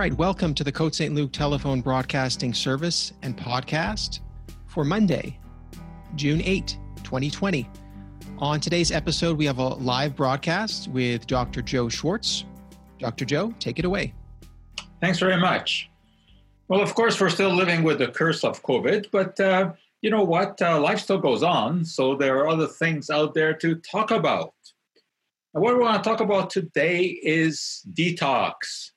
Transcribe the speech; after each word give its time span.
right, 0.00 0.14
welcome 0.14 0.54
to 0.54 0.64
the 0.64 0.72
Côte 0.72 0.94
St. 0.94 1.14
Luc 1.14 1.30
telephone 1.30 1.82
broadcasting 1.82 2.54
service 2.54 3.12
and 3.20 3.36
podcast 3.36 4.20
for 4.66 4.82
Monday, 4.82 5.38
June 6.14 6.40
8, 6.40 6.78
2020. 7.04 7.68
On 8.38 8.58
today's 8.58 8.90
episode, 8.92 9.36
we 9.36 9.44
have 9.44 9.58
a 9.58 9.68
live 9.74 10.16
broadcast 10.16 10.88
with 10.88 11.26
Dr. 11.26 11.60
Joe 11.60 11.88
Schwarcz. 11.88 12.44
Dr. 12.98 13.26
Joe, 13.26 13.52
take 13.58 13.78
it 13.78 13.84
away. 13.84 14.14
Thanks 15.02 15.18
very 15.18 15.36
much. 15.36 15.90
Well, 16.68 16.80
of 16.80 16.94
course, 16.94 17.20
we're 17.20 17.28
still 17.28 17.54
living 17.54 17.82
with 17.82 17.98
the 17.98 18.08
curse 18.08 18.42
of 18.42 18.62
COVID, 18.62 19.08
but 19.12 19.38
uh, 19.38 19.72
you 20.00 20.08
know 20.08 20.24
what? 20.24 20.62
Uh, 20.62 20.80
life 20.80 21.00
still 21.00 21.18
goes 21.18 21.42
on, 21.42 21.84
so 21.84 22.14
there 22.14 22.38
are 22.38 22.48
other 22.48 22.68
things 22.68 23.10
out 23.10 23.34
there 23.34 23.52
to 23.52 23.74
talk 23.74 24.12
about. 24.12 24.54
And 25.52 25.62
what 25.62 25.74
we 25.74 25.80
want 25.80 26.02
to 26.02 26.08
talk 26.08 26.20
about 26.20 26.48
today 26.48 27.04
is 27.04 27.82
detox, 27.92 28.92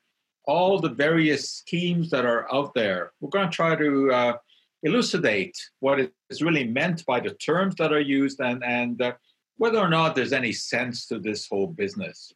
all 0.46 0.80
the 0.80 0.90
various 0.90 1.50
schemes 1.50 2.10
that 2.10 2.26
are 2.26 2.54
out 2.54 2.74
there. 2.74 3.12
We're 3.20 3.30
going 3.30 3.50
to 3.50 3.56
try 3.56 3.76
to 3.76 4.12
uh, 4.12 4.38
elucidate 4.84 5.58
what 5.80 6.00
is 6.30 6.42
really 6.42 6.66
meant 6.66 7.06
by 7.06 7.20
the 7.20 7.34
terms 7.36 7.76
that 7.76 7.94
are 7.94 8.02
used 8.02 8.40
and, 8.40 8.64
and 8.64 9.02
uh, 9.02 9.14
whether 9.58 9.80
or 9.80 9.90
not 9.90 10.16
there's 10.16 10.34
any 10.34 10.52
sense 10.52 11.08
to 11.08 11.20
this 11.20 11.48
whole 11.48 11.68
business. 11.68 12.34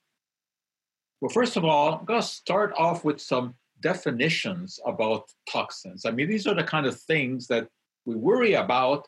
Well, 1.20 1.30
first 1.30 1.58
of 1.58 1.66
all, 1.66 1.96
I'm 1.96 2.06
going 2.06 2.22
to 2.22 2.28
start 2.28 2.74
off 2.78 3.04
with 3.04 3.20
some 3.20 3.56
definitions 3.82 4.80
about 4.86 5.30
toxins. 5.50 6.06
I 6.06 6.12
mean, 6.12 6.30
these 6.30 6.48
are 6.48 6.56
the 6.56 6.64
kind 6.64 6.86
of 6.86 7.00
things 7.00 7.48
that 7.48 7.68
we 8.06 8.16
worry 8.16 8.54
about, 8.54 9.08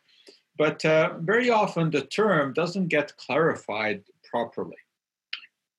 but 0.57 0.83
uh, 0.83 1.13
very 1.19 1.49
often 1.49 1.89
the 1.89 2.01
term 2.01 2.53
doesn't 2.53 2.87
get 2.87 3.15
clarified 3.17 4.03
properly. 4.29 4.77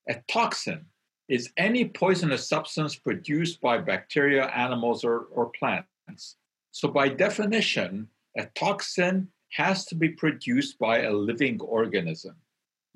A 0.08 0.16
toxin 0.28 0.86
is 1.30 1.52
any 1.56 1.84
poisonous 1.84 2.48
substance 2.48 2.96
produced 2.96 3.60
by 3.60 3.78
bacteria, 3.78 4.46
animals, 4.46 5.04
or, 5.04 5.28
or 5.30 5.50
plants. 5.58 6.36
So, 6.72 6.88
by 6.88 7.08
definition, 7.08 8.08
a 8.36 8.46
toxin 8.56 9.28
has 9.52 9.84
to 9.86 9.94
be 9.94 10.08
produced 10.08 10.78
by 10.78 11.02
a 11.02 11.12
living 11.12 11.60
organism. 11.60 12.34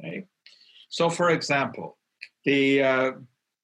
Okay? 0.00 0.24
So, 0.88 1.08
for 1.08 1.30
example, 1.30 1.96
the 2.44 2.82
uh, 2.82 3.12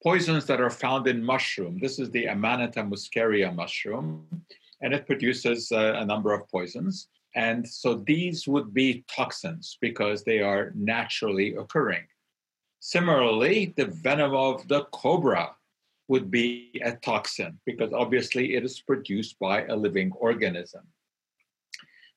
poisons 0.02 0.46
that 0.46 0.60
are 0.60 0.70
found 0.70 1.08
in 1.08 1.22
mushroom, 1.22 1.78
this 1.80 1.98
is 1.98 2.10
the 2.10 2.26
Amanita 2.26 2.82
muscaria 2.82 3.54
mushroom, 3.54 4.26
and 4.80 4.94
it 4.94 5.06
produces 5.06 5.72
uh, 5.72 5.94
a 5.96 6.04
number 6.04 6.32
of 6.32 6.48
poisons. 6.48 7.08
And 7.34 7.68
so 7.68 7.94
these 7.94 8.48
would 8.48 8.72
be 8.72 9.04
toxins 9.08 9.78
because 9.80 10.24
they 10.24 10.40
are 10.40 10.72
naturally 10.74 11.54
occurring. 11.54 12.04
Similarly, 12.80 13.74
the 13.76 13.86
venom 13.86 14.34
of 14.34 14.66
the 14.66 14.84
cobra 14.92 15.54
would 16.08 16.30
be 16.30 16.80
a 16.82 16.92
toxin 16.92 17.60
because 17.66 17.92
obviously 17.92 18.56
it 18.56 18.64
is 18.64 18.80
produced 18.80 19.38
by 19.38 19.64
a 19.66 19.76
living 19.76 20.10
organism. 20.12 20.82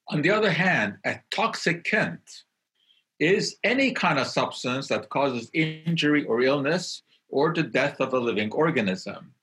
On 0.08 0.22
the 0.22 0.32
other 0.32 0.52
hand, 0.52 0.98
a 1.06 1.20
toxicant 1.32 2.44
is 3.20 3.58
any 3.64 3.92
kind 3.92 4.18
of 4.20 4.28
substance 4.28 4.88
that 4.88 5.10
causes 5.10 5.50
injury 5.54 6.24
or 6.26 6.42
illness 6.42 7.04
or 7.30 7.54
the 7.54 7.64
death 7.64 8.00
of 8.00 8.14
a 8.14 8.20
living 8.20 8.52
organism. 8.52 9.34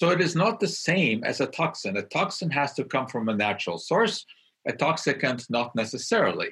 So 0.00 0.10
it 0.10 0.20
is 0.20 0.34
not 0.34 0.60
the 0.60 0.68
same 0.68 1.24
as 1.24 1.40
a 1.40 1.46
toxin. 1.46 1.96
A 1.96 2.02
toxin 2.02 2.50
has 2.50 2.72
to 2.74 2.84
come 2.84 3.06
from 3.06 3.28
a 3.28 3.34
natural 3.34 3.78
source, 3.78 4.24
a 4.66 4.72
toxicant, 4.72 5.48
not 5.50 5.74
necessarily. 5.74 6.50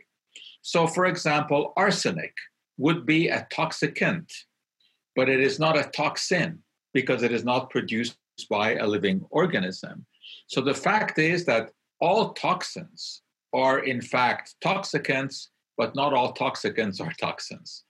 So, 0.62 0.86
for 0.86 1.06
example, 1.06 1.72
arsenic 1.77 2.34
would 2.78 3.06
be 3.06 3.28
a 3.28 3.46
toxicant, 3.52 4.30
but 5.14 5.28
it 5.28 5.41
is 5.41 5.58
not 5.58 5.78
a 5.78 5.91
toxin 5.91 6.58
because 6.92 7.22
it 7.22 7.32
is 7.32 7.44
not 7.44 7.70
produced 7.70 8.16
by 8.50 8.75
a 8.75 8.87
living 8.87 9.25
organism. 9.31 10.06
So 10.47 10.60
the 10.60 10.75
fact 10.75 11.19
is 11.19 11.44
that 11.47 11.70
all 12.00 12.32
toxins 12.34 13.22
are 13.54 13.81
in 13.81 14.00
fact 14.00 14.54
toxicants, 14.62 15.48
but 15.76 15.94
not 15.94 16.12
all 16.12 16.34
toxicants 16.34 17.00
are 17.00 17.12
toxins. 17.20 17.84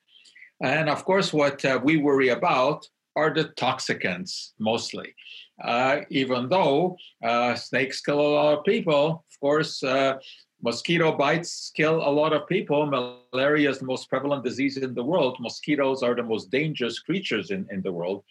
And 0.63 0.89
of 0.89 1.05
course, 1.05 1.33
what 1.33 1.65
uh, 1.65 1.81
we 1.83 1.97
worry 1.97 2.29
about 2.29 2.89
are 3.17 3.33
the 3.33 3.47
toxicants 3.59 4.53
mostly. 4.59 5.15
Uh, 5.63 6.01
even 6.11 6.49
though 6.49 6.97
uh, 7.25 7.55
snakes 7.55 8.01
kill 8.01 8.21
a 8.21 8.35
lot 8.37 8.59
of 8.59 8.65
people, 8.65 9.25
of 9.31 9.41
course, 9.41 9.83
uh, 9.83 10.19
mosquito 10.63 11.13
bites 11.17 11.71
kill 11.75 11.97
a 11.97 12.11
lot 12.11 12.33
of 12.33 12.47
people. 12.49 12.87
Malaria 12.87 13.71
is 13.71 13.79
the 13.79 13.85
most 13.87 14.09
prevalent 14.09 14.45
disease 14.45 14.77
in 14.77 14.95
the 14.95 15.05
world. 15.05 15.37
Mosquitoes 15.41 16.03
are 16.03 16.15
the 16.15 16.23
most 16.23 16.51
dangerous 16.51 16.99
creatures 16.99 17.51
in, 17.51 17.67
in 17.71 17.83
the 17.83 17.93
world. 17.93 18.25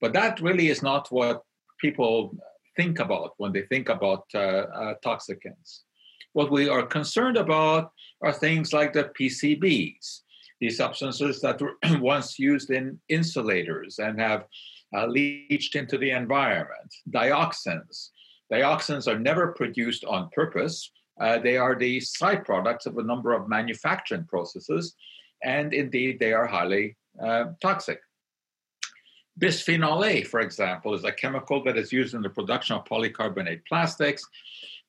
But 0.00 0.12
that 0.12 0.40
really 0.40 0.68
is 0.68 0.82
not 0.82 1.10
what 1.10 1.42
people 1.80 2.36
think 2.76 2.98
about 2.98 3.32
when 3.38 3.52
they 3.52 3.62
think 3.62 3.88
about 3.88 4.24
uh, 4.34 4.38
uh, 4.38 4.94
toxicants. 5.04 5.80
What 6.32 6.50
we 6.50 6.68
are 6.68 6.84
concerned 6.84 7.38
about 7.38 7.92
are 8.22 8.32
things 8.32 8.72
like 8.72 8.92
the 8.92 9.10
PCBs, 9.18 10.20
these 10.60 10.76
substances 10.76 11.40
that 11.40 11.60
were 11.60 11.76
once 12.00 12.38
used 12.38 12.70
in 12.70 12.98
insulators 13.08 13.98
and 13.98 14.20
have 14.20 14.44
uh, 14.94 15.06
leached 15.06 15.76
into 15.76 15.98
the 15.98 16.10
environment. 16.10 16.94
Dioxins. 17.10 18.10
Dioxins 18.52 19.08
are 19.08 19.18
never 19.18 19.52
produced 19.52 20.04
on 20.04 20.30
purpose. 20.34 20.90
Uh, 21.20 21.38
they 21.38 21.56
are 21.56 21.74
the 21.74 22.00
side 22.00 22.44
products 22.44 22.86
of 22.86 22.98
a 22.98 23.02
number 23.02 23.32
of 23.32 23.48
manufacturing 23.48 24.24
processes, 24.24 24.94
and 25.42 25.72
indeed, 25.72 26.18
they 26.18 26.32
are 26.32 26.46
highly 26.46 26.96
uh, 27.22 27.46
toxic. 27.60 28.00
Bisphenol 29.40 30.06
A, 30.06 30.22
for 30.24 30.40
example, 30.40 30.94
is 30.94 31.04
a 31.04 31.12
chemical 31.12 31.62
that 31.64 31.76
is 31.76 31.92
used 31.92 32.14
in 32.14 32.22
the 32.22 32.30
production 32.30 32.76
of 32.76 32.84
polycarbonate 32.84 33.60
plastics 33.68 34.26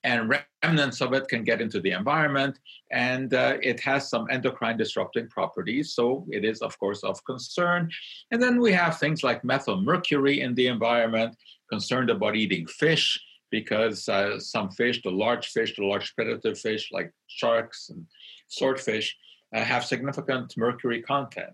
and 0.04 0.34
remnants 0.64 1.02
of 1.02 1.14
it 1.14 1.28
can 1.28 1.44
get 1.44 1.60
into 1.60 1.82
the 1.82 1.92
environment 1.92 2.60
and 2.92 3.34
uh, 3.34 3.58
it 3.62 3.80
has 3.80 4.10
some 4.10 4.28
endocrine 4.30 4.78
disrupting 4.78 5.28
properties 5.28 5.94
so 5.94 6.26
it 6.30 6.46
is 6.46 6.62
of 6.62 6.78
course 6.80 7.04
of 7.04 7.24
concern 7.26 7.90
and 8.32 8.42
then 8.42 8.62
we 8.62 8.72
have 8.72 9.00
things 9.00 9.24
like 9.24 9.44
methyl 9.44 9.82
mercury 9.82 10.42
in 10.42 10.54
the 10.56 10.68
environment 10.68 11.36
concerned 11.70 12.10
about 12.10 12.36
eating 12.36 12.66
fish 12.68 13.20
because 13.52 14.08
uh, 14.10 14.40
some 14.40 14.70
fish 14.72 15.02
the 15.04 15.10
large 15.10 15.48
fish 15.48 15.76
the 15.76 15.86
large 15.86 16.16
predator 16.16 16.56
fish 16.56 16.90
like 16.92 17.12
sharks 17.28 17.90
and 17.90 18.06
swordfish 18.48 19.16
uh, 19.56 19.64
have 19.64 19.86
significant 19.86 20.54
mercury 20.58 21.02
content 21.02 21.54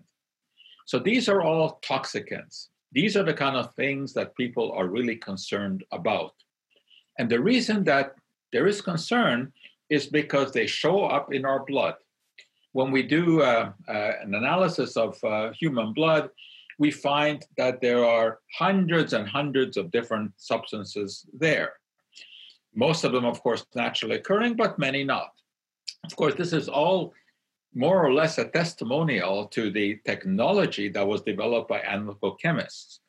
so 0.86 0.98
these 0.98 1.28
are 1.28 1.42
all 1.42 1.80
toxicants 1.84 2.68
these 2.92 3.16
are 3.16 3.24
the 3.24 3.34
kind 3.34 3.56
of 3.56 3.74
things 3.74 4.12
that 4.12 4.36
people 4.36 4.72
are 4.72 4.88
really 4.88 5.16
concerned 5.16 5.84
about 5.92 6.32
and 7.18 7.30
the 7.30 7.40
reason 7.40 7.84
that 7.84 8.14
there 8.52 8.66
is 8.66 8.80
concern 8.80 9.52
is 9.90 10.06
because 10.06 10.52
they 10.52 10.66
show 10.66 11.04
up 11.04 11.32
in 11.32 11.44
our 11.44 11.64
blood. 11.64 11.94
When 12.72 12.90
we 12.90 13.02
do 13.02 13.42
uh, 13.42 13.72
uh, 13.88 14.12
an 14.22 14.34
analysis 14.34 14.96
of 14.96 15.22
uh, 15.22 15.52
human 15.52 15.92
blood, 15.92 16.30
we 16.78 16.90
find 16.90 17.44
that 17.56 17.80
there 17.80 18.04
are 18.04 18.40
hundreds 18.58 19.12
and 19.12 19.28
hundreds 19.28 19.76
of 19.76 19.92
different 19.92 20.32
substances 20.36 21.26
there. 21.32 21.74
Most 22.74 23.04
of 23.04 23.12
them, 23.12 23.24
of 23.24 23.42
course, 23.42 23.64
naturally 23.74 24.16
occurring, 24.16 24.56
but 24.56 24.78
many 24.78 25.04
not. 25.04 25.30
Of 26.04 26.16
course, 26.16 26.34
this 26.34 26.52
is 26.52 26.68
all 26.68 27.12
more 27.74 28.04
or 28.04 28.12
less 28.12 28.38
a 28.38 28.44
testimonial 28.44 29.46
to 29.48 29.70
the 29.70 29.98
technology 30.06 30.88
that 30.90 31.06
was 31.06 31.22
developed 31.22 31.68
by 31.68 31.80
analytical 31.80 32.34
chemists. 32.36 33.00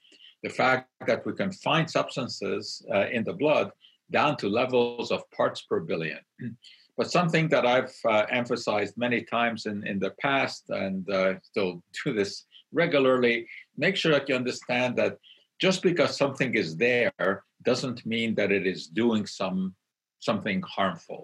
The 0.43 0.49
fact 0.49 0.89
that 1.07 1.25
we 1.25 1.33
can 1.33 1.51
find 1.51 1.89
substances 1.89 2.85
uh, 2.93 3.07
in 3.11 3.23
the 3.23 3.33
blood 3.33 3.71
down 4.11 4.37
to 4.37 4.49
levels 4.49 5.11
of 5.11 5.29
parts 5.31 5.61
per 5.61 5.79
billion. 5.79 6.19
But 6.97 7.11
something 7.11 7.49
that 7.49 7.65
I've 7.65 7.93
uh, 8.09 8.25
emphasized 8.31 8.93
many 8.95 9.21
times 9.23 9.65
in, 9.65 9.85
in 9.85 9.99
the 9.99 10.11
past 10.11 10.69
and 10.69 11.09
uh, 11.09 11.33
still 11.43 11.83
do 12.05 12.13
this 12.13 12.45
regularly 12.71 13.47
make 13.77 13.95
sure 13.95 14.11
that 14.11 14.29
you 14.29 14.35
understand 14.35 14.95
that 14.97 15.17
just 15.65 15.81
because 15.81 16.15
something 16.15 16.53
is 16.53 16.77
there 16.77 17.43
doesn't 17.63 18.05
mean 18.05 18.35
that 18.35 18.51
it 18.51 18.67
is 18.73 18.81
doing 19.01 19.25
some 19.25 19.73
something 20.19 20.59
harmful. 20.77 21.21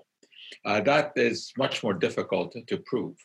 Uh, 0.65 0.81
that 0.91 1.05
is 1.15 1.37
much 1.63 1.75
more 1.83 1.93
difficult 2.05 2.49
to 2.69 2.77
prove. 2.91 3.15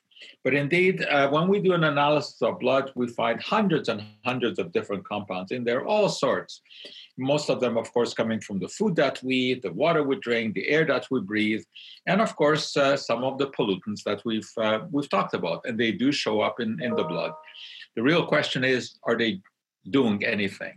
But 0.45 0.55
indeed, 0.65 0.97
uh, 1.15 1.29
when 1.35 1.47
we 1.49 1.59
do 1.67 1.73
an 1.73 1.85
analysis 1.85 2.41
of 2.43 2.61
blood, 2.65 2.87
we 3.01 3.07
find 3.23 3.39
hundreds 3.55 3.87
and 3.89 4.01
hundreds 4.31 4.59
of 4.59 4.73
different 4.77 5.05
compounds 5.13 5.51
in 5.57 5.63
there, 5.65 5.83
all 5.93 6.09
sorts. 6.11 6.53
Most 7.33 7.47
of 7.53 7.61
them, 7.63 7.75
of 7.83 7.87
course, 7.95 8.13
coming 8.21 8.41
from 8.47 8.59
the 8.59 8.73
food 8.77 8.95
that 8.97 9.17
we 9.27 9.37
eat, 9.51 9.63
the 9.63 9.73
water 9.85 10.03
we 10.03 10.17
drink, 10.29 10.47
the 10.53 10.69
air 10.77 10.85
that 10.93 11.07
we 11.11 11.21
breathe, 11.33 11.65
and 12.11 12.19
of 12.27 12.31
course, 12.43 12.77
uh, 12.77 12.97
some 13.09 13.23
of 13.29 13.35
the 13.41 13.49
pollutants 13.55 14.03
that 14.09 14.21
we've 14.29 14.53
uh, 14.67 14.81
we've 14.95 15.13
talked 15.17 15.35
about, 15.41 15.61
and 15.67 15.75
they 15.81 15.93
do 15.93 16.09
show 16.13 16.37
up 16.47 16.57
in, 16.65 16.71
in 16.87 16.93
the 17.01 17.09
blood. 17.13 17.33
The 17.97 18.03
real 18.11 18.25
question 18.35 18.63
is, 18.65 18.83
are 19.09 19.17
they 19.23 19.33
doing 19.99 20.19
anything? 20.37 20.77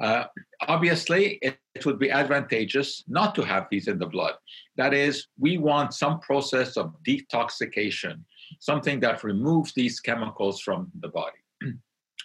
Uh, 0.00 0.24
obviously, 0.62 1.38
it, 1.40 1.56
it, 1.74 1.86
would 1.86 1.98
be 1.98 2.10
advantageous 2.10 3.04
not 3.06 3.34
to 3.34 3.42
have 3.42 3.66
these 3.70 3.86
in 3.86 3.98
the 3.98 4.06
blood. 4.06 4.34
That 4.76 4.92
is, 4.92 5.28
we 5.38 5.56
want 5.58 5.94
some 5.94 6.18
process 6.20 6.76
of 6.76 6.94
detoxification, 7.06 8.20
something 8.58 8.98
that 9.00 9.22
removes 9.22 9.72
these 9.72 10.00
chemicals 10.00 10.60
from 10.60 10.90
the 11.00 11.08
body. 11.08 11.38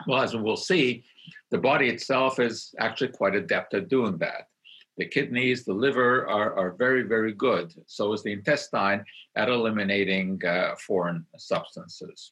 Well, 0.08 0.22
as 0.22 0.34
we'll 0.34 0.56
see, 0.56 1.04
the 1.52 1.58
body 1.58 1.90
itself 1.90 2.40
is 2.40 2.74
actually 2.80 3.10
quite 3.10 3.36
adept 3.36 3.74
at 3.74 3.90
doing 3.90 4.18
that. 4.20 4.48
The 4.96 5.06
kidneys, 5.06 5.66
the 5.66 5.74
liver 5.74 6.26
are, 6.26 6.58
are 6.58 6.72
very, 6.72 7.04
very 7.04 7.34
good. 7.34 7.74
So 7.86 8.14
is 8.14 8.24
the 8.24 8.32
intestine 8.32 9.04
at 9.36 9.50
eliminating 9.50 10.42
uh, 10.46 10.76
foreign 10.76 11.26
substances. 11.38 12.32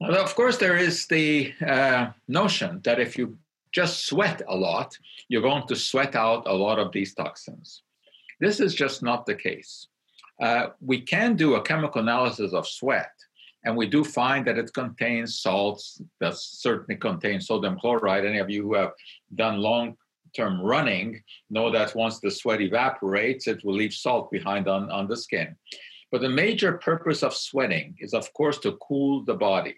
Of 0.00 0.34
course, 0.36 0.58
there 0.58 0.76
is 0.76 1.06
the 1.06 1.52
uh, 1.66 2.10
notion 2.28 2.80
that 2.84 3.00
if 3.00 3.18
you 3.18 3.36
just 3.76 4.06
sweat 4.06 4.40
a 4.48 4.56
lot, 4.56 4.96
you're 5.28 5.48
going 5.50 5.66
to 5.68 5.76
sweat 5.76 6.14
out 6.16 6.42
a 6.46 6.60
lot 6.66 6.78
of 6.78 6.92
these 6.92 7.12
toxins. 7.12 7.82
This 8.40 8.58
is 8.58 8.74
just 8.74 9.02
not 9.02 9.26
the 9.26 9.34
case. 9.34 9.88
Uh, 10.42 10.68
we 10.80 10.98
can 11.02 11.36
do 11.36 11.56
a 11.56 11.62
chemical 11.70 12.00
analysis 12.00 12.54
of 12.54 12.66
sweat, 12.66 13.12
and 13.64 13.76
we 13.76 13.86
do 13.86 14.02
find 14.02 14.46
that 14.46 14.56
it 14.56 14.72
contains 14.72 15.40
salts, 15.40 16.00
that 16.20 16.34
certainly 16.36 16.96
contains 17.08 17.48
sodium 17.48 17.78
chloride. 17.78 18.24
Any 18.24 18.38
of 18.38 18.48
you 18.48 18.62
who 18.62 18.74
have 18.74 18.92
done 19.34 19.58
long 19.58 19.96
term 20.34 20.54
running 20.60 21.22
know 21.50 21.70
that 21.70 21.94
once 21.94 22.18
the 22.18 22.30
sweat 22.30 22.62
evaporates, 22.62 23.46
it 23.46 23.62
will 23.62 23.74
leave 23.74 23.92
salt 23.92 24.30
behind 24.30 24.68
on, 24.68 24.90
on 24.90 25.06
the 25.06 25.16
skin. 25.16 25.54
But 26.10 26.22
the 26.22 26.30
major 26.44 26.72
purpose 26.90 27.22
of 27.22 27.34
sweating 27.34 27.96
is, 27.98 28.14
of 28.14 28.32
course, 28.32 28.58
to 28.60 28.78
cool 28.86 29.24
the 29.24 29.34
body. 29.34 29.76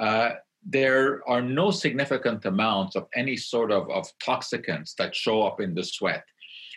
Uh, 0.00 0.30
there 0.66 1.26
are 1.28 1.42
no 1.42 1.70
significant 1.70 2.44
amounts 2.44 2.96
of 2.96 3.06
any 3.14 3.36
sort 3.36 3.70
of, 3.70 3.90
of 3.90 4.06
toxicants 4.18 4.94
that 4.96 5.14
show 5.14 5.42
up 5.42 5.60
in 5.60 5.74
the 5.74 5.84
sweat. 5.84 6.24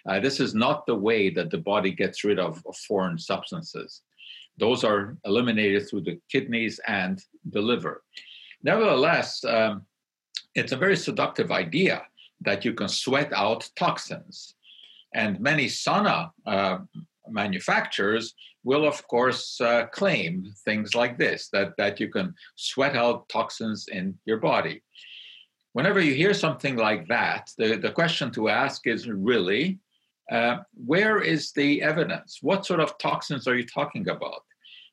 Uh, 0.08 0.20
this 0.20 0.40
is 0.40 0.54
not 0.54 0.86
the 0.86 0.96
way 0.96 1.30
that 1.30 1.50
the 1.50 1.58
body 1.58 1.92
gets 1.92 2.24
rid 2.24 2.40
of, 2.40 2.62
of 2.66 2.76
foreign 2.78 3.18
substances. 3.18 4.02
Those 4.58 4.84
are 4.84 5.18
eliminated 5.26 5.88
through 5.88 6.02
the 6.02 6.20
kidneys 6.32 6.80
and 6.88 7.24
the 7.52 7.62
liver. 7.62 8.04
Nevertheless, 8.64 9.44
um, 9.44 9.86
it's 10.56 10.72
a 10.72 10.78
very 10.78 10.98
seductive 10.98 11.52
idea 11.52 12.04
that 12.42 12.66
you 12.66 12.74
can 12.74 12.88
sweat 12.88 13.32
out 13.34 13.70
toxins. 13.76 14.56
And 15.14 15.40
many 15.40 15.68
sauna 15.68 16.32
uh, 16.46 16.80
manufacturers 17.30 18.34
will, 18.64 18.86
of 18.86 19.08
course, 19.08 19.60
uh, 19.62 19.86
claim 19.88 20.52
things 20.66 20.96
like 20.96 21.18
this 21.18 21.50
that, 21.54 21.74
that 21.78 22.00
you 22.00 22.10
can 22.10 22.34
sweat 22.56 22.96
out 22.96 23.30
toxins 23.30 23.88
in 23.88 24.18
your 24.26 24.38
body. 24.38 24.84
Whenever 25.74 26.00
you 26.00 26.14
hear 26.14 26.34
something 26.34 26.76
like 26.76 27.08
that, 27.08 27.50
the, 27.58 27.78
the 27.78 27.92
question 27.92 28.32
to 28.32 28.50
ask 28.50 28.88
is 28.88 29.08
really 29.08 29.80
uh, 30.32 30.58
where 30.86 31.22
is 31.22 31.52
the 31.54 31.82
evidence? 31.82 32.40
What 32.42 32.66
sort 32.66 32.80
of 32.80 32.98
toxins 32.98 33.48
are 33.48 33.56
you 33.56 33.66
talking 33.66 34.10
about? 34.10 34.42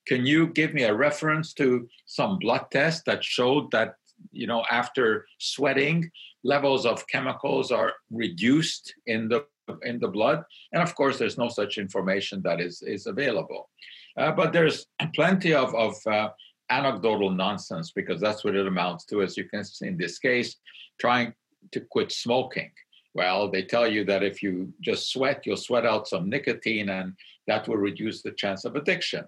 Can 0.07 0.27
you 0.27 0.49
give 0.49 0.75
me 0.75 0.85
a 0.85 0.95
reference 0.95 1.55
to 1.55 1.89
some 2.07 2.39
blood 2.39 2.67
test 2.71 3.05
that 3.07 3.25
showed 3.25 3.71
that, 3.73 3.95
you 4.31 4.47
know, 4.47 4.65
after 4.71 5.27
sweating, 5.39 6.11
levels 6.45 6.85
of 6.87 7.07
chemicals 7.09 7.73
are 7.73 7.95
reduced 8.11 8.95
in 9.07 9.29
the 9.29 9.47
in 9.83 9.99
the 9.99 10.09
blood. 10.09 10.45
And 10.73 10.83
of 10.83 10.95
course, 10.95 11.19
there's 11.19 11.39
no 11.39 11.49
such 11.49 11.79
information 11.79 12.43
that 12.43 12.61
is, 12.61 12.83
is 12.83 13.07
available. 13.07 13.71
Uh, 14.17 14.33
but 14.33 14.53
there's 14.53 14.87
plenty 15.15 15.55
of, 15.55 15.75
of 15.75 15.95
uh, 16.07 16.31
anecdotal 16.71 17.31
nonsense 17.31 17.91
because 17.91 18.21
that's 18.21 18.45
what 18.45 18.55
it 18.55 18.67
amounts 18.67 19.05
to, 19.07 19.23
as 19.23 19.37
you 19.37 19.45
can 19.45 19.65
see 19.65 19.87
in 19.87 19.97
this 19.97 20.19
case, 20.19 20.57
trying 20.99 21.33
to 21.73 21.81
quit 21.81 22.13
smoking. 22.13 22.71
Well, 23.15 23.51
they 23.51 23.63
tell 23.63 23.87
you 23.87 24.05
that 24.07 24.23
if 24.23 24.43
you 24.43 24.73
just 24.81 25.11
sweat, 25.11 25.43
you'll 25.45 25.57
sweat 25.57 25.87
out 25.87 26.09
some 26.09 26.29
nicotine 26.29 26.89
and 26.89 27.15
that 27.47 27.69
will 27.69 27.77
reduce 27.77 28.23
the 28.23 28.33
chance 28.33 28.65
of 28.65 28.75
addiction. 28.75 29.25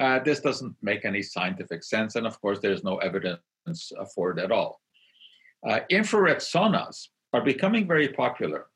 Uh, 0.00 0.18
this 0.20 0.40
doesn't 0.40 0.74
make 0.82 1.04
any 1.04 1.22
scientific 1.22 1.84
sense. 1.84 2.16
And 2.16 2.26
of 2.26 2.40
course, 2.40 2.58
there's 2.60 2.84
no 2.84 2.96
evidence 2.98 3.92
for 4.14 4.30
it 4.30 4.38
at 4.38 4.52
all. 4.52 4.80
Uh, 5.66 5.80
infrared 5.90 6.38
saunas 6.38 7.08
are 7.32 7.42
becoming 7.42 7.86
very 7.86 8.08
popular. 8.08 8.66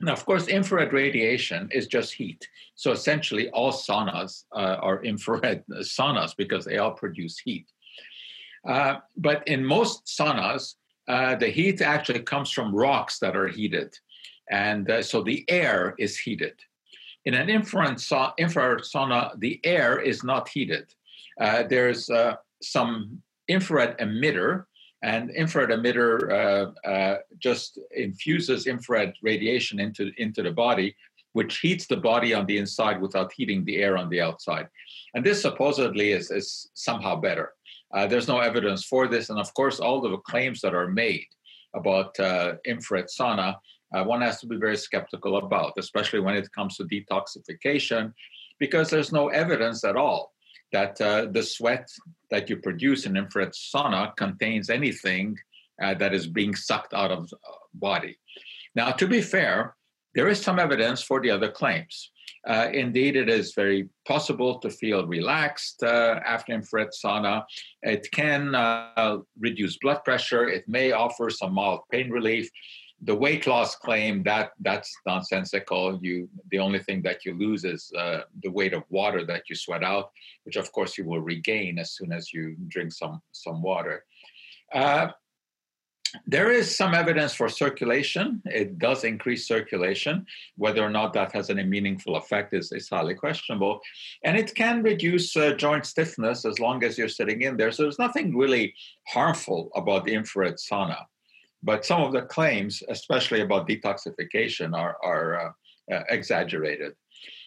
Now, 0.00 0.12
of 0.12 0.24
course, 0.24 0.46
infrared 0.46 0.92
radiation 0.92 1.68
is 1.72 1.88
just 1.88 2.14
heat. 2.14 2.48
So 2.76 2.92
essentially, 2.92 3.50
all 3.50 3.72
saunas 3.72 4.44
uh, 4.54 4.76
are 4.80 5.02
infrared 5.02 5.64
saunas 5.82 6.36
because 6.36 6.64
they 6.64 6.78
all 6.78 6.92
produce 6.92 7.38
heat. 7.38 7.66
Uh, 8.66 8.96
but 9.16 9.46
in 9.48 9.64
most 9.64 10.06
saunas, 10.06 10.74
uh, 11.08 11.34
the 11.34 11.48
heat 11.48 11.80
actually 11.80 12.20
comes 12.20 12.50
from 12.50 12.74
rocks 12.74 13.18
that 13.18 13.36
are 13.36 13.48
heated. 13.48 13.96
And 14.50 14.88
uh, 14.90 15.02
so 15.02 15.22
the 15.22 15.44
air 15.48 15.94
is 15.98 16.16
heated. 16.16 16.54
In 17.24 17.34
an 17.34 17.50
infrared, 17.50 18.00
sa- 18.00 18.34
infrared 18.38 18.80
sauna, 18.80 19.38
the 19.40 19.60
air 19.64 20.00
is 20.00 20.22
not 20.22 20.48
heated. 20.48 20.94
Uh, 21.40 21.64
there's 21.64 22.08
uh, 22.08 22.36
some 22.62 23.20
infrared 23.48 23.98
emitter 23.98 24.64
and 25.02 25.30
infrared 25.30 25.70
emitter 25.70 26.32
uh, 26.32 26.88
uh, 26.88 27.18
just 27.38 27.78
infuses 27.94 28.66
infrared 28.66 29.14
radiation 29.22 29.78
into, 29.78 30.10
into 30.18 30.42
the 30.42 30.50
body, 30.50 30.94
which 31.32 31.58
heats 31.58 31.86
the 31.86 31.96
body 31.96 32.34
on 32.34 32.46
the 32.46 32.58
inside 32.58 33.00
without 33.00 33.32
heating 33.32 33.64
the 33.64 33.76
air 33.76 33.96
on 33.96 34.08
the 34.08 34.20
outside. 34.20 34.66
And 35.14 35.24
this 35.24 35.40
supposedly 35.40 36.12
is, 36.12 36.30
is 36.30 36.70
somehow 36.74 37.16
better. 37.16 37.52
Uh, 37.94 38.06
there's 38.06 38.28
no 38.28 38.40
evidence 38.40 38.84
for 38.84 39.06
this. 39.06 39.30
And 39.30 39.38
of 39.38 39.52
course, 39.54 39.78
all 39.80 40.00
the 40.00 40.16
claims 40.18 40.60
that 40.62 40.74
are 40.74 40.88
made 40.88 41.26
about 41.74 42.18
uh, 42.18 42.54
infrared 42.64 43.06
sauna, 43.06 43.56
uh, 43.94 44.04
one 44.04 44.20
has 44.20 44.40
to 44.40 44.46
be 44.46 44.56
very 44.56 44.76
skeptical 44.76 45.38
about, 45.38 45.72
especially 45.78 46.20
when 46.20 46.34
it 46.34 46.50
comes 46.52 46.76
to 46.76 46.84
detoxification, 46.84 48.12
because 48.58 48.90
there's 48.90 49.12
no 49.12 49.28
evidence 49.28 49.84
at 49.84 49.96
all 49.96 50.32
that 50.72 51.00
uh, 51.00 51.26
the 51.30 51.42
sweat 51.42 51.88
that 52.30 52.48
you 52.50 52.56
produce 52.56 53.06
in 53.06 53.16
infrared 53.16 53.52
sauna 53.52 54.14
contains 54.16 54.70
anything 54.70 55.36
uh, 55.82 55.94
that 55.94 56.14
is 56.14 56.26
being 56.26 56.54
sucked 56.54 56.94
out 56.94 57.10
of 57.10 57.32
uh, 57.32 57.52
body. 57.74 58.18
Now, 58.74 58.90
to 58.92 59.06
be 59.06 59.20
fair, 59.20 59.76
there 60.14 60.28
is 60.28 60.40
some 60.40 60.58
evidence 60.58 61.02
for 61.02 61.20
the 61.20 61.30
other 61.30 61.50
claims. 61.50 62.10
Uh, 62.46 62.68
indeed, 62.72 63.16
it 63.16 63.28
is 63.28 63.54
very 63.54 63.88
possible 64.06 64.58
to 64.58 64.70
feel 64.70 65.06
relaxed 65.06 65.82
uh, 65.82 66.20
after 66.24 66.52
infrared 66.52 66.88
sauna. 66.88 67.44
It 67.82 68.08
can 68.12 68.54
uh, 68.54 69.18
reduce 69.38 69.76
blood 69.78 70.04
pressure. 70.04 70.48
It 70.48 70.64
may 70.68 70.92
offer 70.92 71.30
some 71.30 71.54
mild 71.54 71.80
pain 71.90 72.10
relief 72.10 72.50
the 73.02 73.14
weight 73.14 73.46
loss 73.46 73.76
claim 73.76 74.22
that 74.24 74.50
that's 74.60 74.92
nonsensical 75.06 75.98
you 76.02 76.28
the 76.50 76.58
only 76.58 76.80
thing 76.80 77.00
that 77.02 77.24
you 77.24 77.34
lose 77.34 77.64
is 77.64 77.92
uh, 77.96 78.20
the 78.42 78.50
weight 78.50 78.74
of 78.74 78.82
water 78.90 79.24
that 79.24 79.42
you 79.48 79.54
sweat 79.54 79.84
out 79.84 80.10
which 80.44 80.56
of 80.56 80.70
course 80.72 80.98
you 80.98 81.04
will 81.04 81.20
regain 81.20 81.78
as 81.78 81.92
soon 81.92 82.12
as 82.12 82.32
you 82.32 82.56
drink 82.68 82.92
some 82.92 83.20
some 83.32 83.62
water 83.62 84.04
uh, 84.74 85.08
there 86.26 86.50
is 86.50 86.74
some 86.74 86.94
evidence 86.94 87.34
for 87.34 87.48
circulation. 87.48 88.42
It 88.46 88.78
does 88.78 89.04
increase 89.04 89.46
circulation. 89.46 90.26
Whether 90.56 90.82
or 90.82 90.90
not 90.90 91.12
that 91.14 91.32
has 91.32 91.50
any 91.50 91.64
meaningful 91.64 92.16
effect 92.16 92.54
is, 92.54 92.72
is 92.72 92.88
highly 92.88 93.14
questionable. 93.14 93.80
And 94.24 94.36
it 94.36 94.54
can 94.54 94.82
reduce 94.82 95.36
uh, 95.36 95.52
joint 95.52 95.86
stiffness 95.86 96.44
as 96.44 96.58
long 96.58 96.82
as 96.84 96.96
you're 96.96 97.08
sitting 97.08 97.42
in 97.42 97.56
there. 97.56 97.72
So 97.72 97.82
there's 97.82 97.98
nothing 97.98 98.36
really 98.36 98.74
harmful 99.06 99.70
about 99.74 100.04
the 100.04 100.14
infrared 100.14 100.56
sauna. 100.56 101.04
But 101.62 101.84
some 101.84 102.02
of 102.02 102.12
the 102.12 102.22
claims, 102.22 102.82
especially 102.88 103.40
about 103.40 103.68
detoxification, 103.68 104.76
are, 104.76 104.96
are 105.02 105.40
uh, 105.40 105.50
uh, 105.94 106.04
exaggerated. 106.08 106.92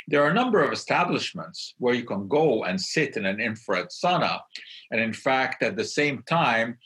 There 0.08 0.24
are 0.24 0.32
a 0.32 0.34
number 0.34 0.62
of 0.64 0.74
establishments 0.74 1.76
where 1.78 1.94
you 1.94 2.04
can 2.04 2.28
go 2.28 2.64
and 2.64 2.80
sit 2.80 3.18
in 3.18 3.26
an 3.26 3.40
infrared 3.40 3.88
sauna, 3.90 4.42
and 4.90 5.00
in 5.00 5.14
fact, 5.14 5.64
at 5.64 5.78
the 5.78 5.86
same 5.86 6.24
time, 6.24 6.78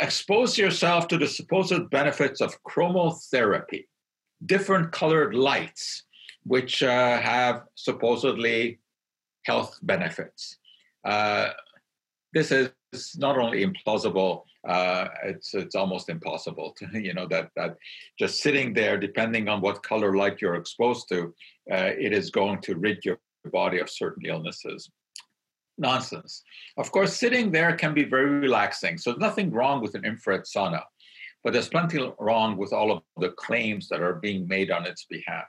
expose 0.00 0.56
yourself 0.56 1.08
to 1.08 1.18
the 1.18 1.26
supposed 1.26 1.90
benefits 1.90 2.40
of 2.40 2.62
chromotherapy, 2.62 3.86
different 4.46 4.92
colored 4.92 5.34
lights, 5.34 6.04
which 6.44 6.82
uh, 6.82 7.18
have 7.18 7.64
supposedly 7.74 8.78
health 9.44 9.78
benefits. 9.82 10.56
Uh, 11.04 11.48
this 12.32 12.52
is 12.52 12.70
not 13.16 13.38
only 13.38 13.64
implausible, 13.64 14.42
uh, 14.68 15.08
it's 15.24 15.54
it's 15.54 15.74
almost 15.74 16.08
impossible 16.08 16.74
to 16.78 16.86
you 17.00 17.14
know 17.14 17.26
that 17.28 17.50
that 17.56 17.76
just 18.18 18.40
sitting 18.40 18.72
there, 18.72 18.98
depending 18.98 19.48
on 19.48 19.60
what 19.60 19.82
color 19.82 20.16
light 20.16 20.40
you're 20.40 20.56
exposed 20.56 21.08
to, 21.08 21.34
uh, 21.72 21.92
it 21.98 22.12
is 22.12 22.30
going 22.30 22.60
to 22.62 22.76
rid 22.76 23.04
your 23.04 23.18
body 23.52 23.78
of 23.78 23.88
certain 23.88 24.24
illnesses. 24.26 24.90
Nonsense. 25.78 26.42
Of 26.76 26.92
course, 26.92 27.16
sitting 27.16 27.50
there 27.50 27.74
can 27.74 27.94
be 27.94 28.04
very 28.04 28.28
relaxing. 28.28 28.98
So 28.98 29.12
nothing 29.12 29.50
wrong 29.50 29.80
with 29.80 29.94
an 29.94 30.04
infrared 30.04 30.42
sauna, 30.42 30.82
but 31.42 31.54
there's 31.54 31.70
plenty 31.70 31.98
wrong 32.18 32.58
with 32.58 32.74
all 32.74 32.92
of 32.92 33.02
the 33.16 33.30
claims 33.30 33.88
that 33.88 34.02
are 34.02 34.16
being 34.16 34.46
made 34.46 34.70
on 34.70 34.84
its 34.84 35.06
behalf. 35.06 35.48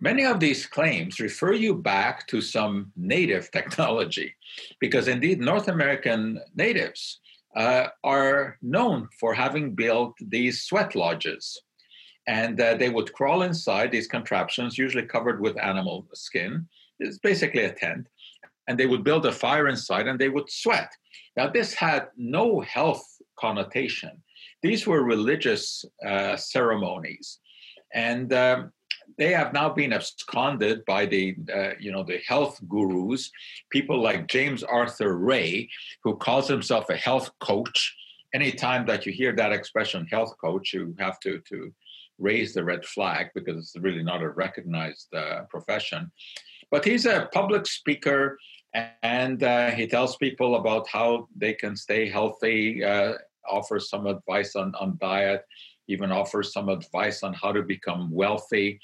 Many 0.00 0.24
of 0.24 0.40
these 0.40 0.66
claims 0.66 1.20
refer 1.20 1.54
you 1.54 1.74
back 1.74 2.26
to 2.26 2.40
some 2.40 2.92
native 2.96 3.50
technology, 3.50 4.34
because 4.78 5.08
indeed, 5.08 5.40
North 5.40 5.68
American 5.68 6.40
natives 6.54 7.20
uh, 7.56 7.88
are 8.04 8.58
known 8.60 9.08
for 9.18 9.32
having 9.32 9.74
built 9.74 10.14
these 10.20 10.62
sweat 10.62 10.94
lodges. 10.94 11.58
And 12.28 12.60
uh, 12.60 12.74
they 12.74 12.90
would 12.90 13.12
crawl 13.14 13.42
inside 13.42 13.90
these 13.90 14.08
contraptions, 14.08 14.76
usually 14.76 15.06
covered 15.06 15.40
with 15.40 15.58
animal 15.62 16.06
skin. 16.12 16.68
It's 16.98 17.18
basically 17.18 17.64
a 17.64 17.72
tent. 17.72 18.08
and 18.66 18.78
they 18.78 18.86
would 18.86 19.04
build 19.04 19.26
a 19.26 19.32
fire 19.32 19.68
inside 19.68 20.06
and 20.06 20.18
they 20.18 20.28
would 20.28 20.50
sweat. 20.50 20.90
Now, 21.36 21.48
this 21.48 21.74
had 21.74 22.08
no 22.16 22.60
health 22.60 23.04
connotation. 23.38 24.22
These 24.62 24.86
were 24.86 25.02
religious 25.04 25.84
uh, 26.04 26.36
ceremonies. 26.36 27.38
And 27.94 28.32
um, 28.32 28.72
they 29.18 29.32
have 29.32 29.52
now 29.52 29.68
been 29.68 29.92
absconded 29.92 30.84
by 30.84 31.06
the 31.06 31.36
uh, 31.54 31.70
you 31.78 31.92
know 31.92 32.02
the 32.02 32.20
health 32.26 32.60
gurus 32.68 33.30
people 33.70 34.00
like 34.00 34.26
james 34.28 34.62
arthur 34.62 35.16
ray 35.16 35.68
who 36.02 36.16
calls 36.16 36.48
himself 36.48 36.88
a 36.90 36.96
health 36.96 37.30
coach. 37.40 37.94
Anytime 38.34 38.84
that 38.86 39.06
you 39.06 39.12
hear 39.12 39.34
that 39.36 39.52
expression 39.52 40.06
health 40.06 40.34
coach 40.38 40.72
you 40.72 40.94
have 40.98 41.18
to 41.20 41.40
to 41.48 41.72
raise 42.18 42.54
the 42.54 42.64
red 42.64 42.84
flag 42.84 43.28
because 43.34 43.56
it's 43.58 43.76
really 43.82 44.02
not 44.02 44.22
a 44.22 44.28
recognized 44.28 45.12
uh, 45.14 45.42
profession. 45.50 46.10
But 46.70 46.84
he's 46.84 47.06
a 47.06 47.28
public 47.32 47.66
speaker 47.66 48.38
and 49.02 49.42
uh, 49.42 49.70
he 49.70 49.86
tells 49.86 50.16
people 50.16 50.56
about 50.56 50.88
how 50.88 51.28
they 51.36 51.54
can 51.54 51.76
stay 51.76 52.08
healthy 52.08 52.84
uh, 52.84 53.14
offers 53.48 53.88
some 53.88 54.06
advice 54.06 54.56
on, 54.56 54.74
on 54.80 54.98
diet 55.00 55.44
even 55.88 56.12
offers 56.12 56.52
some 56.52 56.68
advice 56.68 57.22
on 57.22 57.32
how 57.34 57.52
to 57.52 57.62
become 57.62 58.10
wealthy. 58.10 58.80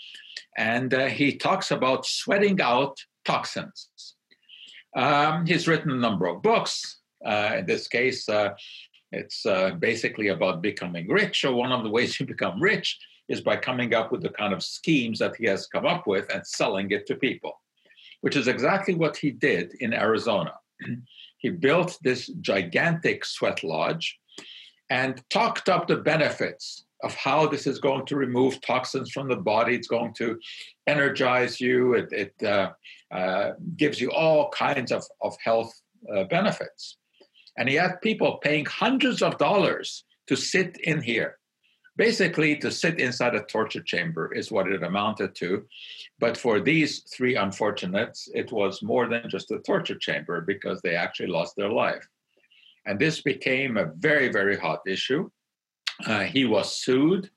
And 0.56 0.92
uh, 0.94 1.06
he 1.06 1.37
talks 1.37 1.71
about 1.71 2.06
sweating 2.06 2.61
out 2.61 2.99
toxins. 3.25 3.88
Um, 4.94 5.47
he's 5.47 5.68
written 5.68 5.90
a 5.90 5.97
number 5.97 6.26
of 6.26 6.42
books. 6.42 7.00
Uh, 7.25 7.56
in 7.59 7.66
this 7.66 7.88
case, 7.88 8.28
uh, 8.28 8.50
it's 9.12 9.44
uh, 9.47 9.71
basically 9.78 10.28
about 10.28 10.62
becoming 10.62 11.09
rich. 11.09 11.40
So, 11.40 11.54
one 11.54 11.73
of 11.73 11.85
the 11.85 11.90
ways 11.90 12.18
you 12.21 12.26
become 12.26 12.61
rich 12.61 12.99
is 13.28 13.40
by 13.40 13.56
coming 13.56 13.94
up 13.94 14.11
with 14.12 14.23
the 14.23 14.28
kind 14.30 14.52
of 14.52 14.62
schemes 14.62 15.18
that 15.21 15.37
he 15.37 15.47
has 15.47 15.66
come 15.66 15.87
up 15.87 16.06
with 16.06 16.32
and 16.32 16.47
selling 16.47 16.90
it 16.90 17.06
to 17.06 17.14
people, 17.14 17.61
which 18.21 18.37
is 18.37 18.49
exactly 18.49 18.94
what 18.94 19.16
he 19.16 19.30
did 19.30 19.75
in 19.80 19.94
Arizona. 19.94 20.52
he 21.38 21.49
built 21.49 21.99
this 22.02 22.26
gigantic 22.40 23.25
sweat 23.25 23.62
lodge 23.62 24.18
and 24.90 25.23
talked 25.30 25.68
up 25.68 25.87
the 25.87 25.97
benefits 25.97 26.85
of 27.02 27.14
how 27.14 27.47
this 27.47 27.66
is 27.66 27.78
going 27.78 28.06
to 28.06 28.16
remove 28.16 28.61
toxins 28.61 29.11
from 29.11 29.28
the 29.28 29.37
body. 29.37 29.75
It's 29.75 29.88
going 29.88 30.14
to 30.14 30.38
energize 30.87 31.61
you. 31.61 31.94
It, 31.94 32.12
it 32.12 32.47
uh, 32.47 32.71
uh, 33.12 33.52
gives 33.76 34.00
you 34.00 34.11
all 34.11 34.50
kinds 34.50 34.92
of, 34.92 35.04
of 35.21 35.37
health 35.44 35.73
uh, 36.14 36.25
benefits. 36.25 36.99
And 37.59 37.68
he 37.68 37.75
had 37.75 38.00
people 38.00 38.38
paying 38.38 38.64
hundreds 38.64 39.23
of 39.23 39.38
dollars 39.38 40.04
to 40.28 40.37
sit 40.37 40.78
in 40.85 41.02
here. 41.02 41.38
Basically, 41.97 42.56
to 42.56 42.71
sit 42.71 42.99
inside 42.99 43.35
a 43.35 43.42
torture 43.42 43.82
chamber 43.82 44.32
is 44.32 44.50
what 44.50 44.66
it 44.66 44.82
amounted 44.82 45.35
to. 45.37 45.66
But 46.18 46.38
for 46.38 46.59
these 46.59 47.04
three 47.14 47.37
unfortunates, 47.37 48.30
it 48.32 48.50
was 48.50 48.82
more 48.82 49.06
than 49.09 49.28
just 49.28 49.50
a 49.50 49.59
torture 49.59 49.99
chamber 49.99 50.40
because 50.40 50.80
they 50.80 50.94
actually 50.94 51.28
lost 51.28 51.54
their 51.54 51.68
life. 51.68 52.09
And 52.87 52.99
this 52.99 53.21
became 53.21 53.76
a 53.76 53.92
very, 53.99 54.32
very 54.32 54.56
hot 54.56 54.80
issue. 54.87 55.30
Uh, 56.06 56.21
he 56.21 56.44
was 56.44 56.76
sued, 56.76 57.30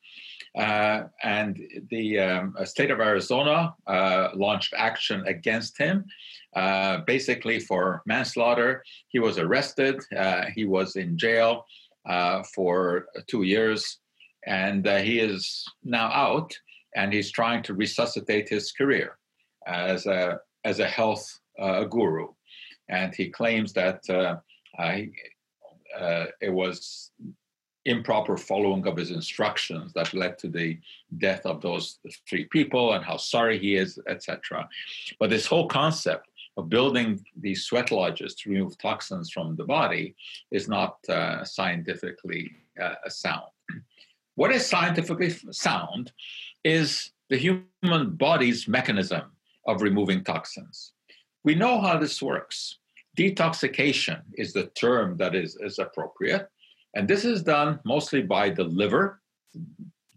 uh, 0.58 1.04
and 1.24 1.60
the 1.90 2.20
um, 2.20 2.56
state 2.64 2.90
of 2.92 3.00
Arizona 3.00 3.76
uh, 3.88 4.30
launched 4.34 4.74
action 4.78 5.24
against 5.28 5.78
him, 5.78 6.06
uh, 6.56 7.00
basically 7.06 7.60
for 7.60 8.02
manslaughter. 8.06 8.84
He 9.10 9.20
was 9.20 9.38
arrested. 9.38 10.02
Uh, 10.16 10.46
he 10.56 10.66
was 10.66 10.96
in 10.96 11.18
jail 11.18 11.66
uh, 12.06 12.44
for 12.56 13.08
two 13.28 13.44
years, 13.44 14.00
and 14.48 14.86
he 14.86 15.20
is 15.20 15.66
now 15.84 16.08
out, 16.12 16.58
and 16.96 17.12
he's 17.12 17.32
trying 17.32 17.62
to 17.64 17.74
resuscitate 17.74 18.48
his 18.50 18.72
career 18.72 19.18
as 19.68 20.06
a 20.06 20.40
as 20.64 20.80
a 20.80 20.88
health 20.88 21.40
guru, 21.90 22.28
and 22.90 23.14
he 23.14 23.30
claims 23.30 23.74
that. 23.74 24.02
Uh, 25.98 26.26
it 26.42 26.52
was 26.52 27.12
improper 27.86 28.36
following 28.36 28.86
of 28.88 28.98
his 28.98 29.12
instructions 29.12 29.94
that 29.94 30.14
led 30.14 30.38
to 30.40 30.48
the 30.48 30.78
death 31.18 31.46
of 31.46 31.62
those 31.62 32.00
three 32.28 32.46
people 32.46 32.94
and 32.94 33.06
how 33.06 33.18
sorry 33.18 33.60
he 33.60 33.76
is, 33.76 34.00
etc. 34.08 34.68
But 35.20 35.30
this 35.30 35.46
whole 35.46 35.68
concept 35.68 36.30
of 36.58 36.70
building 36.70 37.24
these 37.36 37.64
sweat 37.64 37.92
lodges 37.92 38.34
to 38.36 38.50
remove 38.50 38.78
toxins 38.78 39.30
from 39.30 39.56
the 39.56 39.66
body 39.66 40.16
is 40.52 40.68
not 40.68 40.98
uh, 41.10 41.44
scientifically 41.44 42.52
uh, 42.82 42.96
sound. 43.08 43.52
What 44.36 44.52
is 44.52 44.66
scientifically 44.66 45.34
sound 45.52 46.12
is 46.64 47.12
the 47.30 47.38
human 47.38 48.16
body's 48.16 48.68
mechanism 48.68 49.32
of 49.68 49.82
removing 49.82 50.24
toxins. 50.24 50.94
We 51.44 51.56
know 51.56 51.80
how 51.80 51.98
this 51.98 52.22
works. 52.22 52.80
Detoxication 53.18 54.22
is 54.34 54.52
the 54.52 54.68
term 54.68 55.18
that 55.18 55.36
is, 55.36 55.56
is 55.62 55.80
appropriate. 55.80 56.50
And 56.96 57.08
this 57.08 57.26
is 57.26 57.44
done 57.44 57.80
mostly 57.84 58.22
by 58.22 58.50
the 58.50 58.64
liver, 58.64 59.22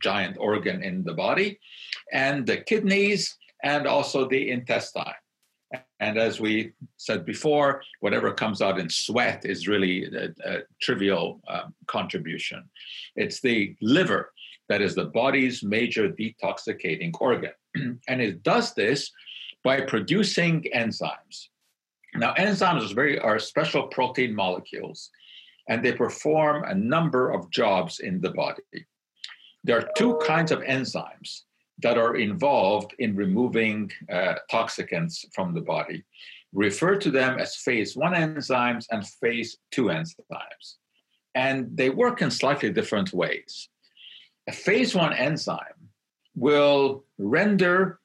giant 0.00 0.36
organ 0.38 0.82
in 0.82 1.02
the 1.04 1.12
body, 1.12 1.58
and 2.12 2.46
the 2.46 2.58
kidneys, 2.58 3.36
and 3.62 3.86
also 3.86 4.28
the 4.28 4.50
intestine. 4.50 5.12
And 6.00 6.16
as 6.16 6.40
we 6.40 6.72
said 6.96 7.26
before, 7.26 7.82
whatever 8.00 8.32
comes 8.32 8.62
out 8.62 8.78
in 8.78 8.88
sweat 8.88 9.44
is 9.44 9.68
really 9.68 10.04
a, 10.04 10.28
a 10.44 10.58
trivial 10.80 11.40
um, 11.48 11.74
contribution. 11.86 12.64
It's 13.16 13.40
the 13.40 13.76
liver 13.82 14.32
that 14.68 14.80
is 14.80 14.94
the 14.94 15.06
body's 15.06 15.62
major 15.62 16.08
detoxicating 16.08 17.12
organ. 17.20 17.52
and 17.74 18.20
it 18.20 18.42
does 18.42 18.74
this 18.74 19.10
by 19.64 19.80
producing 19.80 20.64
enzymes. 20.74 21.48
Now, 22.14 22.32
enzymes 22.34 22.90
are, 22.90 22.94
very, 22.94 23.18
are 23.18 23.38
special 23.38 23.88
protein 23.88 24.34
molecules 24.34 25.10
and 25.68 25.84
they 25.84 25.92
perform 25.92 26.64
a 26.64 26.74
number 26.74 27.30
of 27.30 27.50
jobs 27.50 28.00
in 28.00 28.20
the 28.20 28.30
body. 28.30 28.62
There 29.64 29.78
are 29.78 29.90
two 29.96 30.18
kinds 30.26 30.50
of 30.50 30.60
enzymes 30.60 31.42
that 31.80 31.98
are 31.98 32.16
involved 32.16 32.94
in 32.98 33.14
removing 33.14 33.90
uh, 34.10 34.34
toxicants 34.50 35.24
from 35.34 35.54
the 35.54 35.60
body. 35.60 36.04
Refer 36.52 36.96
to 36.96 37.10
them 37.10 37.38
as 37.38 37.56
phase 37.56 37.96
one 37.96 38.14
enzymes 38.14 38.86
and 38.90 39.06
phase 39.06 39.58
two 39.70 39.84
enzymes. 39.84 40.76
And 41.34 41.76
they 41.76 41.90
work 41.90 42.22
in 42.22 42.30
slightly 42.30 42.72
different 42.72 43.12
ways. 43.12 43.68
A 44.48 44.52
phase 44.52 44.94
one 44.94 45.12
enzyme 45.12 45.90
will 46.34 47.04
render 47.18 48.00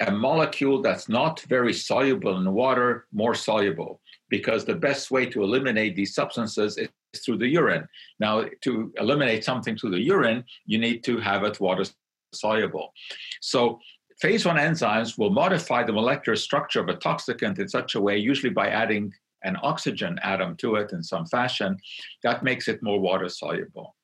a 0.00 0.10
molecule 0.10 0.82
that's 0.82 1.08
not 1.08 1.40
very 1.42 1.72
soluble 1.72 2.36
in 2.36 2.52
water 2.52 3.06
more 3.12 3.34
soluble 3.34 4.00
because 4.28 4.64
the 4.64 4.74
best 4.74 5.10
way 5.10 5.24
to 5.24 5.42
eliminate 5.42 5.96
these 5.96 6.14
substances 6.14 6.76
is 6.76 6.88
through 7.24 7.38
the 7.38 7.48
urine. 7.48 7.86
Now, 8.20 8.44
to 8.62 8.92
eliminate 8.96 9.44
something 9.44 9.76
through 9.76 9.90
the 9.90 10.00
urine, 10.00 10.44
you 10.66 10.78
need 10.78 11.04
to 11.04 11.18
have 11.18 11.44
it 11.44 11.60
water 11.60 11.84
soluble. 12.32 12.92
So, 13.40 13.80
phase 14.20 14.44
one 14.46 14.56
enzymes 14.56 15.18
will 15.18 15.30
modify 15.30 15.84
the 15.84 15.92
molecular 15.92 16.36
structure 16.36 16.80
of 16.80 16.88
a 16.88 16.96
toxicant 16.96 17.58
in 17.58 17.68
such 17.68 17.94
a 17.94 18.00
way, 18.00 18.16
usually 18.16 18.52
by 18.52 18.68
adding 18.68 19.12
an 19.42 19.56
oxygen 19.62 20.18
atom 20.22 20.56
to 20.56 20.76
it 20.76 20.92
in 20.92 21.02
some 21.02 21.26
fashion, 21.26 21.78
that 22.22 22.42
makes 22.42 22.68
it 22.68 22.82
more 22.82 22.98
water 22.98 23.28
soluble. 23.28 23.94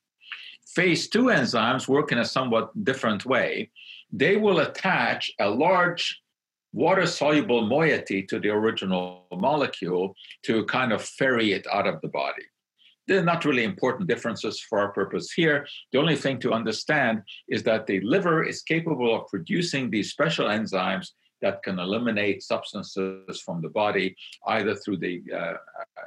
Phase 0.67 1.09
two 1.09 1.25
enzymes 1.25 1.87
work 1.87 2.11
in 2.11 2.19
a 2.19 2.25
somewhat 2.25 2.71
different 2.83 3.25
way. 3.25 3.69
They 4.11 4.37
will 4.37 4.59
attach 4.59 5.31
a 5.39 5.49
large 5.49 6.21
water 6.71 7.05
soluble 7.05 7.67
moiety 7.67 8.23
to 8.23 8.39
the 8.39 8.49
original 8.49 9.25
molecule 9.31 10.15
to 10.43 10.65
kind 10.65 10.91
of 10.91 11.03
ferry 11.03 11.53
it 11.53 11.67
out 11.71 11.87
of 11.87 12.01
the 12.01 12.07
body. 12.07 12.43
They're 13.07 13.23
not 13.23 13.45
really 13.45 13.63
important 13.63 14.07
differences 14.07 14.59
for 14.59 14.79
our 14.79 14.91
purpose 14.91 15.31
here. 15.31 15.67
The 15.91 15.99
only 15.99 16.15
thing 16.15 16.39
to 16.39 16.53
understand 16.53 17.23
is 17.49 17.63
that 17.63 17.85
the 17.85 17.99
liver 18.01 18.43
is 18.43 18.61
capable 18.61 19.13
of 19.15 19.27
producing 19.27 19.89
these 19.89 20.11
special 20.11 20.47
enzymes 20.47 21.09
that 21.41 21.61
can 21.61 21.77
eliminate 21.77 22.41
substances 22.41 23.41
from 23.41 23.61
the 23.61 23.69
body, 23.69 24.15
either 24.47 24.73
through 24.75 24.97
the 24.97 25.21
uh, 25.37 25.53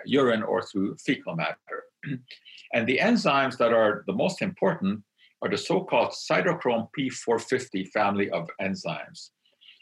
urine 0.07 0.43
or 0.43 0.62
through 0.62 0.97
fecal 0.97 1.37
matter. 1.37 1.85
and 2.73 2.87
the 2.87 2.99
enzymes 2.99 3.59
that 3.59 3.73
are 3.73 4.03
the 4.07 4.15
most 4.15 4.41
important 4.41 5.03
are 5.43 5.50
the 5.50 5.59
so 5.59 5.83
called 5.83 6.12
cytochrome 6.12 6.88
P450 6.99 7.88
family 7.88 8.31
of 8.31 8.49
enzymes. 8.61 9.31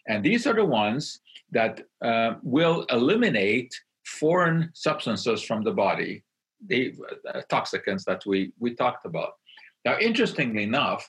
And 0.08 0.24
these 0.24 0.46
are 0.48 0.54
the 0.54 0.64
ones 0.64 1.20
that 1.52 1.80
uh, 2.02 2.34
will 2.42 2.84
eliminate 2.90 3.72
foreign 4.04 4.70
substances 4.74 5.40
from 5.42 5.62
the 5.62 5.70
body 5.70 6.23
the 6.66 6.94
uh, 7.28 7.40
toxicants 7.50 8.04
that 8.04 8.24
we, 8.26 8.52
we 8.58 8.74
talked 8.74 9.04
about. 9.04 9.34
Now, 9.84 9.98
interestingly 9.98 10.62
enough, 10.62 11.08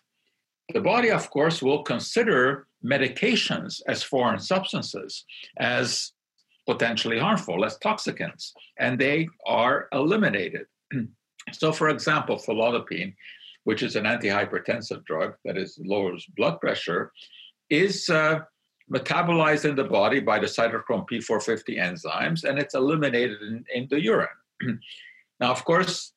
the 0.74 0.82
body, 0.82 1.12
of 1.12 1.30
course, 1.30 1.62
will 1.62 1.84
consider 1.84 2.68
medications 2.84 3.82
as 3.88 4.04
foreign 4.04 4.40
substances, 4.40 5.26
as 5.58 6.12
potentially 6.66 7.20
harmful, 7.20 7.64
as 7.64 7.78
toxicants, 7.78 8.52
and 8.80 9.00
they 9.00 9.28
are 9.46 9.88
eliminated. 9.94 10.66
so, 11.52 11.72
for 11.72 11.90
example, 11.90 12.38
felodipine, 12.38 13.14
which 13.64 13.84
is 13.84 13.96
an 13.96 14.06
antihypertensive 14.06 15.06
drug 15.06 15.36
that 15.46 15.58
is 15.58 15.80
lowers 15.84 16.26
blood 16.36 16.60
pressure, 16.60 17.12
is 17.70 18.10
uh, 18.10 18.40
metabolized 18.92 19.66
in 19.66 19.76
the 19.76 19.84
body 19.84 20.20
by 20.20 20.40
the 20.40 20.48
cytochrome 20.48 21.08
P450 21.10 21.78
enzymes, 21.80 22.44
and 22.44 22.58
it's 22.60 22.76
eliminated 22.76 23.42
in, 23.42 23.64
in 23.74 23.88
the 23.90 24.02
urine. 24.02 24.28
now, 25.40 25.52
of 25.52 25.66
course, 25.66 26.14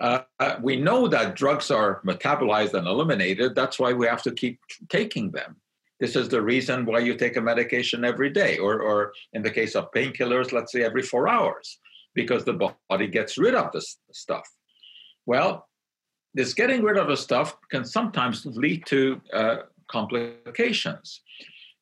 uh, 0.00 0.20
we 0.62 0.76
know 0.76 1.08
that 1.08 1.34
drugs 1.34 1.70
are 1.70 2.00
metabolized 2.06 2.74
and 2.74 2.86
eliminated. 2.86 3.54
That's 3.54 3.78
why 3.78 3.92
we 3.92 4.06
have 4.06 4.22
to 4.22 4.32
keep 4.32 4.60
taking 4.88 5.30
them. 5.32 5.56
This 6.00 6.14
is 6.14 6.28
the 6.28 6.40
reason 6.40 6.86
why 6.86 7.00
you 7.00 7.14
take 7.16 7.36
a 7.36 7.40
medication 7.40 8.04
every 8.04 8.30
day, 8.30 8.58
or, 8.58 8.80
or 8.80 9.12
in 9.32 9.42
the 9.42 9.50
case 9.50 9.74
of 9.74 9.90
painkillers, 9.90 10.52
let's 10.52 10.70
say 10.70 10.84
every 10.84 11.02
four 11.02 11.28
hours, 11.28 11.80
because 12.14 12.44
the 12.44 12.72
body 12.88 13.08
gets 13.08 13.36
rid 13.36 13.54
of 13.56 13.72
this 13.72 13.98
stuff. 14.12 14.48
Well, 15.26 15.66
this 16.34 16.54
getting 16.54 16.82
rid 16.82 16.98
of 16.98 17.08
the 17.08 17.16
stuff 17.16 17.56
can 17.70 17.84
sometimes 17.84 18.46
lead 18.46 18.86
to 18.86 19.20
uh, 19.32 19.56
complications. 19.90 21.20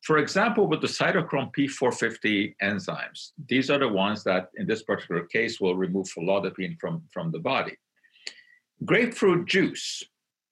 For 0.07 0.19
example, 0.19 0.67
with 0.67 0.79
the 0.79 0.87
cytochrome 0.87 1.53
P450 1.53 2.55
enzymes, 2.63 3.31
these 3.49 3.69
are 3.69 3.77
the 3.77 3.89
ones 3.89 4.23
that, 4.23 4.51
in 4.55 4.65
this 4.65 4.83
particular 4.83 5.25
case, 5.25 5.59
will 5.59 5.75
remove 5.75 6.07
felodipine 6.07 6.79
from, 6.79 7.03
from 7.11 7.29
the 7.29 7.39
body. 7.39 7.75
Grapefruit 8.85 9.49
juice 9.49 10.01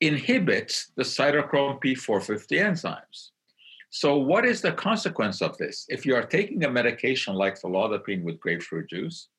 inhibits 0.02 0.92
the 0.98 1.04
cytochrome 1.04 1.82
P450 1.82 2.60
enzymes. 2.70 3.30
So, 3.92 4.18
what 4.18 4.44
is 4.44 4.60
the 4.60 4.74
consequence 4.74 5.42
of 5.42 5.58
this? 5.58 5.86
If 5.88 6.06
you 6.06 6.16
are 6.16 6.26
taking 6.26 6.66
a 6.66 6.70
medication 6.70 7.34
like 7.34 7.58
felodipine 7.58 8.24
with 8.24 8.42
grapefruit 8.42 8.90
juice, 8.90 9.30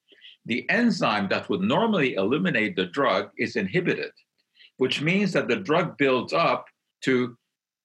the 0.46 0.64
enzyme 0.70 1.28
that 1.28 1.50
would 1.50 1.60
normally 1.60 2.14
eliminate 2.14 2.74
the 2.74 2.86
drug 2.86 3.32
is 3.36 3.56
inhibited, 3.56 4.12
which 4.78 5.02
means 5.02 5.34
that 5.34 5.46
the 5.46 5.56
drug 5.56 5.98
builds 5.98 6.32
up 6.32 6.64
to 7.02 7.36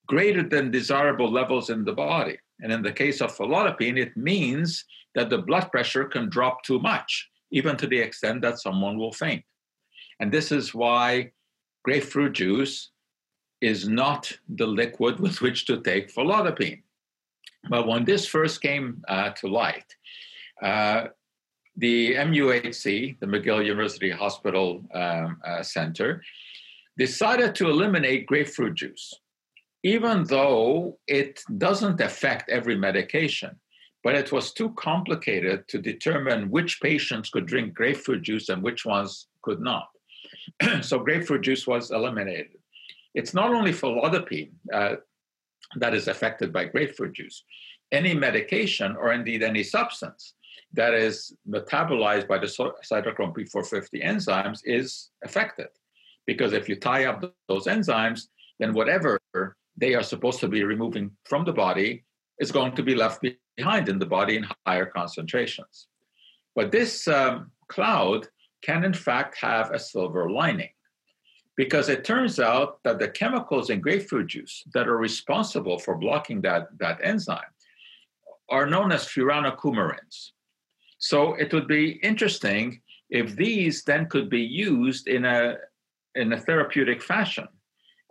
greater 0.06 0.42
than 0.42 0.70
desirable 0.70 1.30
levels 1.30 1.70
in 1.70 1.84
the 1.84 1.92
body. 1.92 2.38
And 2.60 2.72
in 2.72 2.82
the 2.82 2.92
case 2.92 3.20
of 3.20 3.36
felodipine, 3.36 3.98
it 3.98 4.16
means 4.16 4.84
that 5.14 5.30
the 5.30 5.38
blood 5.38 5.70
pressure 5.70 6.04
can 6.04 6.28
drop 6.28 6.62
too 6.62 6.78
much, 6.78 7.28
even 7.50 7.76
to 7.76 7.86
the 7.86 7.98
extent 7.98 8.42
that 8.42 8.60
someone 8.60 8.98
will 8.98 9.12
faint. 9.12 9.44
And 10.20 10.32
this 10.32 10.52
is 10.52 10.74
why 10.74 11.32
grapefruit 11.84 12.34
juice 12.34 12.90
is 13.60 13.88
not 13.88 14.32
the 14.48 14.66
liquid 14.66 15.20
with 15.20 15.40
which 15.40 15.66
to 15.66 15.80
take 15.80 16.12
felodipine. 16.12 16.82
But 17.68 17.86
when 17.86 18.04
this 18.04 18.26
first 18.26 18.60
came 18.60 19.02
uh, 19.08 19.30
to 19.30 19.46
light, 19.48 19.94
uh, 20.62 21.08
the 21.76 22.14
MUHC, 22.14 23.18
the 23.20 23.26
McGill 23.26 23.64
University 23.64 24.10
Hospital 24.10 24.84
um, 24.94 25.40
uh, 25.44 25.62
Center, 25.62 26.22
decided 26.98 27.54
to 27.54 27.70
eliminate 27.70 28.26
grapefruit 28.26 28.74
juice, 28.74 29.14
even 29.82 30.24
though 30.24 30.98
it 31.06 31.42
doesn't 31.58 32.00
affect 32.00 32.50
every 32.50 32.76
medication. 32.76 33.56
But 34.04 34.16
it 34.16 34.32
was 34.32 34.52
too 34.52 34.70
complicated 34.70 35.68
to 35.68 35.78
determine 35.78 36.50
which 36.50 36.80
patients 36.80 37.30
could 37.30 37.46
drink 37.46 37.74
grapefruit 37.74 38.22
juice 38.22 38.48
and 38.48 38.62
which 38.62 38.84
ones 38.84 39.28
could 39.42 39.60
not. 39.60 39.88
so 40.82 40.98
grapefruit 40.98 41.42
juice 41.42 41.66
was 41.66 41.90
eliminated. 41.90 42.58
It's 43.14 43.34
not 43.34 43.52
only 43.52 43.72
felodipine 43.72 44.52
uh, 44.72 44.96
that 45.76 45.94
is 45.94 46.08
affected 46.08 46.52
by 46.52 46.64
grapefruit 46.64 47.12
juice. 47.14 47.44
Any 47.92 48.14
medication, 48.14 48.96
or 48.96 49.12
indeed 49.12 49.42
any 49.42 49.62
substance 49.62 50.34
that 50.72 50.94
is 50.94 51.34
metabolized 51.48 52.26
by 52.26 52.38
the 52.38 52.46
cytochrome 52.46 53.36
P450 53.36 54.04
enzymes, 54.04 54.60
is 54.64 55.10
affected. 55.22 55.68
Because 56.26 56.54
if 56.54 56.68
you 56.68 56.76
tie 56.76 57.04
up 57.04 57.22
those 57.48 57.66
enzymes, 57.66 58.28
then 58.58 58.72
whatever 58.72 59.20
they 59.76 59.94
are 59.94 60.02
supposed 60.02 60.40
to 60.40 60.48
be 60.48 60.64
removing 60.64 61.10
from 61.24 61.44
the 61.44 61.52
body 61.52 62.04
is 62.38 62.52
going 62.52 62.74
to 62.74 62.82
be 62.82 62.94
left 62.94 63.24
behind 63.56 63.88
in 63.88 63.98
the 63.98 64.06
body 64.06 64.36
in 64.36 64.46
higher 64.66 64.86
concentrations. 64.86 65.88
But 66.54 66.72
this 66.72 67.08
um, 67.08 67.50
cloud 67.68 68.28
can 68.62 68.84
in 68.84 68.94
fact 68.94 69.36
have 69.38 69.70
a 69.70 69.78
silver 69.78 70.30
lining 70.30 70.70
because 71.56 71.88
it 71.88 72.04
turns 72.04 72.40
out 72.40 72.82
that 72.84 72.98
the 72.98 73.08
chemicals 73.08 73.70
in 73.70 73.80
grapefruit 73.80 74.28
juice 74.28 74.62
that 74.72 74.88
are 74.88 74.96
responsible 74.96 75.78
for 75.78 75.96
blocking 75.96 76.40
that, 76.42 76.68
that 76.78 76.98
enzyme 77.02 77.40
are 78.48 78.66
known 78.66 78.92
as 78.92 79.06
furanocoumarins. 79.06 80.30
So 80.98 81.34
it 81.34 81.52
would 81.52 81.68
be 81.68 81.92
interesting 82.02 82.80
if 83.10 83.36
these 83.36 83.82
then 83.84 84.06
could 84.06 84.30
be 84.30 84.42
used 84.42 85.08
in 85.08 85.24
a, 85.24 85.56
in 86.14 86.32
a 86.32 86.40
therapeutic 86.40 87.02
fashion. 87.02 87.48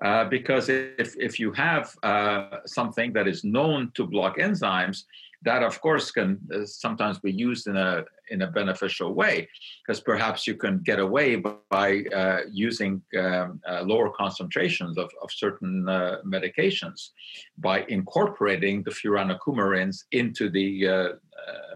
Uh, 0.01 0.25
because 0.25 0.67
if, 0.67 1.15
if 1.17 1.39
you 1.39 1.51
have 1.51 1.95
uh, 2.01 2.57
something 2.65 3.13
that 3.13 3.27
is 3.27 3.43
known 3.43 3.91
to 3.93 4.05
block 4.05 4.37
enzymes, 4.37 5.03
that 5.43 5.63
of 5.63 5.79
course 5.81 6.11
can 6.11 6.39
uh, 6.53 6.65
sometimes 6.65 7.19
be 7.19 7.31
used 7.31 7.67
in 7.67 7.75
a 7.75 8.03
in 8.29 8.43
a 8.43 8.47
beneficial 8.47 9.13
way. 9.13 9.47
Because 9.81 9.99
perhaps 9.99 10.47
you 10.47 10.55
can 10.55 10.79
get 10.79 10.99
away 10.99 11.35
by 11.69 12.03
uh, 12.15 12.41
using 12.51 13.01
um, 13.19 13.59
uh, 13.67 13.81
lower 13.83 14.09
concentrations 14.09 14.97
of, 14.97 15.09
of 15.21 15.29
certain 15.31 15.83
medications 16.25 17.09
by 17.57 17.83
incorporating 17.89 18.83
the 18.83 18.91
furanocoumarins 18.91 20.05
into 20.11 20.49
the 20.49 21.17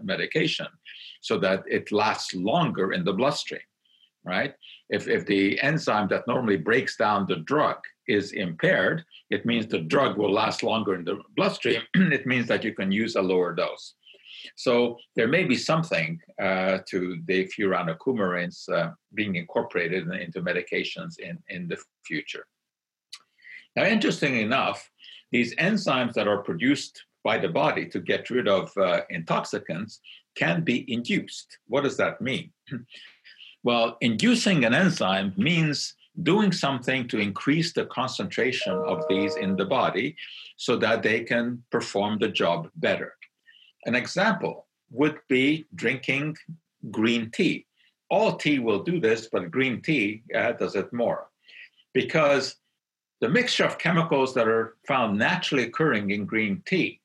medication 0.02 0.66
so 1.20 1.38
that 1.38 1.62
it 1.66 1.92
lasts 1.92 2.34
longer 2.34 2.92
in 2.92 3.04
the 3.04 3.12
bloodstream 3.12 3.60
right? 4.24 4.54
If, 4.90 5.06
if 5.06 5.24
the 5.24 5.60
enzyme 5.62 6.08
that 6.08 6.26
normally 6.26 6.56
breaks 6.56 6.96
down 6.96 7.26
the 7.28 7.36
drug 7.36 7.78
is 8.08 8.32
impaired, 8.32 9.04
it 9.30 9.46
means 9.46 9.66
the 9.66 9.80
drug 9.80 10.16
will 10.16 10.32
last 10.32 10.62
longer 10.62 10.94
in 10.94 11.04
the 11.04 11.20
bloodstream. 11.36 11.82
it 11.94 12.26
means 12.26 12.46
that 12.48 12.64
you 12.64 12.72
can 12.74 12.92
use 12.92 13.16
a 13.16 13.22
lower 13.22 13.54
dose. 13.54 13.94
So 14.54 14.98
there 15.16 15.28
may 15.28 15.44
be 15.44 15.56
something 15.56 16.20
uh, 16.40 16.78
to 16.88 17.20
the 17.26 17.48
furanocoumarins 17.48 18.68
uh, 18.68 18.90
being 19.14 19.36
incorporated 19.36 20.08
into 20.08 20.40
medications 20.40 21.18
in, 21.18 21.38
in 21.48 21.68
the 21.68 21.78
future. 22.04 22.46
Now, 23.74 23.84
interestingly 23.84 24.42
enough, 24.42 24.88
these 25.32 25.54
enzymes 25.56 26.14
that 26.14 26.28
are 26.28 26.42
produced 26.42 27.02
by 27.24 27.38
the 27.38 27.48
body 27.48 27.86
to 27.86 28.00
get 28.00 28.30
rid 28.30 28.46
of 28.46 28.70
uh, 28.76 29.00
intoxicants 29.10 30.00
can 30.36 30.62
be 30.62 30.90
induced. 30.92 31.58
What 31.66 31.82
does 31.82 31.96
that 31.96 32.20
mean? 32.20 32.52
well, 33.64 33.96
inducing 34.00 34.64
an 34.64 34.74
enzyme 34.74 35.34
means 35.36 35.94
doing 36.22 36.52
something 36.52 37.08
to 37.08 37.18
increase 37.18 37.72
the 37.72 37.86
concentration 37.86 38.72
of 38.72 39.04
these 39.08 39.36
in 39.36 39.56
the 39.56 39.64
body 39.64 40.16
so 40.56 40.76
that 40.76 41.02
they 41.02 41.20
can 41.20 41.62
perform 41.70 42.18
the 42.18 42.28
job 42.28 42.70
better. 42.76 43.14
An 43.84 43.94
example 43.94 44.66
would 44.90 45.18
be 45.28 45.66
drinking 45.74 46.36
green 46.90 47.30
tea. 47.30 47.66
All 48.10 48.36
tea 48.36 48.58
will 48.58 48.82
do 48.82 49.00
this, 49.00 49.28
but 49.30 49.50
green 49.50 49.82
tea 49.82 50.22
uh, 50.34 50.52
does 50.52 50.76
it 50.76 50.92
more 50.92 51.28
because 51.92 52.56
the 53.20 53.28
mixture 53.28 53.64
of 53.64 53.78
chemicals 53.78 54.34
that 54.34 54.46
are 54.46 54.76
found 54.86 55.18
naturally 55.18 55.64
occurring 55.64 56.10
in 56.10 56.26
green 56.26 56.62
tea 56.66 57.00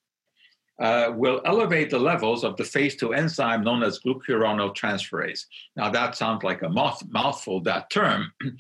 uh, 0.82 1.12
will 1.16 1.42
elevate 1.46 1.90
the 1.90 2.00
levels 2.00 2.44
of 2.44 2.58
the 2.58 2.64
phase 2.64 2.96
2 2.96 3.14
enzyme 3.14 3.64
known 3.64 3.84
as 3.84 4.00
glucuronidase. 4.00 5.46
Now, 5.76 5.90
that 5.90 6.16
sounds 6.16 6.44
like 6.44 6.64
a 6.64 6.70
mouth, 6.70 7.02
mouthful, 7.08 7.62
that 7.62 7.90
term. 7.90 8.34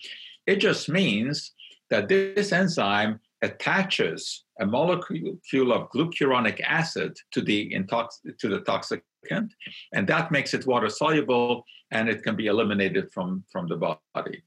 It 0.47 0.57
just 0.57 0.89
means 0.89 1.53
that 1.89 2.07
this 2.07 2.51
enzyme 2.51 3.19
attaches 3.41 4.45
a 4.59 4.65
molecule 4.65 5.71
of 5.73 5.89
glucuronic 5.89 6.61
acid 6.61 7.17
to 7.31 7.41
the, 7.41 7.71
intox- 7.73 8.21
to 8.39 8.47
the 8.47 8.59
toxicant, 8.61 9.51
and 9.93 10.07
that 10.07 10.31
makes 10.31 10.53
it 10.53 10.67
water 10.67 10.89
soluble 10.89 11.65
and 11.91 12.07
it 12.07 12.23
can 12.23 12.35
be 12.35 12.47
eliminated 12.47 13.11
from, 13.11 13.43
from 13.51 13.67
the 13.67 13.75
body. 13.75 14.43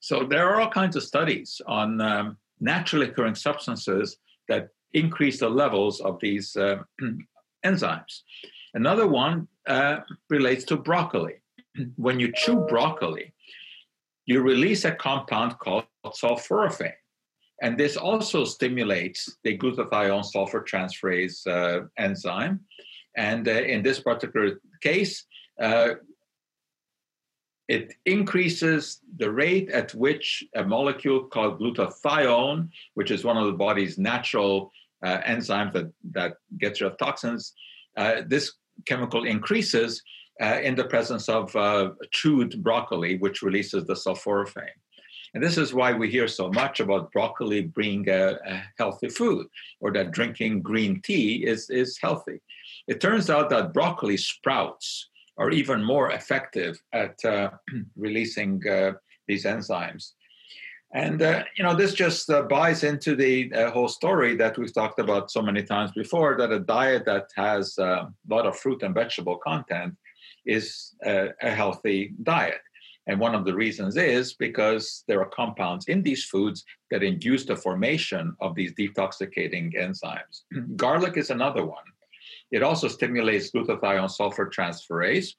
So 0.00 0.24
there 0.24 0.48
are 0.48 0.60
all 0.60 0.70
kinds 0.70 0.96
of 0.96 1.02
studies 1.02 1.60
on 1.66 2.00
um, 2.00 2.36
naturally 2.60 3.08
occurring 3.08 3.34
substances 3.34 4.18
that 4.48 4.68
increase 4.92 5.40
the 5.40 5.48
levels 5.48 6.00
of 6.00 6.18
these 6.20 6.54
uh, 6.56 6.82
enzymes. 7.66 8.20
Another 8.74 9.06
one 9.06 9.48
uh, 9.66 9.98
relates 10.30 10.64
to 10.64 10.76
broccoli. 10.76 11.34
when 11.96 12.20
you 12.20 12.32
chew 12.36 12.64
broccoli, 12.68 13.33
you 14.26 14.40
release 14.40 14.84
a 14.84 14.92
compound 14.92 15.58
called 15.58 15.84
sulforaphane. 16.06 16.92
And 17.62 17.78
this 17.78 17.96
also 17.96 18.44
stimulates 18.44 19.36
the 19.44 19.56
glutathione 19.56 20.24
sulfur 20.24 20.62
transferase 20.62 21.46
uh, 21.46 21.86
enzyme. 21.98 22.60
And 23.16 23.46
uh, 23.46 23.52
in 23.52 23.82
this 23.82 24.00
particular 24.00 24.60
case, 24.82 25.24
uh, 25.60 25.94
it 27.68 27.94
increases 28.04 29.00
the 29.16 29.30
rate 29.30 29.70
at 29.70 29.94
which 29.94 30.44
a 30.54 30.64
molecule 30.64 31.24
called 31.24 31.60
glutathione, 31.60 32.68
which 32.94 33.10
is 33.10 33.24
one 33.24 33.36
of 33.36 33.46
the 33.46 33.52
body's 33.52 33.96
natural 33.98 34.70
uh, 35.02 35.18
enzymes 35.20 35.72
that, 35.72 35.92
that 36.12 36.36
gets 36.58 36.80
rid 36.80 36.92
of 36.92 36.98
toxins, 36.98 37.54
uh, 37.96 38.22
this 38.26 38.54
chemical 38.86 39.24
increases 39.24 40.02
uh, 40.40 40.60
in 40.62 40.74
the 40.74 40.84
presence 40.84 41.28
of 41.28 41.54
uh, 41.56 41.90
chewed 42.12 42.62
broccoli, 42.62 43.16
which 43.18 43.42
releases 43.42 43.84
the 43.84 43.94
sulforaphane. 43.94 44.80
And 45.34 45.42
this 45.42 45.58
is 45.58 45.74
why 45.74 45.92
we 45.92 46.10
hear 46.10 46.28
so 46.28 46.48
much 46.50 46.78
about 46.78 47.10
broccoli 47.10 47.62
being 47.62 48.08
a, 48.08 48.38
a 48.46 48.62
healthy 48.78 49.08
food 49.08 49.46
or 49.80 49.92
that 49.92 50.12
drinking 50.12 50.62
green 50.62 51.00
tea 51.02 51.44
is, 51.44 51.68
is 51.70 51.98
healthy. 52.00 52.40
It 52.86 53.00
turns 53.00 53.30
out 53.30 53.50
that 53.50 53.74
broccoli 53.74 54.16
sprouts 54.16 55.08
are 55.36 55.50
even 55.50 55.82
more 55.82 56.12
effective 56.12 56.80
at 56.92 57.22
uh, 57.24 57.50
releasing 57.96 58.66
uh, 58.68 58.92
these 59.26 59.44
enzymes. 59.44 60.12
And 60.94 61.20
uh, 61.22 61.42
you 61.56 61.64
know, 61.64 61.74
this 61.74 61.92
just 61.92 62.30
uh, 62.30 62.42
buys 62.42 62.84
into 62.84 63.16
the 63.16 63.52
uh, 63.52 63.70
whole 63.72 63.88
story 63.88 64.36
that 64.36 64.56
we've 64.56 64.72
talked 64.72 65.00
about 65.00 65.28
so 65.28 65.42
many 65.42 65.64
times 65.64 65.90
before. 65.90 66.36
That 66.38 66.52
a 66.52 66.60
diet 66.60 67.04
that 67.06 67.30
has 67.34 67.76
uh, 67.76 68.06
a 68.06 68.12
lot 68.30 68.46
of 68.46 68.56
fruit 68.56 68.84
and 68.84 68.94
vegetable 68.94 69.38
content 69.38 69.96
is 70.46 70.94
a, 71.04 71.28
a 71.42 71.50
healthy 71.50 72.14
diet. 72.22 72.60
And 73.06 73.20
one 73.20 73.34
of 73.34 73.44
the 73.44 73.54
reasons 73.54 73.96
is 73.96 74.34
because 74.34 75.04
there 75.06 75.20
are 75.20 75.28
compounds 75.28 75.86
in 75.88 76.02
these 76.02 76.24
foods 76.24 76.64
that 76.90 77.02
induce 77.02 77.44
the 77.44 77.56
formation 77.56 78.34
of 78.40 78.54
these 78.54 78.72
detoxicating 78.74 79.74
enzymes. 79.74 80.42
Garlic 80.76 81.16
is 81.16 81.30
another 81.30 81.64
one. 81.64 81.84
It 82.50 82.62
also 82.62 82.88
stimulates 82.88 83.50
glutathione 83.50 84.10
sulfur 84.10 84.48
transferase. 84.48 85.34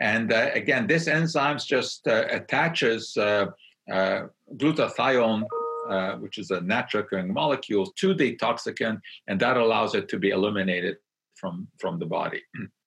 And 0.00 0.32
uh, 0.32 0.50
again, 0.54 0.86
this 0.86 1.06
enzyme 1.06 1.58
just 1.58 2.06
uh, 2.08 2.24
attaches 2.30 3.16
uh, 3.16 3.46
uh 3.92 4.22
glutathione, 4.56 5.44
uh, 5.88 6.14
which 6.16 6.38
is 6.38 6.50
a 6.50 6.60
natural 6.62 7.04
occurring 7.04 7.32
molecule, 7.32 7.86
to 7.96 8.14
the 8.14 8.36
toxicant, 8.36 8.98
and 9.28 9.38
that 9.38 9.56
allows 9.56 9.94
it 9.94 10.08
to 10.08 10.18
be 10.18 10.30
eliminated 10.30 10.96
from, 11.36 11.68
from 11.78 11.98
the 11.98 12.06
body. 12.06 12.42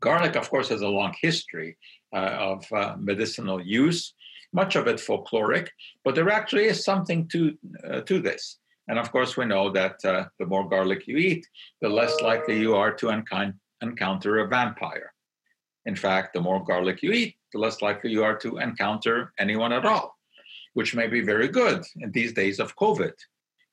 Garlic, 0.00 0.36
of 0.36 0.50
course, 0.50 0.68
has 0.68 0.82
a 0.82 0.88
long 0.88 1.14
history 1.20 1.76
uh, 2.14 2.52
of 2.52 2.72
uh, 2.72 2.96
medicinal 2.98 3.60
use, 3.60 4.14
much 4.52 4.76
of 4.76 4.86
it 4.86 4.96
folkloric, 4.96 5.68
but 6.04 6.14
there 6.14 6.30
actually 6.30 6.66
is 6.66 6.84
something 6.84 7.28
to, 7.28 7.56
uh, 7.88 8.00
to 8.02 8.20
this. 8.20 8.58
And 8.88 8.98
of 8.98 9.10
course, 9.10 9.36
we 9.36 9.44
know 9.44 9.70
that 9.70 10.04
uh, 10.04 10.26
the 10.38 10.46
more 10.46 10.68
garlic 10.68 11.06
you 11.06 11.16
eat, 11.16 11.46
the 11.80 11.88
less 11.88 12.20
likely 12.20 12.58
you 12.58 12.76
are 12.76 12.94
to 12.94 13.08
encounter 13.10 14.38
a 14.38 14.48
vampire. 14.48 15.12
In 15.86 15.96
fact, 15.96 16.34
the 16.34 16.40
more 16.40 16.64
garlic 16.64 17.02
you 17.02 17.12
eat, 17.12 17.36
the 17.52 17.58
less 17.58 17.82
likely 17.82 18.10
you 18.10 18.22
are 18.24 18.36
to 18.38 18.58
encounter 18.58 19.32
anyone 19.38 19.72
at 19.72 19.84
all, 19.84 20.16
which 20.74 20.94
may 20.94 21.06
be 21.06 21.20
very 21.20 21.48
good 21.48 21.84
in 21.96 22.12
these 22.12 22.32
days 22.32 22.60
of 22.60 22.76
COVID 22.76 23.12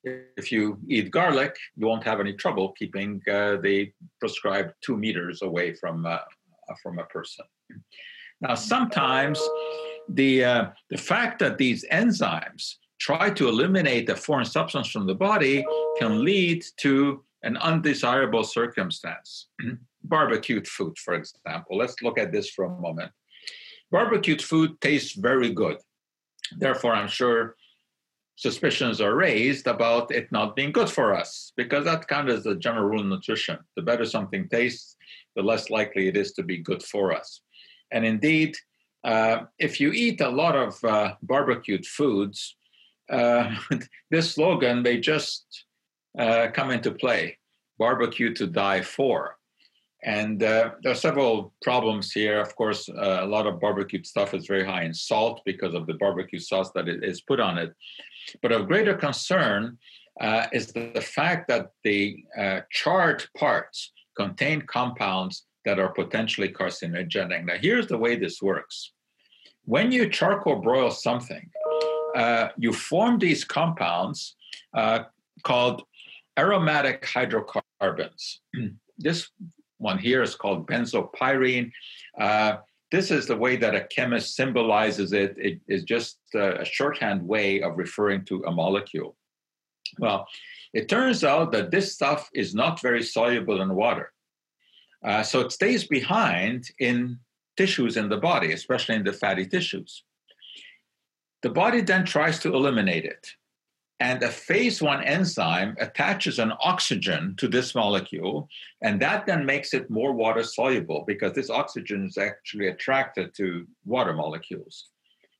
if 0.03 0.51
you 0.51 0.79
eat 0.87 1.11
garlic, 1.11 1.55
you 1.75 1.87
won't 1.87 2.03
have 2.03 2.19
any 2.19 2.33
trouble 2.33 2.73
keeping 2.73 3.21
uh, 3.29 3.57
the 3.57 3.91
prescribed 4.19 4.73
two 4.81 4.97
meters 4.97 5.41
away 5.41 5.73
from 5.73 6.05
uh, 6.05 6.19
from 6.81 6.99
a 6.99 7.05
person. 7.05 7.45
Now, 8.41 8.55
sometimes 8.55 9.41
the 10.09 10.43
uh, 10.43 10.65
the 10.89 10.97
fact 10.97 11.39
that 11.39 11.57
these 11.57 11.85
enzymes 11.91 12.75
try 12.99 13.29
to 13.29 13.47
eliminate 13.47 14.09
a 14.09 14.15
foreign 14.15 14.45
substance 14.45 14.89
from 14.89 15.07
the 15.07 15.15
body 15.15 15.65
can 15.99 16.23
lead 16.23 16.63
to 16.77 17.23
an 17.43 17.57
undesirable 17.57 18.43
circumstance. 18.43 19.47
Barbecued 20.03 20.67
food, 20.67 20.97
for 20.97 21.13
example. 21.13 21.77
Let's 21.77 22.01
look 22.01 22.17
at 22.17 22.31
this 22.31 22.49
for 22.49 22.65
a 22.65 22.69
moment. 22.69 23.11
Barbecued 23.91 24.41
food 24.41 24.79
tastes 24.81 25.13
very 25.13 25.51
good. 25.51 25.77
Therefore, 26.57 26.93
I'm 26.93 27.07
sure 27.07 27.55
suspicions 28.35 28.99
are 28.99 29.15
raised 29.15 29.67
about 29.67 30.11
it 30.11 30.31
not 30.31 30.55
being 30.55 30.71
good 30.71 30.89
for 30.89 31.13
us, 31.13 31.51
because 31.55 31.85
that 31.85 32.07
kind 32.07 32.29
of 32.29 32.37
is 32.37 32.43
the 32.43 32.55
general 32.55 32.85
rule 32.85 33.01
in 33.01 33.09
nutrition. 33.09 33.57
The 33.75 33.81
better 33.81 34.05
something 34.05 34.47
tastes, 34.49 34.95
the 35.35 35.43
less 35.43 35.69
likely 35.69 36.07
it 36.07 36.17
is 36.17 36.33
to 36.33 36.43
be 36.43 36.57
good 36.57 36.83
for 36.83 37.13
us. 37.13 37.41
And 37.91 38.05
indeed, 38.05 38.55
uh, 39.03 39.43
if 39.59 39.79
you 39.79 39.91
eat 39.91 40.21
a 40.21 40.29
lot 40.29 40.55
of 40.55 40.83
uh, 40.83 41.15
barbecued 41.21 41.85
foods, 41.85 42.55
uh, 43.09 43.55
this 44.11 44.33
slogan 44.33 44.81
may 44.81 44.99
just 44.99 45.65
uh, 46.17 46.47
come 46.53 46.71
into 46.71 46.91
play 46.91 47.37
barbecue 47.77 48.33
to 48.33 48.47
die 48.47 48.81
for. 48.81 49.37
And 50.05 50.43
uh, 50.43 50.71
there 50.81 50.91
are 50.91 50.95
several 50.95 51.53
problems 51.61 52.11
here. 52.11 52.41
Of 52.41 52.55
course, 52.55 52.89
uh, 52.89 53.19
a 53.21 53.25
lot 53.25 53.47
of 53.47 53.59
barbecued 53.59 54.05
stuff 54.05 54.33
is 54.33 54.45
very 54.45 54.65
high 54.65 54.83
in 54.83 54.93
salt 54.93 55.41
because 55.45 55.73
of 55.73 55.87
the 55.87 55.93
barbecue 55.93 56.39
sauce 56.39 56.71
that 56.75 56.89
is 56.89 57.21
put 57.21 57.39
on 57.39 57.57
it. 57.57 57.73
But 58.41 58.51
of 58.51 58.67
greater 58.67 58.95
concern 58.95 59.77
uh, 60.19 60.47
is 60.51 60.67
the, 60.67 61.01
fact 61.01 61.47
that 61.47 61.71
the 61.83 62.23
uh, 62.37 62.61
charred 62.69 63.23
parts 63.37 63.91
contain 64.15 64.61
compounds 64.63 65.45
that 65.65 65.79
are 65.79 65.89
potentially 65.89 66.49
carcinogenic. 66.49 67.45
Now, 67.45 67.55
here's 67.59 67.87
the 67.87 67.97
way 67.97 68.15
this 68.15 68.41
works 68.41 68.91
when 69.65 69.91
you 69.91 70.09
charcoal 70.09 70.57
broil 70.57 70.91
something, 70.91 71.49
uh, 72.15 72.49
you 72.57 72.73
form 72.73 73.17
these 73.17 73.43
compounds 73.43 74.35
uh, 74.73 75.03
called 75.43 75.83
aromatic 76.37 77.05
hydrocarbons. 77.05 78.41
this 78.97 79.29
one 79.83 79.99
here 79.99 80.23
is 80.23 80.35
called 80.35 80.67
benzopyrene. 80.67 81.71
Uh, 82.19 82.57
this 82.91 83.11
is 83.11 83.25
the 83.27 83.35
way 83.35 83.55
that 83.57 83.75
a 83.75 83.87
chemist 83.95 84.35
symbolizes 84.35 85.13
it. 85.13 85.35
It 85.37 85.59
is 85.67 85.83
just 85.83 86.17
a 86.35 86.63
shorthand 86.63 87.21
way 87.27 87.61
of 87.61 87.77
referring 87.77 88.25
to 88.25 88.43
a 88.45 88.51
molecule. 88.51 89.15
Well, 89.99 90.27
it 90.73 90.89
turns 90.89 91.23
out 91.23 91.51
that 91.51 91.71
this 91.71 91.93
stuff 91.93 92.29
is 92.33 92.55
not 92.55 92.81
very 92.81 93.03
soluble 93.03 93.61
in 93.61 93.75
water. 93.75 94.11
Uh, 95.03 95.21
so 95.21 95.41
it 95.41 95.51
stays 95.51 95.83
behind 95.85 96.69
in 96.79 97.19
tissues 97.57 97.97
in 97.97 98.09
the 98.09 98.17
body, 98.17 98.53
especially 98.53 98.95
in 98.95 99.03
the 99.03 99.13
fatty 99.13 99.45
tissues. 99.45 100.03
The 101.41 101.49
body 101.49 101.81
then 101.81 102.05
tries 102.05 102.39
to 102.39 102.53
eliminate 102.53 103.05
it. 103.05 103.27
And 103.99 104.21
a 104.23 104.29
phase 104.29 104.81
one 104.81 105.03
enzyme 105.03 105.75
attaches 105.79 106.39
an 106.39 106.51
oxygen 106.59 107.35
to 107.37 107.47
this 107.47 107.73
molecule, 107.73 108.49
and 108.81 109.01
that 109.01 109.25
then 109.25 109.45
makes 109.45 109.73
it 109.73 109.89
more 109.89 110.13
water 110.13 110.43
soluble 110.43 111.03
because 111.07 111.33
this 111.33 111.49
oxygen 111.49 112.07
is 112.07 112.17
actually 112.17 112.67
attracted 112.67 113.33
to 113.35 113.65
water 113.85 114.13
molecules 114.13 114.89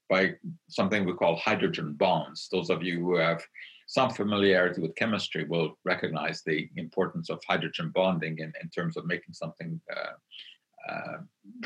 by 0.09 0.33
something 0.69 1.03
we 1.03 1.13
call 1.13 1.35
hydrogen 1.35 1.93
bonds. 1.93 2.47
Those 2.51 2.69
of 2.69 2.83
you 2.83 2.99
who 2.99 3.15
have 3.15 3.43
some 3.87 4.11
familiarity 4.11 4.81
with 4.81 4.95
chemistry 4.95 5.45
will 5.45 5.77
recognize 5.83 6.41
the 6.45 6.69
importance 6.77 7.29
of 7.29 7.41
hydrogen 7.47 7.91
bonding 7.93 8.37
in, 8.37 8.53
in 8.61 8.69
terms 8.69 8.95
of 8.95 9.05
making 9.05 9.33
something, 9.33 9.81
uh, 9.95 10.91
uh, 10.91 11.17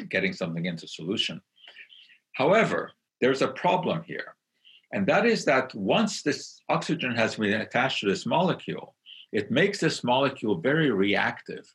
getting 0.10 0.34
something 0.34 0.66
into 0.66 0.88
solution. 0.88 1.42
However, 2.34 2.92
there's 3.22 3.42
a 3.42 3.50
problem 3.50 4.04
here. 4.06 4.37
And 4.94 5.06
that 5.08 5.26
is 5.26 5.46
that 5.46 5.74
once 5.76 6.22
this 6.22 6.62
oxygen 6.70 7.16
has 7.16 7.36
been 7.36 7.62
attached 7.62 8.02
to 8.02 8.08
this 8.08 8.26
molecule, 8.26 8.96
it 9.32 9.52
makes 9.52 9.80
this 9.80 10.04
molecule 10.04 10.56
very 10.56 10.92
reactive. 10.92 11.66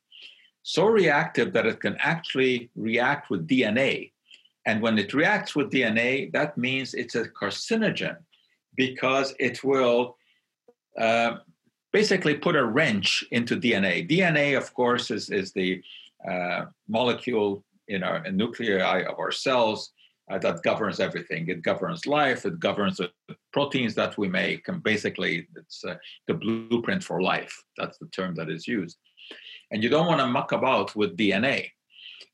So 0.62 0.87
reactive 0.87 1.53
that 1.53 1.66
it 1.66 1.81
can 1.81 1.96
actually 1.98 2.70
react 2.75 3.29
with 3.31 3.48
DNA. 3.48 4.12
And 4.64 4.81
when 4.81 4.96
it 4.98 5.12
reacts 5.12 5.55
with 5.55 5.70
DNA, 5.70 6.33
that 6.33 6.57
means 6.57 6.94
it's 6.94 7.16
a 7.16 7.25
carcinogen 7.25 8.16
because 8.77 9.35
it 9.38 9.62
will 9.62 10.16
uh, 10.98 11.38
basically 11.92 12.35
put 12.35 12.57
a 12.57 12.64
wrench 12.64 13.25
into 13.33 13.57
DNA. 13.57 14.09
DNA, 14.09 14.57
of 14.57 14.72
course, 14.72 15.11
is, 15.11 15.31
is 15.31 15.53
the 15.53 15.83
uh, 16.27 16.66
molecule 16.88 17.64
in 17.88 18.03
our 18.03 18.31
nuclei 18.31 19.03
of 19.03 19.18
our 19.18 19.33
cells 19.33 19.92
uh, 20.30 20.38
that 20.38 20.62
governs 20.62 21.00
everything. 21.00 21.48
It 21.48 21.62
governs 21.62 22.06
life. 22.06 22.46
It 22.46 22.61
governs 22.61 22.98
the 22.98 23.11
proteins 23.52 23.94
that 23.96 24.16
we 24.16 24.28
make, 24.28 24.68
and 24.68 24.82
basically, 24.82 25.46
it's 25.56 25.85
uh, 25.85 25.96
the 26.26 26.35
blueprint 26.35 27.02
for 27.02 27.20
life. 27.20 27.54
That's 27.76 27.98
the 27.98 28.06
term 28.06 28.35
that 28.37 28.50
is 28.50 28.66
used. 28.66 28.98
And 29.70 29.82
you 29.82 29.88
don't 29.88 30.06
want 30.06 30.20
to 30.20 30.26
muck 30.26 30.52
about 30.52 30.94
with 30.94 31.16
DNA. 31.16 31.70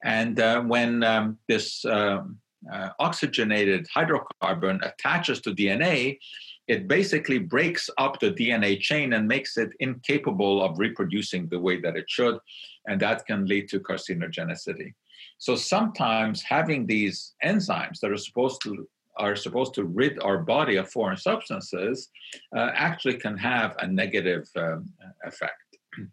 And 0.04 0.38
uh, 0.38 0.62
when 0.62 1.02
um, 1.02 1.38
this 1.48 1.84
um, 1.84 2.38
uh, 2.72 2.90
oxygenated 2.98 3.86
hydrocarbon 3.96 4.84
attaches 4.86 5.40
to 5.42 5.54
DNA, 5.54 6.18
it 6.66 6.86
basically 6.86 7.38
breaks 7.38 7.88
up 7.96 8.20
the 8.20 8.30
DNA 8.30 8.78
chain 8.78 9.14
and 9.14 9.26
makes 9.26 9.56
it 9.56 9.70
incapable 9.80 10.62
of 10.62 10.78
reproducing 10.78 11.48
the 11.48 11.58
way 11.58 11.80
that 11.80 11.96
it 11.96 12.04
should, 12.08 12.38
and 12.86 13.00
that 13.00 13.24
can 13.26 13.46
lead 13.46 13.68
to 13.70 13.80
carcinogenicity. 13.80 14.92
So 15.38 15.54
sometimes 15.54 16.42
having 16.42 16.86
these 16.86 17.34
enzymes 17.44 18.00
that 18.00 18.10
are 18.10 18.16
supposed 18.16 18.62
to 18.62 18.88
are 19.18 19.36
supposed 19.36 19.74
to 19.74 19.84
rid 19.84 20.20
our 20.22 20.38
body 20.38 20.76
of 20.76 20.90
foreign 20.90 21.16
substances 21.16 22.08
uh, 22.56 22.70
actually 22.74 23.16
can 23.16 23.36
have 23.36 23.74
a 23.80 23.86
negative 23.86 24.48
um, 24.56 24.88
effect. 25.24 25.76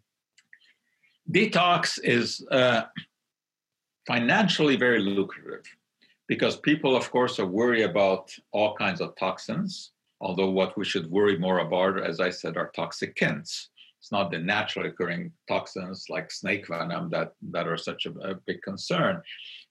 Detox 1.32 2.00
is 2.02 2.44
uh, 2.50 2.82
financially 4.06 4.76
very 4.76 5.00
lucrative 5.00 5.64
because 6.28 6.56
people, 6.56 6.96
of 6.96 7.10
course, 7.10 7.38
are 7.38 7.46
worried 7.46 7.84
about 7.84 8.32
all 8.52 8.74
kinds 8.74 9.00
of 9.00 9.14
toxins. 9.16 9.92
Although 10.20 10.50
what 10.50 10.76
we 10.76 10.84
should 10.84 11.10
worry 11.10 11.38
more 11.38 11.58
about, 11.58 12.02
as 12.02 12.20
I 12.20 12.30
said, 12.30 12.56
are 12.56 12.72
toxicants. 12.76 13.68
It's 14.06 14.12
not 14.12 14.30
the 14.30 14.38
naturally 14.38 14.90
occurring 14.90 15.32
toxins 15.48 16.06
like 16.08 16.30
snake 16.30 16.68
venom 16.68 17.10
that, 17.10 17.32
that 17.50 17.66
are 17.66 17.76
such 17.76 18.06
a, 18.06 18.10
a 18.20 18.34
big 18.46 18.62
concern. 18.62 19.20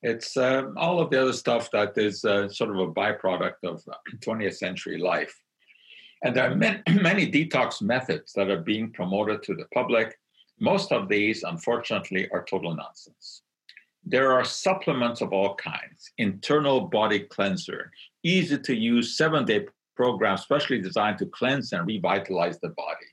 It's 0.04 0.36
uh, 0.36 0.72
all 0.76 1.00
of 1.00 1.10
the 1.10 1.22
other 1.22 1.32
stuff 1.32 1.72
that 1.72 1.98
is 1.98 2.26
uh, 2.26 2.50
sort 2.50 2.72
of 2.72 2.80
a 2.80 2.92
byproduct 2.92 3.64
of 3.64 3.82
20th 4.20 4.56
century 4.56 4.98
life. 4.98 5.34
And 6.26 6.36
there 6.36 6.52
are 6.52 6.54
many, 6.54 6.82
many 7.02 7.32
detox 7.32 7.82
methods 7.82 8.34
that 8.34 8.50
are 8.50 8.60
being 8.60 8.92
promoted 8.92 9.42
to 9.44 9.56
the 9.56 9.68
public. 9.74 10.20
Most 10.60 10.92
of 10.92 11.08
these, 11.08 11.44
unfortunately, 11.44 12.28
are 12.34 12.44
total 12.44 12.76
nonsense. 12.76 13.44
There 14.04 14.34
are 14.34 14.44
supplements 14.44 15.22
of 15.22 15.32
all 15.32 15.56
kinds, 15.56 16.12
internal 16.18 16.82
body 16.82 17.22
cleanser, 17.22 17.90
easy 18.24 18.58
to 18.58 18.76
use 18.76 19.16
seven 19.16 19.46
day 19.46 19.68
program, 19.96 20.36
specially 20.36 20.82
designed 20.82 21.20
to 21.20 21.26
cleanse 21.28 21.72
and 21.72 21.88
revitalize 21.88 22.60
the 22.60 22.74
body. 22.76 23.08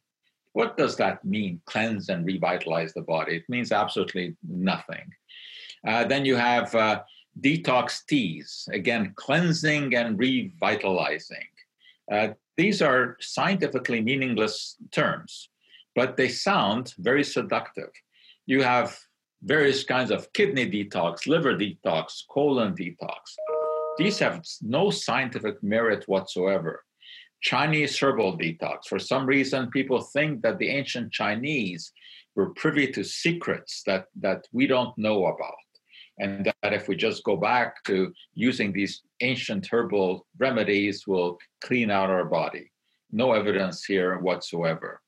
What 0.53 0.77
does 0.77 0.97
that 0.97 1.25
mean, 1.25 1.61
cleanse 1.67 2.09
and 2.09 2.27
revitalize 2.27 2.93
the 2.93 3.03
body? 3.03 3.37
It 3.37 3.49
means 3.49 3.73
absolutely 3.73 4.37
nothing. 4.47 5.13
Uh, 5.87 6.05
then 6.05 6.25
you 6.25 6.37
have 6.37 6.75
uh, 6.75 7.03
detox 7.41 8.05
teas, 8.07 8.69
again, 8.73 9.13
cleansing 9.17 9.95
and 9.95 10.19
revitalizing. 10.19 11.49
Uh, 12.11 12.29
these 12.57 12.83
are 12.83 13.17
scientifically 13.21 14.01
meaningless 14.03 14.77
terms, 14.91 15.49
but 15.95 16.17
they 16.17 16.29
sound 16.29 16.95
very 16.99 17.25
seductive. 17.25 17.91
You 18.47 18.63
have 18.63 18.99
various 19.43 19.85
kinds 19.85 20.11
of 20.11 20.33
kidney 20.33 20.71
detox, 20.71 21.27
liver 21.27 21.55
detox, 21.57 22.23
colon 22.29 22.77
detox. 22.77 23.21
These 23.99 24.19
have 24.19 24.45
no 24.61 24.91
scientific 24.91 25.63
merit 25.63 26.05
whatsoever. 26.07 26.85
Chinese 27.43 27.99
herbal 27.99 28.39
detox. 28.39 28.87
For 28.89 28.99
some 28.99 29.27
reason, 29.27 29.71
people 29.71 30.01
think 30.01 30.43
that 30.43 30.59
the 30.59 30.69
ancient 30.69 31.13
Chinese 31.13 31.93
were 32.35 32.55
privy 32.55 32.87
to 32.93 33.05
secrets 33.05 33.83
that, 33.87 34.07
that 34.21 34.47
we 34.53 34.67
don't 34.67 34.97
know 34.97 35.27
about. 35.27 35.55
And 36.19 36.51
that 36.63 36.73
if 36.73 36.89
we 36.89 36.97
just 36.97 37.25
go 37.25 37.37
back 37.37 37.83
to 37.85 38.13
using 38.35 38.73
these 38.73 39.03
ancient 39.21 39.67
herbal 39.71 40.27
remedies, 40.39 41.07
we'll 41.07 41.39
clean 41.61 41.91
out 41.91 42.11
our 42.11 42.25
body. 42.25 42.71
No 43.11 43.33
evidence 43.33 43.85
here 43.85 44.19
whatsoever. 44.19 45.01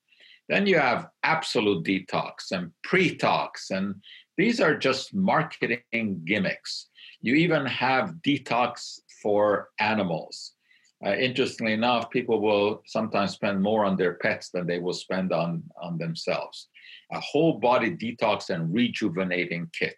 Then 0.49 0.67
you 0.67 0.77
have 0.77 1.07
absolute 1.23 1.85
detox 1.85 2.51
and 2.51 2.71
pre-tox, 2.83 3.71
and 3.71 3.95
these 4.37 4.59
are 4.59 4.77
just 4.77 5.13
marketing 5.13 6.21
gimmicks. 6.25 6.89
You 7.21 7.35
even 7.35 7.65
have 7.65 8.15
detox 8.23 8.99
for 9.23 9.69
animals. 9.79 10.54
Uh, 11.03 11.15
interestingly 11.15 11.73
enough, 11.73 12.09
people 12.09 12.39
will 12.39 12.81
sometimes 12.85 13.31
spend 13.31 13.61
more 13.61 13.85
on 13.85 13.97
their 13.97 14.13
pets 14.15 14.49
than 14.49 14.65
they 14.65 14.79
will 14.79 14.93
spend 14.93 15.33
on, 15.33 15.63
on 15.81 15.97
themselves. 15.97 16.69
A 17.11 17.19
whole 17.19 17.59
body 17.59 17.91
detox 17.91 18.49
and 18.49 18.73
rejuvenating 18.73 19.69
kit. 19.77 19.97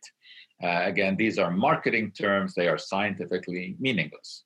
Uh, 0.63 0.81
again, 0.83 1.15
these 1.15 1.37
are 1.37 1.51
marketing 1.51 2.11
terms, 2.11 2.53
they 2.55 2.67
are 2.67 2.77
scientifically 2.77 3.75
meaningless. 3.79 4.43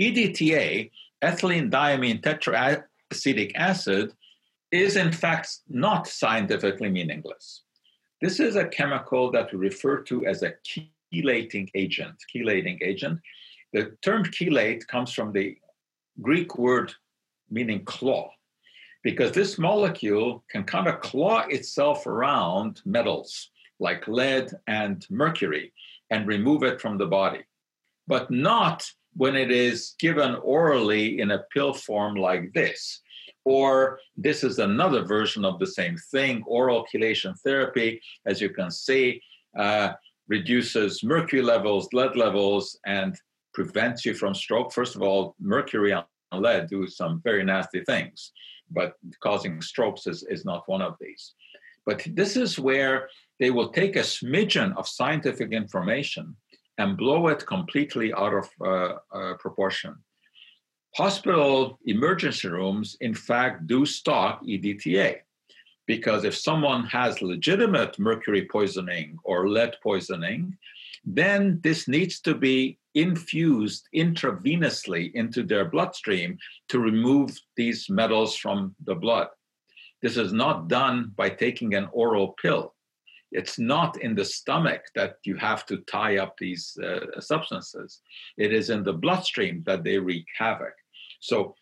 EDTA, 0.00 0.90
ethylene 1.22 1.70
diamine 1.70 2.20
tetraacetic 2.20 3.52
acid, 3.56 4.12
is 4.70 4.96
in 4.96 5.10
fact 5.12 5.48
not 5.68 6.06
scientifically 6.06 6.90
meaningless. 6.90 7.62
This 8.20 8.40
is 8.40 8.56
a 8.56 8.68
chemical 8.68 9.30
that 9.32 9.52
we 9.52 9.58
refer 9.58 10.02
to 10.02 10.26
as 10.26 10.42
a 10.42 10.54
chelating 10.64 11.68
agent. 11.74 12.14
Chelating 12.34 12.78
agent. 12.82 13.20
The 13.72 13.96
term 14.02 14.24
chelate 14.24 14.86
comes 14.86 15.12
from 15.12 15.32
the 15.32 15.56
Greek 16.22 16.56
word 16.56 16.92
meaning 17.50 17.84
claw, 17.84 18.30
because 19.02 19.32
this 19.32 19.58
molecule 19.58 20.44
can 20.50 20.64
kind 20.64 20.88
of 20.88 21.00
claw 21.00 21.46
itself 21.48 22.06
around 22.06 22.82
metals 22.84 23.50
like 23.78 24.08
lead 24.08 24.50
and 24.66 25.06
mercury 25.10 25.72
and 26.10 26.26
remove 26.26 26.62
it 26.62 26.80
from 26.80 26.98
the 26.98 27.06
body, 27.06 27.44
but 28.06 28.30
not 28.30 28.84
when 29.14 29.36
it 29.36 29.50
is 29.50 29.94
given 29.98 30.34
orally 30.36 31.20
in 31.20 31.30
a 31.30 31.44
pill 31.52 31.72
form 31.72 32.14
like 32.14 32.52
this. 32.52 33.00
Or 33.44 34.00
this 34.16 34.42
is 34.42 34.58
another 34.58 35.04
version 35.04 35.44
of 35.44 35.58
the 35.58 35.66
same 35.66 35.96
thing. 36.10 36.42
Oral 36.46 36.84
chelation 36.92 37.38
therapy, 37.40 38.00
as 38.26 38.40
you 38.40 38.50
can 38.50 38.70
see, 38.70 39.22
uh, 39.56 39.92
reduces 40.26 41.04
mercury 41.04 41.42
levels, 41.42 41.88
lead 41.92 42.16
levels, 42.16 42.78
and 42.86 43.16
prevents 43.56 44.04
you 44.06 44.14
from 44.14 44.34
stroke. 44.34 44.68
First 44.72 44.94
of 44.96 45.02
all, 45.02 45.34
mercury 45.40 45.92
and 45.92 46.04
lead 46.46 46.68
do 46.68 46.86
some 46.86 47.12
very 47.28 47.44
nasty 47.44 47.82
things, 47.84 48.32
but 48.70 48.88
causing 49.26 49.54
strokes 49.62 50.06
is, 50.06 50.18
is 50.34 50.44
not 50.44 50.68
one 50.74 50.82
of 50.82 50.94
these. 51.00 51.24
But 51.86 51.98
this 52.20 52.36
is 52.36 52.58
where 52.68 53.08
they 53.40 53.50
will 53.50 53.70
take 53.80 53.96
a 53.96 54.10
smidgen 54.16 54.76
of 54.76 54.94
scientific 54.98 55.50
information 55.52 56.36
and 56.78 56.98
blow 57.02 57.28
it 57.28 57.46
completely 57.46 58.08
out 58.12 58.34
of 58.40 58.46
uh, 58.60 58.92
uh, 59.18 59.34
proportion 59.44 59.94
hospital 60.96 61.78
emergency 61.84 62.48
rooms, 62.48 62.96
in 63.02 63.14
fact, 63.14 63.66
do 63.66 63.84
stock 63.84 64.42
EDTA. 64.42 65.16
Because 65.86 66.24
if 66.24 66.34
someone 66.34 66.84
has 66.86 67.20
legitimate 67.20 67.98
mercury 67.98 68.46
poisoning 68.50 69.18
or 69.22 69.48
lead 69.48 69.76
poisoning, 69.82 70.56
then 71.04 71.60
this 71.62 71.86
needs 71.86 72.18
to 72.20 72.34
be 72.34 72.78
infused 72.96 73.88
intravenously 73.94 75.12
into 75.14 75.42
their 75.42 75.66
bloodstream 75.66 76.38
to 76.68 76.80
remove 76.80 77.38
these 77.56 77.88
metals 77.90 78.34
from 78.36 78.74
the 78.84 78.94
blood. 78.94 79.28
This 80.02 80.16
is 80.16 80.32
not 80.32 80.68
done 80.68 81.12
by 81.14 81.28
taking 81.28 81.74
an 81.74 81.88
oral 81.92 82.34
pill. 82.42 82.74
It's 83.32 83.58
not 83.58 84.00
in 84.00 84.14
the 84.14 84.24
stomach 84.24 84.82
that 84.94 85.16
you 85.24 85.36
have 85.36 85.66
to 85.66 85.78
tie 85.78 86.16
up 86.16 86.36
these 86.38 86.76
uh, 86.82 87.20
substances. 87.20 88.00
It 88.38 88.52
is 88.52 88.70
in 88.70 88.82
the 88.82 88.94
bloodstream 88.94 89.62
that 89.66 89.84
they 89.84 89.98
wreak 89.98 90.26
havoc. 90.38 90.74
So 91.20 91.54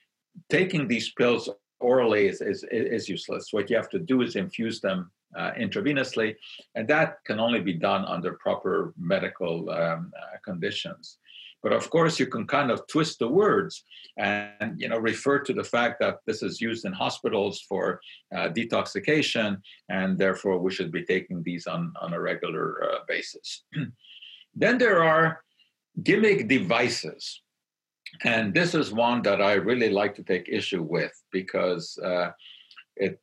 taking 0.50 0.86
these 0.86 1.12
pills 1.12 1.48
orally 1.80 2.28
is, 2.28 2.40
is, 2.40 2.64
is 2.70 3.08
useless. 3.08 3.52
What 3.52 3.70
you 3.70 3.76
have 3.76 3.90
to 3.90 3.98
do 3.98 4.22
is 4.22 4.36
infuse 4.36 4.80
them 4.80 5.10
uh, 5.36 5.52
intravenously, 5.52 6.36
and 6.76 6.86
that 6.88 7.18
can 7.24 7.40
only 7.40 7.60
be 7.60 7.72
done 7.72 8.04
under 8.04 8.34
proper 8.34 8.94
medical 8.96 9.68
um, 9.70 10.12
uh, 10.16 10.36
conditions. 10.44 11.18
But 11.64 11.72
of 11.72 11.90
course, 11.90 12.20
you 12.20 12.26
can 12.26 12.46
kind 12.46 12.70
of 12.70 12.86
twist 12.86 13.18
the 13.18 13.26
words 13.26 13.82
and 14.18 14.80
you 14.80 14.88
know 14.88 14.98
refer 14.98 15.40
to 15.40 15.52
the 15.52 15.64
fact 15.64 15.94
that 16.00 16.18
this 16.26 16.40
is 16.42 16.60
used 16.60 16.84
in 16.84 16.92
hospitals 16.92 17.56
for 17.68 18.00
uh, 18.36 18.48
detoxification, 18.50 19.60
and 19.88 20.16
therefore 20.16 20.58
we 20.58 20.70
should 20.70 20.92
be 20.92 21.04
taking 21.04 21.42
these 21.42 21.66
on, 21.66 21.92
on 22.00 22.12
a 22.12 22.20
regular 22.20 22.66
uh, 22.84 22.98
basis. 23.08 23.64
then 24.54 24.78
there 24.78 25.02
are 25.02 25.42
gimmick 26.02 26.46
devices 26.48 27.40
and 28.22 28.54
this 28.54 28.74
is 28.74 28.92
one 28.92 29.22
that 29.22 29.42
I 29.42 29.54
really 29.54 29.90
like 29.90 30.14
to 30.16 30.22
take 30.22 30.48
issue 30.48 30.82
with 30.82 31.12
because 31.32 31.98
uh, 31.98 32.30
it 32.96 33.20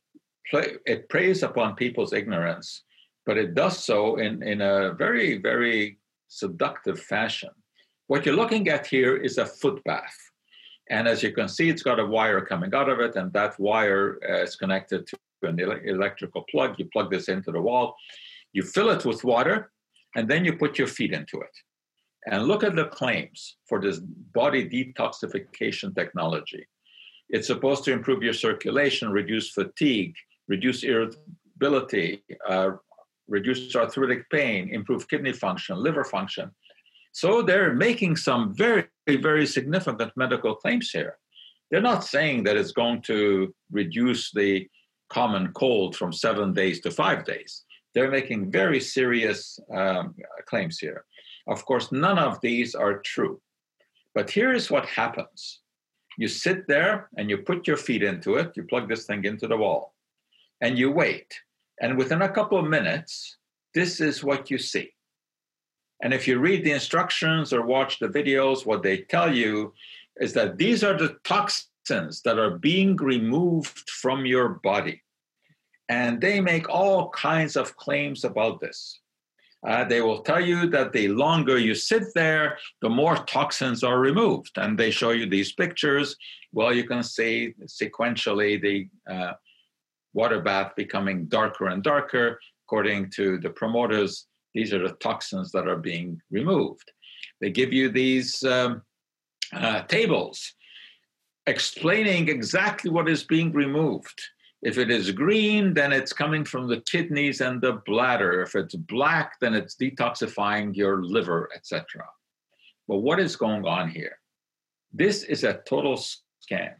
play, 0.50 0.74
it 0.84 1.08
preys 1.08 1.42
upon 1.42 1.76
people's 1.76 2.12
ignorance, 2.12 2.82
but 3.24 3.38
it 3.38 3.54
does 3.54 3.82
so 3.82 4.16
in, 4.16 4.42
in 4.42 4.60
a 4.60 4.92
very, 4.92 5.38
very 5.38 5.98
seductive 6.28 7.00
fashion. 7.00 7.50
What 8.12 8.26
you're 8.26 8.36
looking 8.36 8.68
at 8.68 8.86
here 8.86 9.16
is 9.16 9.38
a 9.38 9.46
foot 9.46 9.82
bath. 9.84 10.18
And 10.90 11.08
as 11.08 11.22
you 11.22 11.32
can 11.32 11.48
see, 11.48 11.70
it's 11.70 11.82
got 11.82 11.98
a 11.98 12.04
wire 12.04 12.42
coming 12.42 12.74
out 12.74 12.90
of 12.90 13.00
it, 13.00 13.16
and 13.16 13.32
that 13.32 13.58
wire 13.58 14.18
uh, 14.28 14.42
is 14.42 14.54
connected 14.54 15.06
to 15.06 15.16
an 15.44 15.58
electrical 15.58 16.44
plug. 16.50 16.74
You 16.78 16.90
plug 16.92 17.10
this 17.10 17.30
into 17.30 17.50
the 17.50 17.62
wall, 17.62 17.96
you 18.52 18.64
fill 18.64 18.90
it 18.90 19.06
with 19.06 19.24
water, 19.24 19.72
and 20.14 20.28
then 20.28 20.44
you 20.44 20.58
put 20.58 20.76
your 20.76 20.88
feet 20.88 21.14
into 21.14 21.40
it. 21.40 21.56
And 22.26 22.46
look 22.46 22.62
at 22.62 22.76
the 22.76 22.84
claims 22.84 23.56
for 23.66 23.80
this 23.80 23.98
body 23.98 24.62
detoxification 24.68 25.94
technology. 25.94 26.66
It's 27.30 27.46
supposed 27.46 27.82
to 27.84 27.92
improve 27.92 28.22
your 28.22 28.34
circulation, 28.34 29.10
reduce 29.10 29.52
fatigue, 29.52 30.14
reduce 30.48 30.84
irritability, 30.84 32.22
uh, 32.46 32.72
reduce 33.26 33.74
arthritic 33.74 34.28
pain, 34.28 34.68
improve 34.68 35.08
kidney 35.08 35.32
function, 35.32 35.78
liver 35.78 36.04
function. 36.04 36.50
So 37.12 37.42
they're 37.42 37.74
making 37.74 38.16
some 38.16 38.54
very, 38.54 38.86
very 39.06 39.46
significant 39.46 40.12
medical 40.16 40.54
claims 40.54 40.90
here. 40.90 41.18
They're 41.70 41.80
not 41.80 42.04
saying 42.04 42.44
that 42.44 42.56
it's 42.56 42.72
going 42.72 43.02
to 43.02 43.54
reduce 43.70 44.30
the 44.32 44.66
common 45.10 45.52
cold 45.52 45.94
from 45.94 46.12
seven 46.12 46.52
days 46.52 46.80
to 46.80 46.90
five 46.90 47.24
days. 47.24 47.64
They're 47.94 48.10
making 48.10 48.50
very 48.50 48.80
serious 48.80 49.58
um, 49.74 50.14
claims 50.46 50.78
here. 50.78 51.04
Of 51.46 51.64
course, 51.66 51.92
none 51.92 52.18
of 52.18 52.40
these 52.40 52.74
are 52.74 53.00
true. 53.00 53.40
But 54.14 54.30
here 54.30 54.52
is 54.52 54.70
what 54.70 54.86
happens 54.86 55.60
you 56.18 56.28
sit 56.28 56.68
there 56.68 57.08
and 57.16 57.30
you 57.30 57.38
put 57.38 57.66
your 57.66 57.78
feet 57.78 58.02
into 58.02 58.34
it, 58.34 58.52
you 58.54 58.64
plug 58.64 58.86
this 58.88 59.06
thing 59.06 59.24
into 59.24 59.46
the 59.46 59.56
wall, 59.56 59.94
and 60.60 60.78
you 60.78 60.90
wait. 60.90 61.32
And 61.80 61.96
within 61.96 62.22
a 62.22 62.28
couple 62.28 62.58
of 62.58 62.66
minutes, 62.66 63.38
this 63.74 64.00
is 64.00 64.22
what 64.22 64.50
you 64.50 64.58
see. 64.58 64.92
And 66.02 66.12
if 66.12 66.26
you 66.26 66.40
read 66.40 66.64
the 66.64 66.72
instructions 66.72 67.52
or 67.52 67.62
watch 67.62 68.00
the 68.00 68.08
videos, 68.08 68.66
what 68.66 68.82
they 68.82 68.98
tell 68.98 69.32
you 69.32 69.72
is 70.16 70.32
that 70.34 70.58
these 70.58 70.82
are 70.82 70.98
the 70.98 71.16
toxins 71.22 72.22
that 72.22 72.38
are 72.38 72.58
being 72.58 72.96
removed 72.96 73.88
from 73.88 74.26
your 74.26 74.60
body. 74.64 75.00
And 75.88 76.20
they 76.20 76.40
make 76.40 76.68
all 76.68 77.10
kinds 77.10 77.56
of 77.56 77.76
claims 77.76 78.24
about 78.24 78.60
this. 78.60 78.98
Uh, 79.64 79.84
they 79.84 80.00
will 80.00 80.22
tell 80.22 80.40
you 80.40 80.66
that 80.70 80.92
the 80.92 81.06
longer 81.06 81.56
you 81.56 81.74
sit 81.74 82.02
there, 82.16 82.58
the 82.80 82.88
more 82.88 83.16
toxins 83.16 83.84
are 83.84 84.00
removed. 84.00 84.50
And 84.56 84.76
they 84.76 84.90
show 84.90 85.10
you 85.10 85.26
these 85.26 85.52
pictures. 85.52 86.16
Well, 86.52 86.74
you 86.74 86.84
can 86.84 87.04
see 87.04 87.54
sequentially 87.66 88.60
the 88.60 88.88
uh, 89.12 89.34
water 90.14 90.40
bath 90.40 90.72
becoming 90.76 91.26
darker 91.26 91.68
and 91.68 91.80
darker. 91.80 92.40
According 92.66 93.10
to 93.10 93.38
the 93.38 93.50
promoters, 93.50 94.26
these 94.54 94.72
are 94.72 94.86
the 94.86 94.94
toxins 94.94 95.52
that 95.52 95.68
are 95.68 95.78
being 95.78 96.20
removed. 96.30 96.90
They 97.40 97.50
give 97.50 97.72
you 97.72 97.90
these 97.90 98.42
um, 98.44 98.82
uh, 99.52 99.82
tables 99.82 100.54
explaining 101.46 102.28
exactly 102.28 102.90
what 102.90 103.08
is 103.08 103.24
being 103.24 103.52
removed. 103.52 104.20
If 104.62 104.78
it 104.78 104.90
is 104.90 105.10
green, 105.10 105.74
then 105.74 105.92
it's 105.92 106.12
coming 106.12 106.44
from 106.44 106.68
the 106.68 106.80
kidneys 106.82 107.40
and 107.40 107.60
the 107.60 107.82
bladder. 107.84 108.42
If 108.42 108.54
it's 108.54 108.76
black, 108.76 109.40
then 109.40 109.54
it's 109.54 109.74
detoxifying 109.74 110.76
your 110.76 111.02
liver, 111.02 111.48
etc. 111.54 112.04
But 112.86 112.98
what 112.98 113.18
is 113.18 113.34
going 113.34 113.66
on 113.66 113.90
here? 113.90 114.18
This 114.92 115.24
is 115.24 115.42
a 115.42 115.60
total 115.66 115.96
scam. 115.96 116.74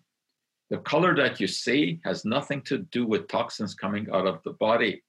The 0.71 0.79
color 0.79 1.15
that 1.17 1.41
you 1.41 1.49
see 1.49 2.01
has 2.05 2.25
nothing 2.25 2.63
to 2.63 2.79
do 2.79 3.05
with 3.05 3.29
toxins 3.29 3.75
coming 3.75 4.07
out 4.13 4.27
of 4.27 4.43
the 4.45 4.53
body. 4.53 5.03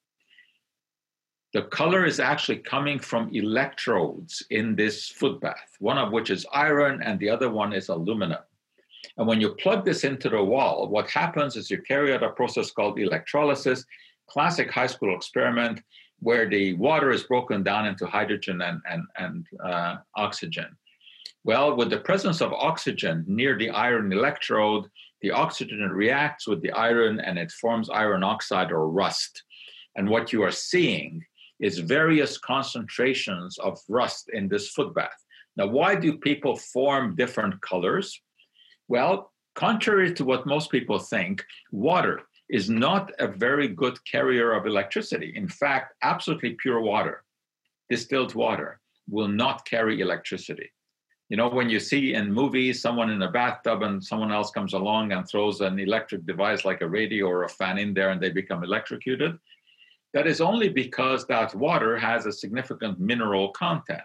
The 1.54 1.64
color 1.64 2.04
is 2.04 2.20
actually 2.20 2.58
coming 2.58 2.98
from 2.98 3.30
electrodes 3.32 4.44
in 4.50 4.76
this 4.76 5.08
foot 5.10 5.40
bath, 5.40 5.78
one 5.78 6.00
of 6.00 6.12
which 6.12 6.32
is 6.32 6.48
iron 6.52 7.04
and 7.04 7.20
the 7.20 7.30
other 7.30 7.50
one 7.52 7.74
is 7.74 7.90
aluminum. 7.90 8.42
And 9.18 9.28
when 9.28 9.40
you 9.40 9.54
plug 9.54 9.86
this 9.86 10.04
into 10.04 10.30
the 10.30 10.44
wall, 10.44 10.88
what 10.88 11.12
happens 11.12 11.56
is 11.56 11.70
you 11.70 11.80
carry 11.84 12.12
out 12.12 12.24
a 12.24 12.30
process 12.30 12.72
called 12.72 13.00
electrolysis, 13.00 13.86
classic 14.28 14.72
high 14.72 14.88
school 14.88 15.16
experiment 15.16 15.84
where 16.22 16.50
the 16.50 16.74
water 16.74 17.12
is 17.12 17.24
broken 17.24 17.62
down 17.62 17.86
into 17.86 18.08
hydrogen 18.08 18.62
and, 18.62 18.82
and, 18.90 19.04
and 19.18 19.46
uh, 19.64 19.98
oxygen. 20.16 20.76
Well, 21.44 21.76
with 21.76 21.92
the 21.92 22.00
presence 22.00 22.42
of 22.42 22.54
oxygen 22.54 23.26
near 23.28 23.58
the 23.60 23.70
iron 23.70 24.12
electrode, 24.12 24.90
the 25.22 25.30
oxygen 25.30 25.88
reacts 25.90 26.48
with 26.48 26.64
the 26.64 26.72
iron 26.72 27.20
and 27.20 27.38
it 27.38 27.52
forms 27.52 27.92
iron 27.92 28.24
oxide 28.24 28.72
or 28.72 28.90
rust. 28.90 29.44
And 29.96 30.10
what 30.10 30.34
you 30.34 30.42
are 30.42 30.52
seeing 30.52 31.24
is 31.60 31.80
various 31.80 32.38
concentrations 32.38 33.58
of 33.60 33.80
rust 33.88 34.30
in 34.34 34.48
this 34.48 34.70
foot 34.70 34.94
bath. 34.94 35.24
Now, 35.56 35.68
why 35.68 35.96
do 35.96 36.18
people 36.18 36.56
form 36.56 37.16
different 37.16 37.62
colors? 37.62 38.20
Well, 38.88 39.32
contrary 39.56 40.14
to 40.16 40.26
what 40.26 40.46
most 40.46 40.72
people 40.72 41.00
think, 41.00 41.44
water 41.72 42.22
is 42.50 42.70
not 42.70 43.12
a 43.20 43.28
very 43.28 43.68
good 43.68 43.98
carrier 44.06 44.52
of 44.54 44.66
electricity. 44.66 45.34
In 45.36 45.48
fact, 45.48 45.94
absolutely 46.02 46.56
pure 46.62 46.82
water, 46.82 47.24
distilled 47.90 48.36
water, 48.36 48.80
will 49.10 49.28
not 49.28 49.66
carry 49.66 50.02
electricity. 50.02 50.72
You 51.30 51.38
know, 51.38 51.50
when 51.50 51.70
you 51.70 51.80
see 51.80 52.14
in 52.14 52.32
movies 52.32 52.82
someone 52.82 53.10
in 53.10 53.22
a 53.22 53.32
bathtub 53.32 53.82
and 53.82 54.04
someone 54.04 54.32
else 54.32 54.52
comes 54.52 54.74
along 54.74 55.14
and 55.14 55.28
throws 55.28 55.62
an 55.62 55.80
electric 55.80 56.26
device 56.26 56.66
like 56.66 56.82
a 56.82 56.88
radio 56.88 57.26
or 57.28 57.44
a 57.44 57.50
fan 57.50 57.78
in 57.78 57.94
there 57.94 58.12
and 58.12 58.22
they 58.22 58.30
become 58.30 58.64
electrocuted, 58.64 59.38
that 60.14 60.28
is 60.28 60.42
only 60.42 60.70
because 60.70 61.26
that 61.28 61.54
water 61.56 61.98
has 61.98 62.26
a 62.26 62.32
significant 62.32 63.00
mineral 63.00 63.50
content. 63.50 64.02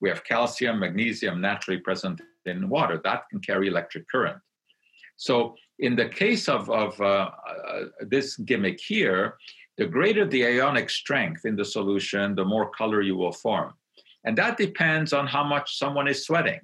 We 0.00 0.08
have 0.08 0.24
calcium, 0.24 0.78
magnesium 0.78 1.40
naturally 1.40 1.80
present 1.80 2.20
in 2.46 2.68
water. 2.68 3.00
That 3.02 3.28
can 3.28 3.40
carry 3.40 3.68
electric 3.68 4.08
current. 4.08 4.38
So, 5.16 5.56
in 5.80 5.96
the 5.96 6.08
case 6.08 6.48
of, 6.48 6.70
of 6.70 7.00
uh, 7.00 7.30
uh, 7.48 7.84
this 8.00 8.36
gimmick 8.36 8.80
here, 8.80 9.36
the 9.76 9.86
greater 9.86 10.24
the 10.24 10.44
ionic 10.46 10.90
strength 10.90 11.44
in 11.44 11.56
the 11.56 11.64
solution, 11.64 12.34
the 12.34 12.44
more 12.44 12.70
color 12.70 13.02
you 13.02 13.16
will 13.16 13.32
form. 13.32 13.74
And 14.24 14.36
that 14.38 14.56
depends 14.56 15.12
on 15.12 15.26
how 15.26 15.44
much 15.44 15.78
someone 15.78 16.08
is 16.08 16.24
sweating. 16.24 16.60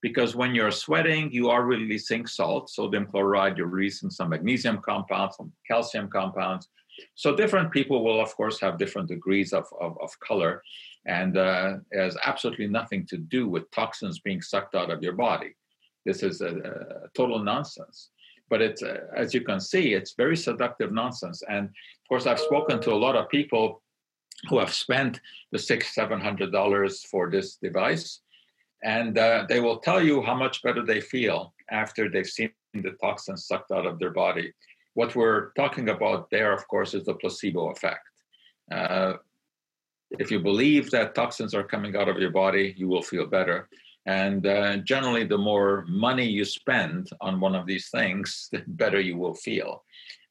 Because 0.00 0.34
when 0.34 0.52
you're 0.54 0.72
sweating, 0.72 1.30
you 1.32 1.48
are 1.50 1.64
releasing 1.64 2.26
salt, 2.26 2.70
sodium 2.70 3.06
chloride, 3.06 3.56
you're 3.56 3.68
releasing 3.68 4.10
some 4.10 4.30
magnesium 4.30 4.78
compounds, 4.78 5.36
some 5.36 5.52
calcium 5.66 6.08
compounds. 6.08 6.68
So 7.14 7.34
different 7.34 7.72
people 7.72 8.04
will, 8.04 8.20
of 8.20 8.34
course, 8.36 8.60
have 8.60 8.78
different 8.78 9.08
degrees 9.08 9.52
of, 9.52 9.66
of, 9.80 9.98
of 10.00 10.10
color 10.20 10.62
and 11.06 11.36
uh, 11.36 11.76
has 11.92 12.16
absolutely 12.24 12.68
nothing 12.68 13.06
to 13.06 13.16
do 13.16 13.48
with 13.48 13.70
toxins 13.70 14.20
being 14.20 14.42
sucked 14.42 14.74
out 14.74 14.90
of 14.90 15.02
your 15.02 15.14
body. 15.14 15.54
This 16.04 16.22
is 16.22 16.40
a, 16.40 16.52
a 17.04 17.08
total 17.14 17.38
nonsense. 17.38 18.10
But 18.50 18.60
it's, 18.60 18.82
uh, 18.82 19.00
as 19.16 19.32
you 19.32 19.40
can 19.40 19.60
see, 19.60 19.94
it's 19.94 20.12
very 20.12 20.36
seductive 20.36 20.92
nonsense. 20.92 21.42
And 21.48 21.66
of 21.68 22.08
course, 22.08 22.26
I've 22.26 22.38
spoken 22.38 22.80
to 22.82 22.92
a 22.92 23.02
lot 23.06 23.16
of 23.16 23.28
people 23.28 23.82
who 24.48 24.58
have 24.58 24.74
spent 24.74 25.20
the 25.52 25.58
six, 25.58 25.94
seven 25.94 26.20
hundred 26.20 26.52
dollars 26.52 27.04
for 27.04 27.30
this 27.30 27.56
device, 27.56 28.20
and 28.82 29.16
uh, 29.16 29.46
they 29.48 29.60
will 29.60 29.78
tell 29.78 30.02
you 30.02 30.20
how 30.22 30.34
much 30.34 30.62
better 30.62 30.84
they 30.84 31.00
feel 31.00 31.54
after 31.70 32.08
they've 32.08 32.26
seen 32.26 32.50
the 32.74 32.96
toxins 33.00 33.46
sucked 33.46 33.70
out 33.70 33.86
of 33.86 33.98
their 33.98 34.10
body. 34.10 34.52
What 34.94 35.14
we're 35.16 35.52
talking 35.52 35.88
about 35.88 36.30
there, 36.30 36.52
of 36.52 36.66
course, 36.68 36.94
is 36.94 37.04
the 37.04 37.14
placebo 37.14 37.70
effect. 37.70 38.06
Uh, 38.70 39.14
if 40.18 40.30
you 40.30 40.40
believe 40.40 40.90
that 40.90 41.14
toxins 41.14 41.54
are 41.54 41.64
coming 41.64 41.96
out 41.96 42.08
of 42.08 42.18
your 42.18 42.30
body, 42.30 42.74
you 42.76 42.88
will 42.88 43.02
feel 43.02 43.26
better. 43.26 43.68
And 44.06 44.46
uh, 44.46 44.78
generally, 44.78 45.24
the 45.24 45.38
more 45.38 45.84
money 45.88 46.26
you 46.26 46.44
spend 46.44 47.10
on 47.20 47.40
one 47.40 47.54
of 47.54 47.66
these 47.66 47.88
things, 47.90 48.48
the 48.52 48.62
better 48.66 49.00
you 49.00 49.16
will 49.16 49.34
feel, 49.34 49.84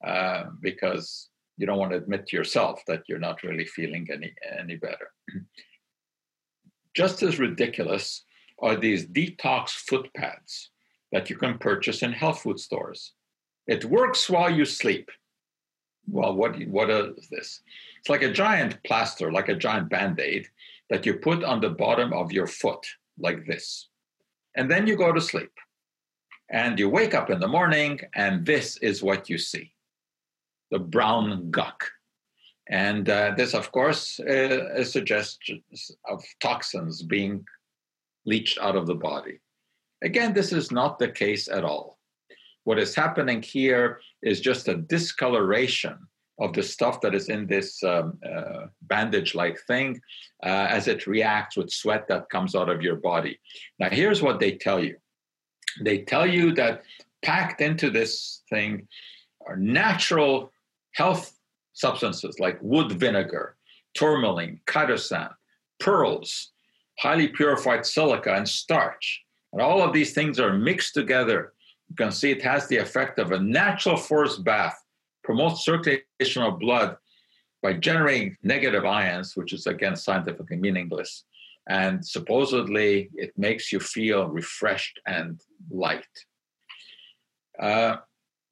uh, 0.05 0.45
because 0.61 1.29
you 1.57 1.65
don't 1.65 1.77
want 1.77 1.91
to 1.91 1.97
admit 1.97 2.27
to 2.27 2.37
yourself 2.37 2.81
that 2.87 3.03
you're 3.07 3.19
not 3.19 3.43
really 3.43 3.65
feeling 3.65 4.07
any 4.11 4.33
any 4.59 4.75
better. 4.75 5.11
Just 6.93 7.23
as 7.23 7.39
ridiculous 7.39 8.25
are 8.59 8.75
these 8.75 9.07
detox 9.07 9.69
foot 9.69 10.09
pads 10.15 10.71
that 11.11 11.29
you 11.29 11.37
can 11.37 11.57
purchase 11.57 12.03
in 12.03 12.11
health 12.11 12.41
food 12.41 12.59
stores. 12.59 13.13
It 13.71 13.85
works 13.85 14.29
while 14.29 14.49
you 14.49 14.65
sleep. 14.65 15.09
Well, 16.15 16.33
what 16.35 16.53
what 16.67 16.89
is 16.89 17.29
this? 17.29 17.61
It's 17.99 18.09
like 18.09 18.21
a 18.21 18.37
giant 18.43 18.73
plaster, 18.83 19.31
like 19.31 19.49
a 19.49 19.61
giant 19.67 19.87
band-aid 19.87 20.43
that 20.89 21.05
you 21.05 21.13
put 21.13 21.41
on 21.45 21.61
the 21.61 21.69
bottom 21.69 22.11
of 22.11 22.33
your 22.33 22.47
foot, 22.47 22.83
like 23.17 23.45
this. 23.45 23.87
And 24.57 24.69
then 24.69 24.87
you 24.87 24.97
go 24.97 25.13
to 25.13 25.21
sleep. 25.21 25.55
And 26.49 26.77
you 26.77 26.89
wake 26.89 27.13
up 27.13 27.29
in 27.29 27.39
the 27.39 27.47
morning, 27.47 28.01
and 28.13 28.45
this 28.45 28.75
is 28.89 29.01
what 29.01 29.29
you 29.29 29.37
see 29.37 29.71
the 30.71 30.79
brown 30.79 31.49
guck. 31.49 31.79
And 32.67 33.09
uh, 33.09 33.35
this, 33.37 33.53
of 33.53 33.71
course, 33.71 34.19
uh, 34.19 34.81
is 34.81 34.91
suggestions 34.91 35.91
of 36.13 36.19
toxins 36.41 37.03
being 37.03 37.45
leached 38.25 38.59
out 38.59 38.75
of 38.75 38.85
the 38.87 38.99
body. 39.11 39.39
Again, 40.03 40.33
this 40.33 40.51
is 40.51 40.71
not 40.71 40.99
the 40.99 41.11
case 41.23 41.47
at 41.47 41.63
all. 41.63 42.00
What 42.63 42.79
is 42.79 42.95
happening 42.95 43.41
here 43.41 44.01
is 44.21 44.39
just 44.39 44.67
a 44.67 44.75
discoloration 44.75 45.97
of 46.39 46.53
the 46.53 46.63
stuff 46.63 47.01
that 47.01 47.13
is 47.13 47.29
in 47.29 47.45
this 47.45 47.83
um, 47.83 48.17
uh, 48.27 48.67
bandage 48.83 49.35
like 49.35 49.59
thing 49.67 50.01
uh, 50.43 50.67
as 50.69 50.87
it 50.87 51.05
reacts 51.07 51.55
with 51.55 51.71
sweat 51.71 52.07
that 52.07 52.29
comes 52.29 52.55
out 52.55 52.69
of 52.69 52.81
your 52.81 52.95
body. 52.95 53.39
Now, 53.79 53.89
here's 53.89 54.21
what 54.21 54.39
they 54.39 54.53
tell 54.53 54.83
you 54.83 54.97
they 55.81 55.99
tell 55.99 56.25
you 56.25 56.53
that 56.55 56.83
packed 57.21 57.61
into 57.61 57.89
this 57.89 58.41
thing 58.49 58.87
are 59.47 59.55
natural 59.55 60.51
health 60.93 61.37
substances 61.73 62.39
like 62.39 62.59
wood 62.61 62.91
vinegar, 62.91 63.55
tourmaline, 63.93 64.59
chitosan, 64.67 65.29
pearls, 65.79 66.51
highly 66.99 67.27
purified 67.27 67.85
silica, 67.85 68.33
and 68.35 68.47
starch. 68.47 69.21
And 69.53 69.61
all 69.61 69.81
of 69.81 69.93
these 69.93 70.13
things 70.13 70.39
are 70.39 70.53
mixed 70.53 70.93
together 70.93 71.53
you 71.91 71.95
can 71.95 72.11
see 72.13 72.31
it 72.31 72.41
has 72.41 72.67
the 72.67 72.77
effect 72.77 73.19
of 73.19 73.33
a 73.33 73.39
natural 73.39 73.97
forced 73.97 74.45
bath, 74.45 74.81
promotes 75.25 75.65
circulation 75.65 76.41
of 76.41 76.57
blood 76.57 76.95
by 77.61 77.73
generating 77.73 78.37
negative 78.43 78.85
ions, 78.85 79.35
which 79.35 79.51
is 79.51 79.67
again 79.67 79.97
scientifically 79.97 80.55
meaningless. 80.55 81.25
And 81.67 82.03
supposedly 82.05 83.09
it 83.13 83.33
makes 83.37 83.73
you 83.73 83.81
feel 83.81 84.29
refreshed 84.29 85.01
and 85.05 85.41
light. 85.69 86.05
Uh, 87.59 87.97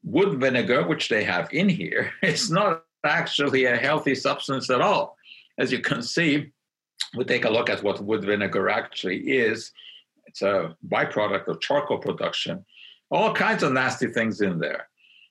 wood 0.04 0.38
vinegar, 0.38 0.86
which 0.86 1.08
they 1.08 1.24
have 1.24 1.48
in 1.54 1.70
here, 1.70 2.12
is 2.22 2.52
not 2.52 2.84
actually 3.06 3.64
a 3.66 3.78
healthy 3.78 4.16
substance 4.16 4.70
at 4.70 4.82
all. 4.82 5.16
As 5.58 5.72
you 5.72 5.80
can 5.80 6.04
see, 6.04 6.52
we 7.16 7.24
take 7.24 7.46
a 7.46 7.50
look 7.50 7.70
at 7.70 7.84
what 7.84 8.04
wood 8.04 8.26
vinegar 8.26 8.68
actually 8.68 9.20
is. 9.32 9.72
It's 10.26 10.42
a 10.42 10.76
byproduct 10.86 11.48
of 11.48 11.62
charcoal 11.62 12.00
production 12.00 12.66
all 13.12 13.34
kinds 13.34 13.64
of 13.64 13.74
nasty 13.74 14.08
things 14.08 14.42
in 14.42 14.60
there. 14.60 14.88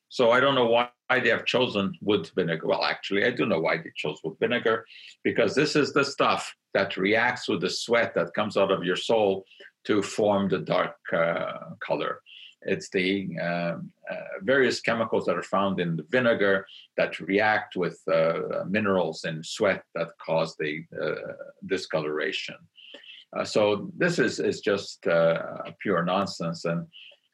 So 0.08 0.30
I 0.30 0.40
don't 0.40 0.54
know 0.54 0.66
why 0.66 0.88
they 1.10 1.28
have 1.28 1.44
chosen 1.44 1.94
wood 2.00 2.30
vinegar. 2.34 2.66
Well, 2.66 2.84
actually, 2.84 3.24
I 3.24 3.30
do 3.30 3.46
know 3.46 3.60
why 3.60 3.76
they 3.76 3.92
chose 3.94 4.18
wood 4.24 4.36
vinegar, 4.40 4.84
because 5.22 5.54
this 5.54 5.76
is 5.76 5.92
the 5.92 6.04
stuff 6.04 6.54
that 6.74 6.96
reacts 6.96 7.48
with 7.48 7.60
the 7.60 7.70
sweat 7.70 8.14
that 8.14 8.34
comes 8.34 8.56
out 8.56 8.70
of 8.70 8.84
your 8.84 8.96
sole 8.96 9.44
to 9.84 10.02
form 10.02 10.48
the 10.48 10.58
dark 10.58 10.96
uh, 11.12 11.74
color. 11.80 12.20
It's 12.62 12.90
the 12.90 13.28
uh, 13.40 13.44
uh, 13.44 13.76
various 14.42 14.80
chemicals 14.80 15.24
that 15.26 15.36
are 15.36 15.42
found 15.42 15.78
in 15.78 15.96
the 15.96 16.06
vinegar 16.10 16.66
that 16.96 17.20
react 17.20 17.76
with 17.76 18.00
uh, 18.12 18.64
minerals 18.68 19.24
in 19.24 19.44
sweat 19.44 19.84
that 19.94 20.08
cause 20.24 20.56
the 20.56 20.84
uh, 21.00 21.32
discoloration. 21.66 22.56
Uh, 23.36 23.44
so 23.44 23.90
this 23.96 24.18
is, 24.18 24.40
is 24.40 24.60
just 24.60 25.06
pure 25.80 26.04
nonsense. 26.04 26.64
And 26.64 26.86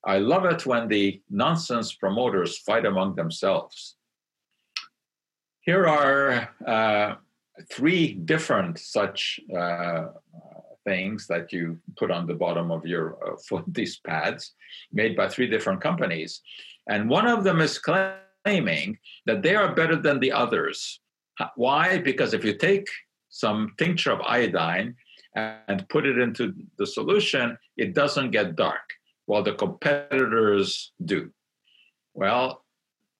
I 0.06 0.18
love 0.18 0.44
it 0.44 0.66
when 0.66 0.88
the 0.88 1.20
nonsense 1.30 1.94
promoters 1.94 2.58
fight 2.58 2.84
among 2.84 3.14
themselves. 3.14 3.96
Here 5.62 5.86
are 5.86 6.50
three 7.70 8.14
different 8.14 8.78
such 8.78 9.40
things 10.84 11.26
that 11.26 11.52
you 11.52 11.78
put 11.96 12.10
on 12.10 12.26
the 12.26 12.34
bottom 12.34 12.70
of 12.70 12.86
your 12.86 13.16
uh, 13.26 13.36
foot, 13.48 13.64
these 13.68 13.98
pads, 13.98 14.52
made 14.92 15.16
by 15.16 15.28
three 15.28 15.48
different 15.48 15.80
companies. 15.80 16.40
And 16.88 17.08
one 17.08 17.26
of 17.26 17.44
them 17.44 17.60
is 17.60 17.78
claiming 17.78 18.98
that 19.26 19.42
they 19.42 19.56
are 19.56 19.74
better 19.74 19.96
than 19.96 20.20
the 20.20 20.32
others. 20.32 21.00
Why? 21.56 21.98
Because 21.98 22.34
if 22.34 22.44
you 22.44 22.56
take 22.56 22.86
some 23.30 23.72
tincture 23.78 24.12
of 24.12 24.20
iodine 24.20 24.94
and 25.34 25.88
put 25.88 26.06
it 26.06 26.18
into 26.18 26.52
the 26.78 26.86
solution, 26.86 27.58
it 27.76 27.94
doesn't 27.94 28.30
get 28.30 28.54
dark, 28.54 28.84
while 29.26 29.42
the 29.42 29.54
competitors 29.54 30.92
do. 31.04 31.30
Well, 32.14 32.64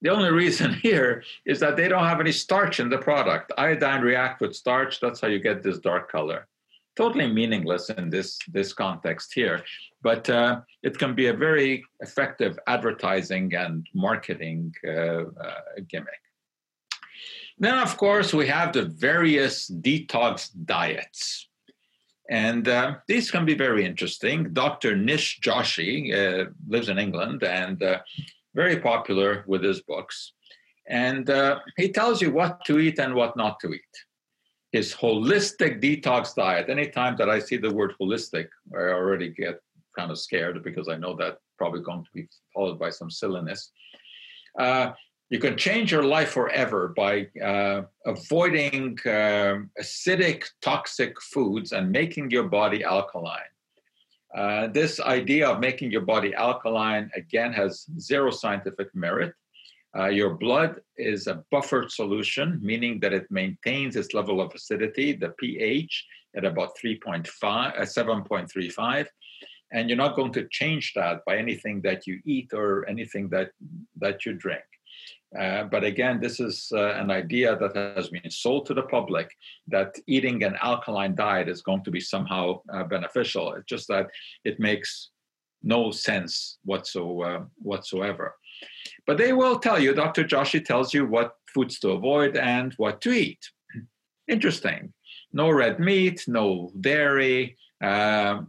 the 0.03 0.11
only 0.11 0.31
reason 0.31 0.75
here 0.83 1.25
is 1.45 1.61
that 1.61 1.77
they 1.77 1.89
don't 1.89 2.05
have 2.05 2.21
any 2.21 2.33
starch 2.33 2.79
in 2.79 2.91
the 2.91 2.99
product. 2.99 3.53
Iodine 3.59 4.03
react 4.03 4.41
with 4.41 4.55
starch, 4.55 5.01
that's 5.01 5.21
how 5.21 5.29
you 5.29 5.41
get 5.41 5.63
this 5.63 5.79
dark 5.79 6.11
color. 6.11 6.47
Totally 6.97 7.27
meaningless 7.27 7.91
in 7.91 8.09
this 8.09 8.39
this 8.53 8.73
context 8.73 9.33
here. 9.35 9.65
But 10.01 10.31
uh, 10.31 10.61
it 10.85 10.97
can 10.97 11.17
be 11.17 11.27
a 11.27 11.35
very 11.35 11.83
effective 11.99 12.57
advertising 12.69 13.53
and 13.55 13.85
marketing 13.95 14.73
uh, 14.87 14.91
uh, 14.91 15.61
gimmick. 15.89 16.23
Then 17.59 17.79
of 17.79 17.97
course 17.97 18.33
we 18.33 18.47
have 18.47 18.73
the 18.73 18.85
various 18.85 19.69
detox 19.69 20.51
diets 20.65 21.49
and 22.31 22.69
uh, 22.69 22.97
these 23.07 23.31
can 23.31 23.45
be 23.45 23.55
very 23.55 23.85
interesting 23.85 24.53
dr 24.53 24.97
nish 24.97 25.41
joshi 25.41 25.93
uh, 26.13 26.51
lives 26.69 26.89
in 26.89 26.99
england 26.99 27.43
and 27.43 27.83
uh, 27.83 27.99
very 28.55 28.79
popular 28.79 29.45
with 29.47 29.63
his 29.63 29.83
books 29.83 30.33
and 30.89 31.31
he 31.79 31.89
tells 31.89 32.21
you 32.21 32.31
what 32.31 32.63
to 32.67 32.79
eat 32.79 32.99
and 32.99 33.15
what 33.15 33.37
not 33.37 33.59
to 33.59 33.73
eat 33.73 33.95
his 34.75 34.93
holistic 34.93 35.81
detox 35.81 36.35
diet. 36.35 36.69
Anytime 36.69 37.15
that 37.19 37.31
I 37.31 37.39
see 37.39 37.57
the 37.57 37.73
word 37.73 37.95
holistic, 38.01 38.49
I 38.75 38.89
already 38.99 39.29
get 39.29 39.61
kind 39.97 40.11
of 40.11 40.19
scared 40.19 40.65
because 40.65 40.89
I 40.89 40.97
know 40.97 41.15
that 41.15 41.39
probably 41.59 41.81
going 41.81 42.03
to 42.03 42.11
be 42.13 42.27
followed 42.53 42.77
by 42.77 42.91
some 42.91 43.09
silliness. 43.09 43.71
You 45.35 45.41
can 45.41 45.57
change 45.57 45.91
your 45.91 46.05
life 46.05 46.31
forever 46.31 46.95
by 46.97 47.27
uh, 47.45 47.83
avoiding 48.07 48.97
uh, 49.05 49.67
acidic, 49.83 50.45
toxic 50.63 51.21
foods 51.21 51.73
and 51.73 51.91
making 51.91 52.31
your 52.31 52.45
body 52.45 52.85
alkaline. 52.85 53.53
Uh, 54.33 54.69
this 54.69 55.01
idea 55.01 55.49
of 55.49 55.59
making 55.59 55.91
your 55.91 56.03
body 56.03 56.33
alkaline, 56.37 57.11
again, 57.17 57.53
has 57.53 57.85
zero 57.99 58.31
scientific 58.31 58.95
merit. 58.95 59.35
Uh, 59.99 60.07
your 60.07 60.35
blood 60.35 60.81
is 60.99 61.27
a 61.27 61.43
buffered 61.51 61.91
solution, 61.91 62.61
meaning 62.63 63.01
that 63.01 63.13
it 63.13 63.27
maintains 63.29 63.97
its 63.97 64.15
level 64.15 64.41
of 64.41 64.55
acidity, 64.55 65.15
the 65.15 65.31
pH, 65.31 66.07
at 66.37 66.45
about 66.45 66.79
3.5, 66.79 67.27
uh, 67.43 67.81
7.35. 67.81 69.07
And 69.73 69.89
you're 69.89 69.99
not 69.99 70.15
going 70.15 70.33
to 70.35 70.47
change 70.53 70.93
that 70.95 71.25
by 71.27 71.39
anything 71.39 71.81
that 71.81 72.07
you 72.07 72.21
eat 72.25 72.51
or 72.53 72.89
anything 72.89 73.29
that, 73.31 73.51
that 73.99 74.25
you 74.25 74.35
drink. 74.35 74.63
Uh, 75.39 75.65
but 75.65 75.83
again, 75.83 76.21
this 76.21 76.39
is 76.39 76.71
uh, 76.73 76.95
an 76.95 77.11
idea 77.11 77.57
that 77.57 77.75
has 77.97 78.09
been 78.09 78.31
sold 78.31 78.67
to 78.67 78.75
the 78.75 78.83
public 78.83 79.31
that 79.67 79.95
eating 80.07 80.43
an 80.45 80.57
alkaline 80.63 81.15
diet 81.15 81.49
is 81.49 81.63
going 81.63 81.83
to 81.83 81.91
be 81.91 82.01
somehow 82.01 82.61
uh, 82.73 82.85
beneficial. 82.85 83.53
It's 83.55 83.67
just 83.67 83.89
that 83.89 84.07
it 84.45 84.61
makes 84.61 85.11
no 85.63 85.91
sense 85.91 86.59
whatsoever. 86.65 87.37
Uh, 87.37 87.45
whatsoever. 87.57 88.37
But 89.07 89.19
they 89.19 89.33
will 89.33 89.59
tell 89.59 89.81
you, 89.81 89.95
Dr. 89.95 90.25
Joshi 90.25 90.65
tells 90.65 90.95
you 90.95 91.07
what 91.07 91.35
foods 91.53 91.79
to 91.81 91.91
avoid 91.91 92.37
and 92.37 92.73
what 92.75 93.01
to 93.03 93.13
eat. 93.13 93.41
Interesting. 94.29 94.93
No 95.33 95.51
red 95.51 95.81
meat, 95.81 96.25
no 96.29 96.71
dairy, 96.81 97.57
uh, 97.83 98.43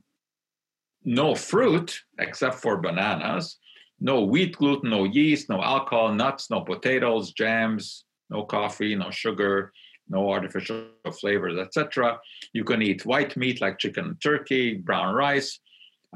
no 1.03 1.35
fruit 1.35 1.99
except 2.19 2.55
for 2.55 2.77
bananas, 2.77 3.57
no 3.99 4.23
wheat 4.23 4.55
gluten, 4.57 4.89
no 4.89 5.05
yeast, 5.05 5.49
no 5.49 5.61
alcohol, 5.61 6.13
nuts, 6.13 6.49
no 6.49 6.61
potatoes, 6.61 7.31
jams, 7.31 8.05
no 8.29 8.43
coffee, 8.43 8.95
no 8.95 9.09
sugar, 9.09 9.71
no 10.09 10.29
artificial 10.29 10.85
flavors, 11.19 11.57
etc. 11.57 12.19
You 12.53 12.63
can 12.63 12.81
eat 12.81 13.05
white 13.05 13.35
meat 13.37 13.61
like 13.61 13.79
chicken 13.79 14.17
turkey, 14.21 14.75
brown 14.75 15.15
rice, 15.15 15.59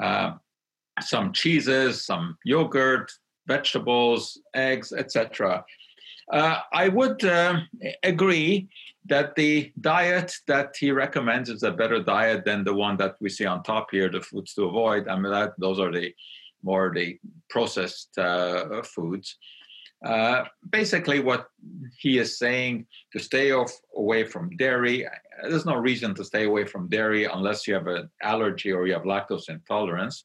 uh, 0.01 0.33
some 1.01 1.31
cheeses, 1.33 2.05
some 2.05 2.37
yogurt, 2.43 3.11
vegetables, 3.47 4.39
eggs, 4.53 4.91
etc. 4.93 5.63
Uh, 6.31 6.59
I 6.71 6.89
would 6.89 7.23
uh, 7.25 7.61
agree 8.03 8.69
that 9.05 9.35
the 9.35 9.71
diet 9.81 10.35
that 10.47 10.75
he 10.79 10.91
recommends 10.91 11.49
is 11.49 11.63
a 11.63 11.71
better 11.71 12.03
diet 12.03 12.45
than 12.45 12.63
the 12.63 12.73
one 12.73 12.95
that 12.97 13.15
we 13.19 13.29
see 13.29 13.45
on 13.45 13.63
top 13.63 13.87
here, 13.91 14.09
the 14.09 14.21
foods 14.21 14.53
to 14.53 14.65
avoid. 14.65 15.07
I 15.07 15.15
mean, 15.15 15.31
that, 15.31 15.53
those 15.57 15.79
are 15.79 15.91
the 15.91 16.13
more 16.63 16.91
the 16.93 17.19
processed 17.49 18.17
uh, 18.17 18.81
foods. 18.83 19.37
Uh, 20.05 20.45
basically, 20.69 21.19
what 21.19 21.47
he 21.97 22.19
is 22.19 22.37
saying 22.37 22.85
to 23.11 23.19
stay 23.19 23.51
off 23.51 23.71
away 23.95 24.23
from 24.23 24.55
dairy. 24.55 25.05
There's 25.43 25.65
no 25.65 25.75
reason 25.75 26.15
to 26.15 26.23
stay 26.23 26.45
away 26.45 26.65
from 26.65 26.89
dairy 26.89 27.25
unless 27.25 27.67
you 27.67 27.73
have 27.73 27.87
an 27.87 28.09
allergy 28.21 28.71
or 28.71 28.87
you 28.87 28.93
have 28.93 29.03
lactose 29.03 29.49
intolerance. 29.49 30.23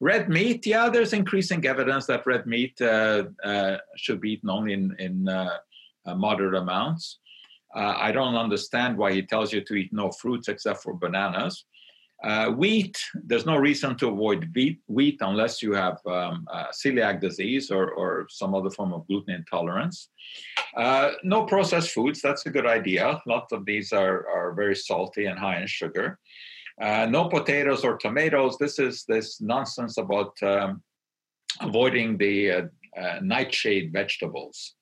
Red 0.00 0.28
meat, 0.28 0.66
yeah, 0.66 0.88
there's 0.88 1.12
increasing 1.12 1.64
evidence 1.64 2.06
that 2.06 2.26
red 2.26 2.46
meat 2.46 2.80
uh, 2.80 3.24
uh, 3.44 3.76
should 3.96 4.20
be 4.20 4.32
eaten 4.32 4.50
only 4.50 4.72
in, 4.72 4.94
in 4.98 5.28
uh, 5.28 5.58
uh 6.06 6.14
moderate 6.14 6.60
amounts. 6.60 7.20
Uh, 7.74 7.94
I 7.96 8.12
don't 8.12 8.36
understand 8.36 8.96
why 8.96 9.12
he 9.12 9.22
tells 9.22 9.52
you 9.52 9.60
to 9.62 9.74
eat 9.74 9.92
no 9.92 10.10
fruits 10.10 10.48
except 10.48 10.82
for 10.82 10.94
bananas. 10.94 11.64
Uh, 12.24 12.50
wheat, 12.50 12.96
there's 13.26 13.44
no 13.44 13.56
reason 13.56 13.96
to 13.96 14.08
avoid 14.08 14.50
wheat, 14.54 14.80
wheat 14.86 15.18
unless 15.20 15.62
you 15.62 15.72
have 15.72 15.98
um, 16.06 16.46
celiac 16.72 17.20
disease 17.20 17.70
or, 17.70 17.90
or 17.92 18.26
some 18.30 18.54
other 18.54 18.70
form 18.70 18.92
of 18.94 19.06
gluten 19.06 19.34
intolerance. 19.34 20.08
no 21.22 21.44
processed 21.44 21.90
foods, 21.90 22.22
that's 22.22 22.46
a 22.46 22.50
good 22.50 22.66
idea. 22.66 23.20
Lots 23.26 23.52
of 23.52 23.66
these 23.66 23.92
are, 23.92 24.26
are 24.28 24.54
very 24.54 24.74
salty 24.74 25.26
and 25.26 25.38
high 25.38 25.60
in 25.60 25.66
sugar. 25.66 26.18
Uh, 26.80 27.06
no 27.08 27.28
potatoes 27.28 27.84
or 27.84 27.96
tomatoes. 27.96 28.56
This 28.58 28.78
is 28.78 29.04
this 29.06 29.40
nonsense 29.40 29.98
about 29.98 30.32
um, 30.42 30.82
avoiding 31.60 32.16
the 32.18 32.50
uh, 32.50 32.62
uh, 33.00 33.18
nightshade 33.22 33.92
vegetables. 33.92 34.74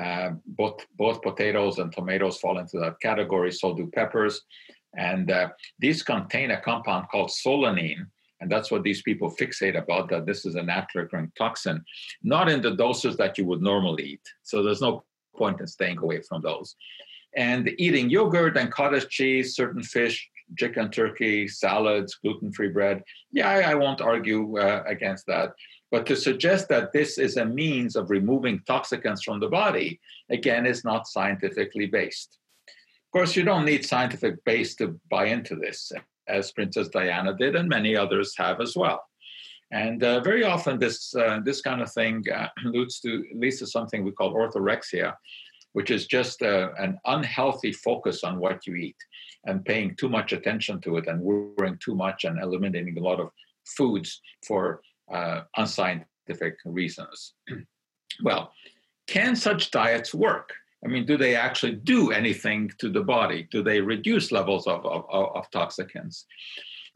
Uh, 0.00 0.30
both 0.46 0.84
both 0.96 1.22
potatoes 1.22 1.78
and 1.78 1.92
tomatoes 1.92 2.38
fall 2.38 2.58
into 2.58 2.78
that 2.78 3.00
category. 3.00 3.52
So 3.52 3.74
do 3.74 3.90
peppers, 3.94 4.40
and 4.96 5.30
uh, 5.30 5.48
these 5.78 6.02
contain 6.02 6.50
a 6.50 6.60
compound 6.60 7.06
called 7.10 7.30
solanine, 7.30 8.06
and 8.40 8.50
that's 8.50 8.70
what 8.70 8.82
these 8.82 9.02
people 9.02 9.30
fixate 9.30 9.78
about. 9.78 10.08
That 10.08 10.26
this 10.26 10.44
is 10.44 10.54
a 10.54 10.62
natural 10.62 11.04
occurring 11.04 11.32
toxin, 11.36 11.84
not 12.22 12.48
in 12.48 12.60
the 12.60 12.76
doses 12.76 13.16
that 13.16 13.38
you 13.38 13.46
would 13.46 13.62
normally 13.62 14.04
eat. 14.04 14.26
So 14.42 14.62
there's 14.62 14.82
no 14.82 15.04
point 15.36 15.60
in 15.60 15.66
staying 15.66 15.98
away 15.98 16.20
from 16.28 16.42
those. 16.42 16.76
And 17.36 17.70
eating 17.78 18.10
yogurt 18.10 18.56
and 18.56 18.70
cottage 18.70 19.08
cheese, 19.08 19.56
certain 19.56 19.82
fish, 19.82 20.28
chicken, 20.56 20.90
turkey, 20.90 21.48
salads, 21.48 22.14
gluten 22.16 22.52
free 22.52 22.68
bread. 22.68 23.02
Yeah, 23.32 23.48
I, 23.48 23.72
I 23.72 23.74
won't 23.74 24.00
argue 24.00 24.58
uh, 24.58 24.84
against 24.86 25.26
that. 25.26 25.52
But 25.90 26.06
to 26.06 26.16
suggest 26.16 26.68
that 26.68 26.92
this 26.92 27.18
is 27.18 27.36
a 27.36 27.44
means 27.44 27.96
of 27.96 28.10
removing 28.10 28.60
toxicants 28.60 29.22
from 29.24 29.40
the 29.40 29.48
body, 29.48 30.00
again, 30.30 30.66
is 30.66 30.84
not 30.84 31.06
scientifically 31.06 31.86
based. 31.86 32.38
Course, 33.14 33.36
you 33.36 33.44
don't 33.44 33.64
need 33.64 33.86
scientific 33.86 34.44
base 34.44 34.74
to 34.74 34.98
buy 35.08 35.26
into 35.26 35.54
this, 35.54 35.92
as 36.26 36.50
Princess 36.50 36.88
Diana 36.88 37.32
did, 37.38 37.54
and 37.54 37.68
many 37.68 37.94
others 37.94 38.34
have 38.36 38.60
as 38.60 38.74
well. 38.76 39.04
And 39.70 40.02
uh, 40.02 40.18
very 40.20 40.42
often, 40.42 40.80
this 40.80 41.14
uh, 41.14 41.38
this 41.44 41.60
kind 41.60 41.80
of 41.80 41.92
thing 41.92 42.24
uh, 42.28 42.48
leads 42.64 42.98
to 43.02 43.24
leads 43.36 43.60
to 43.60 43.68
something 43.68 44.02
we 44.02 44.10
call 44.10 44.34
orthorexia, 44.34 45.14
which 45.74 45.92
is 45.92 46.08
just 46.08 46.42
uh, 46.42 46.70
an 46.76 46.98
unhealthy 47.04 47.70
focus 47.70 48.24
on 48.24 48.40
what 48.40 48.66
you 48.66 48.74
eat 48.74 48.96
and 49.44 49.64
paying 49.64 49.94
too 49.94 50.08
much 50.08 50.32
attention 50.32 50.80
to 50.80 50.96
it 50.96 51.06
and 51.06 51.20
worrying 51.20 51.78
too 51.78 51.94
much 51.94 52.24
and 52.24 52.42
eliminating 52.42 52.98
a 52.98 53.00
lot 53.00 53.20
of 53.20 53.28
foods 53.64 54.20
for 54.44 54.80
uh, 55.12 55.42
unscientific 55.56 56.56
reasons. 56.64 57.34
well, 58.24 58.50
can 59.06 59.36
such 59.36 59.70
diets 59.70 60.12
work? 60.12 60.52
I 60.84 60.88
mean, 60.88 61.06
do 61.06 61.16
they 61.16 61.34
actually 61.34 61.76
do 61.76 62.10
anything 62.10 62.70
to 62.78 62.90
the 62.90 63.02
body? 63.02 63.48
Do 63.50 63.62
they 63.62 63.80
reduce 63.80 64.30
levels 64.30 64.66
of, 64.66 64.84
of, 64.84 65.04
of 65.10 65.50
toxicants? 65.50 66.24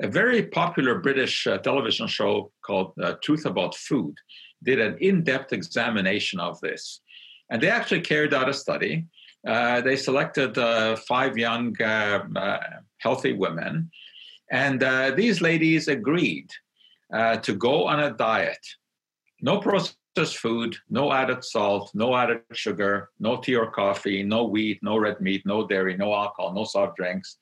A 0.02 0.08
very 0.08 0.42
popular 0.42 1.00
British 1.00 1.46
uh, 1.46 1.58
television 1.58 2.06
show 2.06 2.52
called 2.64 2.92
uh, 3.02 3.14
Truth 3.22 3.46
About 3.46 3.74
Food 3.74 4.14
did 4.62 4.78
an 4.78 4.96
in 5.00 5.24
depth 5.24 5.52
examination 5.52 6.38
of 6.38 6.60
this. 6.60 7.00
And 7.50 7.62
they 7.62 7.70
actually 7.70 8.02
carried 8.02 8.34
out 8.34 8.48
a 8.48 8.54
study. 8.54 9.06
Uh, 9.46 9.80
they 9.80 9.96
selected 9.96 10.58
uh, 10.58 10.96
five 10.96 11.38
young, 11.38 11.74
uh, 11.80 12.24
uh, 12.36 12.58
healthy 12.98 13.32
women, 13.32 13.90
and 14.50 14.80
these 15.16 15.40
ladies 15.40 15.88
agreed 15.88 16.50
to 17.42 17.54
go 17.56 17.86
on 17.86 18.00
a 18.00 18.10
diet. 18.10 18.66
No 19.40 19.58
processed 19.58 19.97
food, 20.16 20.76
no 20.90 21.12
added 21.12 21.44
salt, 21.44 21.90
no 21.94 22.16
added 22.16 22.42
sugar, 22.52 23.10
no 23.20 23.36
tea 23.36 23.54
or 23.54 23.70
coffee, 23.70 24.22
no 24.22 24.44
wheat, 24.44 24.80
no 24.82 24.96
red 24.98 25.20
meat, 25.20 25.42
no 25.46 25.66
dairy, 25.66 25.96
no 25.96 26.12
alcohol, 26.12 26.52
no 26.52 26.64
soft 26.64 26.96
drinks, 26.96 27.38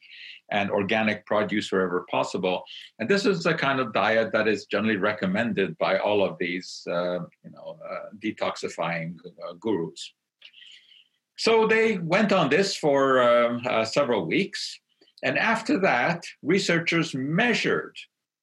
and 0.50 0.70
organic 0.70 1.24
produce 1.26 1.72
wherever 1.72 2.06
possible. 2.10 2.62
And 2.98 3.08
this 3.08 3.26
is 3.26 3.42
the 3.42 3.54
kind 3.54 3.80
of 3.80 3.92
diet 3.92 4.30
that 4.32 4.46
is 4.46 4.66
generally 4.66 4.96
recommended 4.96 5.76
by 5.78 5.98
all 5.98 6.24
of 6.24 6.36
these, 6.38 6.82
uh, 6.88 7.20
you 7.44 7.50
know, 7.50 7.78
uh, 7.90 8.10
detoxifying 8.18 9.16
uh, 9.48 9.54
gurus. 9.54 10.12
So 11.36 11.66
they 11.66 11.98
went 11.98 12.32
on 12.32 12.48
this 12.48 12.76
for 12.76 13.22
um, 13.22 13.62
uh, 13.68 13.84
several 13.84 14.26
weeks. 14.26 14.80
And 15.22 15.38
after 15.38 15.78
that, 15.80 16.24
researchers 16.42 17.14
measured 17.14 17.96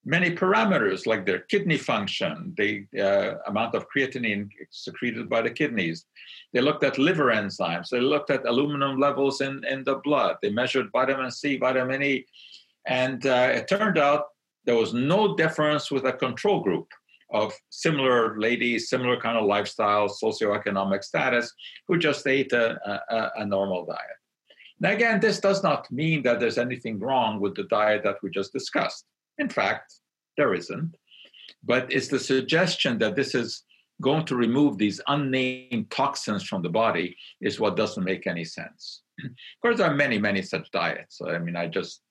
many 0.05 0.31
parameters 0.31 1.05
like 1.05 1.25
their 1.25 1.39
kidney 1.39 1.77
function, 1.77 2.53
the 2.57 2.85
uh, 2.99 3.35
amount 3.47 3.73
of 3.75 3.85
creatinine 3.89 4.49
secreted 4.69 5.29
by 5.29 5.41
the 5.41 5.49
kidneys. 5.49 6.05
They 6.51 6.61
looked 6.61 6.83
at 6.83 6.97
liver 6.97 7.27
enzymes. 7.27 7.89
They 7.89 8.01
looked 8.01 8.29
at 8.29 8.45
aluminum 8.45 8.99
levels 8.99 9.41
in, 9.41 9.63
in 9.65 9.83
the 9.83 9.95
blood. 9.95 10.37
They 10.41 10.49
measured 10.49 10.91
vitamin 10.91 11.31
C, 11.31 11.57
vitamin 11.57 12.03
E. 12.03 12.25
And 12.85 13.25
uh, 13.25 13.49
it 13.53 13.67
turned 13.67 13.97
out 13.97 14.25
there 14.65 14.75
was 14.75 14.93
no 14.93 15.35
difference 15.35 15.89
with 15.89 16.05
a 16.05 16.13
control 16.13 16.61
group 16.61 16.87
of 17.31 17.53
similar 17.69 18.39
ladies, 18.39 18.89
similar 18.89 19.19
kind 19.19 19.37
of 19.37 19.45
lifestyle, 19.45 20.07
socioeconomic 20.07 21.03
status, 21.03 21.51
who 21.87 21.97
just 21.97 22.27
ate 22.27 22.53
a, 22.53 22.77
a, 23.09 23.31
a 23.37 23.45
normal 23.45 23.85
diet. 23.85 24.19
Now, 24.79 24.91
again, 24.91 25.19
this 25.19 25.39
does 25.39 25.63
not 25.63 25.89
mean 25.91 26.23
that 26.23 26.39
there's 26.39 26.57
anything 26.57 26.99
wrong 26.99 27.39
with 27.39 27.55
the 27.55 27.63
diet 27.63 28.03
that 28.03 28.17
we 28.21 28.29
just 28.29 28.51
discussed. 28.51 29.05
In 29.37 29.49
fact, 29.49 29.95
there 30.37 30.53
isn't. 30.53 30.95
But 31.63 31.91
it's 31.91 32.07
the 32.07 32.19
suggestion 32.19 32.97
that 32.99 33.15
this 33.15 33.35
is 33.35 33.63
going 34.01 34.25
to 34.25 34.35
remove 34.35 34.77
these 34.77 34.99
unnamed 35.07 35.89
toxins 35.89 36.43
from 36.43 36.61
the 36.61 36.69
body 36.69 37.15
is 37.41 37.59
what 37.59 37.77
doesn't 37.77 38.03
make 38.03 38.27
any 38.27 38.43
sense. 38.43 39.01
Of 39.23 39.29
course, 39.61 39.77
there 39.77 39.89
are 39.89 39.95
many, 39.95 40.17
many 40.17 40.41
such 40.41 40.69
diets. 40.71 41.21
I 41.25 41.37
mean, 41.37 41.55
I 41.55 41.67
just 41.67 42.01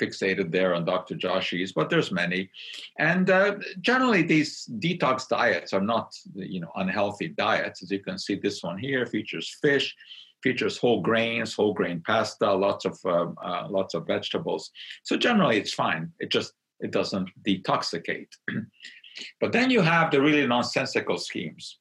fixated 0.00 0.50
there 0.50 0.74
on 0.74 0.84
Dr. 0.84 1.14
Joshi's, 1.14 1.72
but 1.72 1.90
there's 1.90 2.12
many. 2.12 2.50
And 2.98 3.30
uh, 3.30 3.56
generally, 3.80 4.22
these 4.22 4.68
detox 4.78 5.28
diets 5.28 5.72
are 5.72 5.80
not, 5.80 6.14
you 6.34 6.60
know, 6.60 6.72
unhealthy 6.76 7.28
diets. 7.28 7.82
As 7.82 7.90
you 7.90 8.00
can 8.00 8.18
see, 8.18 8.34
this 8.36 8.62
one 8.62 8.78
here 8.78 9.06
features 9.06 9.56
fish, 9.62 9.94
features 10.42 10.78
whole 10.78 11.00
grains, 11.00 11.54
whole 11.54 11.74
grain 11.74 12.02
pasta, 12.06 12.52
lots 12.52 12.84
of 12.84 12.98
uh, 13.04 13.26
uh, 13.42 13.66
lots 13.70 13.94
of 13.94 14.06
vegetables. 14.06 14.70
So 15.04 15.16
generally, 15.16 15.56
it's 15.58 15.72
fine. 15.72 16.12
It 16.18 16.30
just 16.30 16.52
it 16.80 16.90
doesn't 16.90 17.30
detoxicate. 17.46 18.28
but 19.40 19.52
then 19.52 19.70
you 19.70 19.80
have 19.80 20.10
the 20.10 20.20
really 20.20 20.46
nonsensical 20.46 21.18
schemes, 21.18 21.78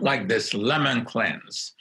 like 0.00 0.28
this 0.28 0.54
lemon 0.54 1.04
cleanse, 1.04 1.74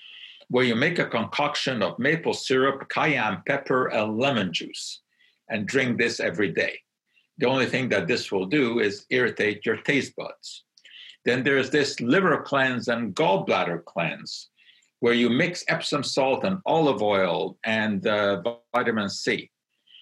where 0.49 0.65
you 0.65 0.75
make 0.75 0.99
a 0.99 1.05
concoction 1.05 1.81
of 1.81 1.99
maple 1.99 2.33
syrup, 2.33 2.87
cayenne 2.89 3.41
pepper, 3.47 3.87
and 3.87 4.17
lemon 4.17 4.53
juice, 4.53 5.01
and 5.49 5.67
drink 5.67 5.97
this 5.97 6.19
every 6.19 6.51
day. 6.51 6.79
The 7.37 7.47
only 7.47 7.67
thing 7.67 7.89
that 7.89 8.07
this 8.07 8.31
will 8.31 8.45
do 8.45 8.79
is 8.79 9.05
irritate 9.09 9.65
your 9.65 9.77
taste 9.77 10.15
buds. 10.15 10.63
Then 11.25 11.43
there's 11.43 11.69
this 11.69 11.99
liver 11.99 12.41
cleanse 12.41 12.87
and 12.87 13.13
gallbladder 13.13 13.83
cleanse, 13.85 14.49
where 15.01 15.13
you 15.13 15.29
mix 15.29 15.63
Epsom 15.67 16.03
salt 16.03 16.43
and 16.45 16.59
olive 16.65 17.01
oil 17.01 17.57
and 17.65 18.07
uh, 18.07 18.41
vitamin 18.73 19.09
C. 19.09 19.51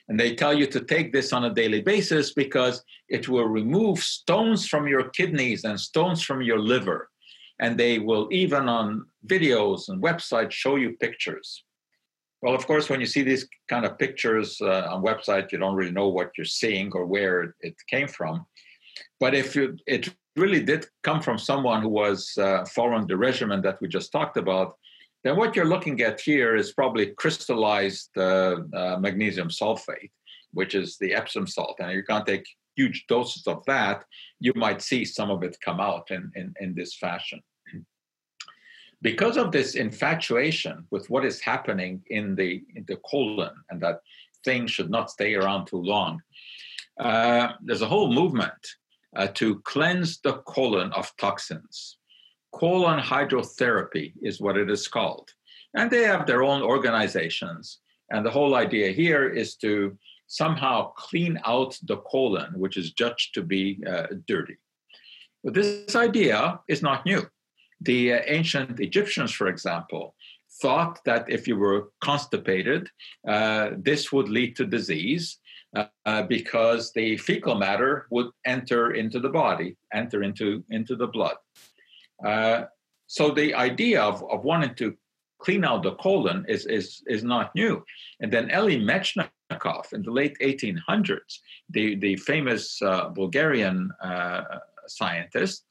And 0.07 0.19
they 0.19 0.35
tell 0.35 0.53
you 0.53 0.67
to 0.67 0.81
take 0.81 1.11
this 1.11 1.33
on 1.33 1.45
a 1.45 1.53
daily 1.53 1.81
basis 1.81 2.33
because 2.33 2.83
it 3.09 3.27
will 3.27 3.47
remove 3.47 3.99
stones 3.99 4.67
from 4.67 4.87
your 4.87 5.09
kidneys 5.09 5.63
and 5.63 5.79
stones 5.79 6.21
from 6.21 6.41
your 6.41 6.59
liver. 6.59 7.09
And 7.59 7.77
they 7.77 7.99
will 7.99 8.27
even 8.31 8.69
on 8.69 9.05
videos 9.25 9.89
and 9.89 10.03
websites 10.03 10.51
show 10.51 10.75
you 10.75 10.97
pictures. 10.97 11.63
Well, 12.41 12.53
of 12.53 12.67
course, 12.67 12.89
when 12.89 12.99
you 12.99 13.07
see 13.07 13.23
these 13.23 13.47
kind 13.69 13.85
of 13.85 13.97
pictures 13.97 14.59
uh, 14.61 14.87
on 14.91 15.03
websites, 15.03 15.51
you 15.51 15.57
don't 15.57 15.75
really 15.75 15.91
know 15.91 16.09
what 16.09 16.31
you're 16.37 16.45
seeing 16.45 16.91
or 16.93 17.05
where 17.05 17.55
it 17.61 17.75
came 17.89 18.07
from. 18.07 18.45
But 19.19 19.33
if 19.33 19.55
you, 19.55 19.77
it 19.87 20.13
really 20.35 20.61
did 20.61 20.85
come 21.03 21.21
from 21.21 21.39
someone 21.39 21.81
who 21.81 21.89
was 21.89 22.37
uh, 22.37 22.65
following 22.65 23.07
the 23.07 23.17
regimen 23.17 23.61
that 23.61 23.79
we 23.81 23.87
just 23.87 24.11
talked 24.11 24.37
about, 24.37 24.75
then 25.25 25.37
what 25.37 25.55
you're 25.55 25.65
looking 25.65 26.01
at 26.01 26.21
here 26.21 26.55
is 26.55 26.73
probably 26.73 27.07
crystallized 27.07 28.11
uh, 28.15 28.57
uh, 28.71 28.97
magnesium 28.99 29.49
sulfate, 29.49 30.11
which 30.53 30.75
is 30.75 30.97
the 30.99 31.15
Epsom 31.15 31.47
salt. 31.47 31.77
And 31.79 31.91
you 31.93 32.03
can't 32.03 32.27
take 32.27 32.45
huge 32.75 33.05
doses 33.07 33.47
of 33.47 33.65
that, 33.65 34.03
you 34.39 34.53
might 34.55 34.83
see 34.83 35.03
some 35.03 35.31
of 35.31 35.41
it 35.41 35.57
come 35.65 35.79
out 35.79 36.11
in, 36.11 36.31
in, 36.35 36.53
in 36.59 36.75
this 36.75 36.95
fashion. 36.95 37.41
Because 39.01 39.35
of 39.35 39.51
this 39.51 39.73
infatuation 39.73 40.85
with 40.91 41.09
what 41.09 41.25
is 41.25 41.39
happening 41.39 42.03
in 42.07 42.35
the, 42.35 42.61
in 42.75 42.85
the 42.87 42.97
colon 42.97 43.53
and 43.71 43.81
that 43.81 44.01
things 44.43 44.69
should 44.69 44.91
not 44.91 45.09
stay 45.09 45.33
around 45.33 45.65
too 45.65 45.81
long, 45.81 46.21
uh, 46.99 47.53
there's 47.63 47.81
a 47.81 47.87
whole 47.87 48.13
movement 48.13 48.53
uh, 49.15 49.27
to 49.33 49.59
cleanse 49.61 50.19
the 50.19 50.33
colon 50.45 50.91
of 50.93 51.11
toxins 51.17 51.97
colon 52.55 52.99
hydrotherapy 52.99 54.13
is 54.21 54.39
what 54.39 54.57
it 54.57 54.69
is 54.69 54.87
called. 54.87 55.29
And 55.73 55.91
they 55.91 56.03
have 56.03 56.25
their 56.25 56.43
own 56.43 56.61
organizations. 56.61 57.79
And 58.11 58.25
the 58.25 58.31
whole 58.31 58.55
idea 58.55 58.91
here 58.91 59.27
is 59.27 59.55
to 59.57 59.97
somehow 60.27 60.91
clean 60.93 61.39
out 61.45 61.77
the 61.83 61.97
colon, 61.97 62.51
which 62.63 62.77
is 62.77 62.93
judged 62.93 63.33
to 63.33 63.41
be 63.43 63.83
uh, 63.85 64.07
dirty. 64.25 64.57
But 65.43 65.53
this 65.53 65.95
idea 65.95 66.59
is 66.67 66.81
not 66.81 67.05
new. 67.05 67.23
The 67.81 68.13
uh, 68.13 68.21
ancient 68.25 68.79
Egyptians, 68.79 69.31
for 69.33 69.47
example, 69.47 70.15
thought 70.61 70.99
that 71.05 71.29
if 71.29 71.47
you 71.49 71.57
were 71.57 71.89
constipated, 72.01 72.89
uh, 73.27 73.71
this 73.77 74.13
would 74.13 74.29
lead 74.29 74.55
to 74.55 74.65
disease. 74.65 75.39
Uh, 76.05 76.23
because 76.23 76.93
the 76.93 77.17
fecal 77.17 77.55
matter 77.55 78.07
would 78.09 78.29
enter 78.45 78.93
into 78.93 79.19
the 79.19 79.27
body, 79.27 79.75
enter 79.93 80.23
into, 80.23 80.63
into 80.69 80.95
the 80.95 81.07
blood. 81.07 81.35
Uh, 82.23 82.63
so 83.07 83.31
the 83.31 83.53
idea 83.53 84.01
of, 84.01 84.23
of 84.29 84.43
wanting 84.43 84.75
to 84.75 84.95
clean 85.39 85.63
out 85.63 85.83
the 85.83 85.95
colon 85.95 86.45
is, 86.47 86.65
is, 86.65 87.03
is 87.07 87.23
not 87.23 87.53
new. 87.55 87.83
And 88.19 88.31
then 88.31 88.49
Elie 88.49 88.79
Metchnikoff 88.79 89.93
in 89.93 90.01
the 90.01 90.11
late 90.11 90.37
1800s, 90.41 91.39
the, 91.69 91.95
the 91.95 92.15
famous 92.17 92.81
uh, 92.81 93.09
Bulgarian 93.09 93.91
uh, 94.01 94.41
scientist, 94.87 95.65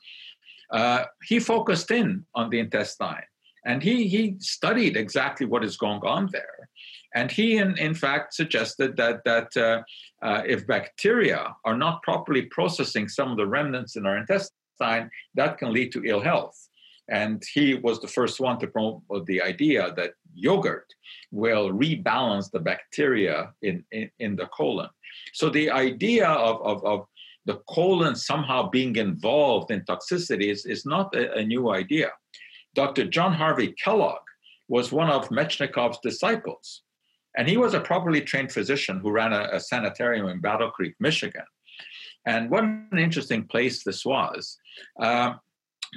uh, 0.71 1.05
he 1.25 1.41
focused 1.41 1.91
in 1.91 2.25
on 2.35 2.51
the 2.51 2.59
intestine 2.59 3.25
and 3.65 3.83
he, 3.83 4.07
he 4.07 4.37
studied 4.39 4.97
exactly 4.97 5.47
what 5.47 5.65
is 5.65 5.77
going 5.77 6.01
on 6.03 6.29
there. 6.33 6.69
And 7.15 7.31
he, 7.31 7.57
in, 7.57 7.79
in 7.79 7.95
fact, 7.95 8.35
suggested 8.35 8.97
that, 8.97 9.25
that 9.25 9.57
uh, 9.57 9.83
uh, 10.25 10.43
if 10.47 10.67
bacteria 10.67 11.55
are 11.65 11.77
not 11.77 12.03
properly 12.03 12.43
processing 12.43 13.09
some 13.09 13.31
of 13.31 13.37
the 13.37 13.47
remnants 13.47 13.97
in 13.97 14.05
our 14.05 14.19
intestine, 14.19 14.57
sign, 14.77 15.11
that 15.35 15.59
can 15.59 15.73
lead 15.73 15.93
to 15.93 16.05
ill 16.05 16.21
health. 16.21 16.69
And 17.09 17.43
he 17.53 17.75
was 17.75 18.01
the 18.01 18.09
first 18.09 18.41
one 18.41 18.59
to 18.61 18.67
promote 18.67 19.03
the 19.27 19.43
idea 19.43 19.93
that 19.97 20.13
yogurt 20.35 20.87
will 21.31 21.71
rebalance 21.71 22.51
the 22.51 22.61
bacteria 22.61 23.53
in, 23.63 23.85
in, 23.93 24.11
in 24.19 24.37
the 24.37 24.47
colon. 24.47 24.89
So 25.33 25.51
the 25.51 25.71
idea 25.71 26.29
of, 26.29 26.63
of, 26.63 26.85
of, 26.85 27.07
the 27.47 27.61
colon 27.69 28.17
somehow 28.17 28.71
being 28.71 28.97
involved 28.97 29.71
in 29.71 29.83
toxicity 29.83 30.51
is, 30.51 30.65
is 30.65 30.87
not 30.87 31.15
a, 31.15 31.35
a 31.35 31.45
new 31.45 31.73
idea. 31.73 32.11
Dr. 32.75 33.05
John 33.05 33.35
Harvey 33.35 33.75
Kellogg 33.85 34.23
was 34.69 34.93
one 34.93 35.11
of 35.11 35.29
Metchnikoff's 35.29 35.99
disciples. 36.03 36.83
And 37.37 37.49
he 37.49 37.57
was 37.57 37.75
a 37.75 37.81
properly 37.81 38.21
trained 38.21 38.53
physician 38.53 39.01
who 39.01 39.11
ran 39.11 39.33
a, 39.33 39.49
a 39.53 39.61
sanitarium 39.61 40.27
in 40.29 40.41
Battle 40.41 40.71
Creek, 40.71 40.95
Michigan. 41.01 41.45
And 42.27 42.51
what 42.51 42.65
an 42.65 42.99
interesting 42.99 43.45
place 43.45 43.85
this 43.85 44.05
was. 44.05 44.57
Uh, 44.99 45.35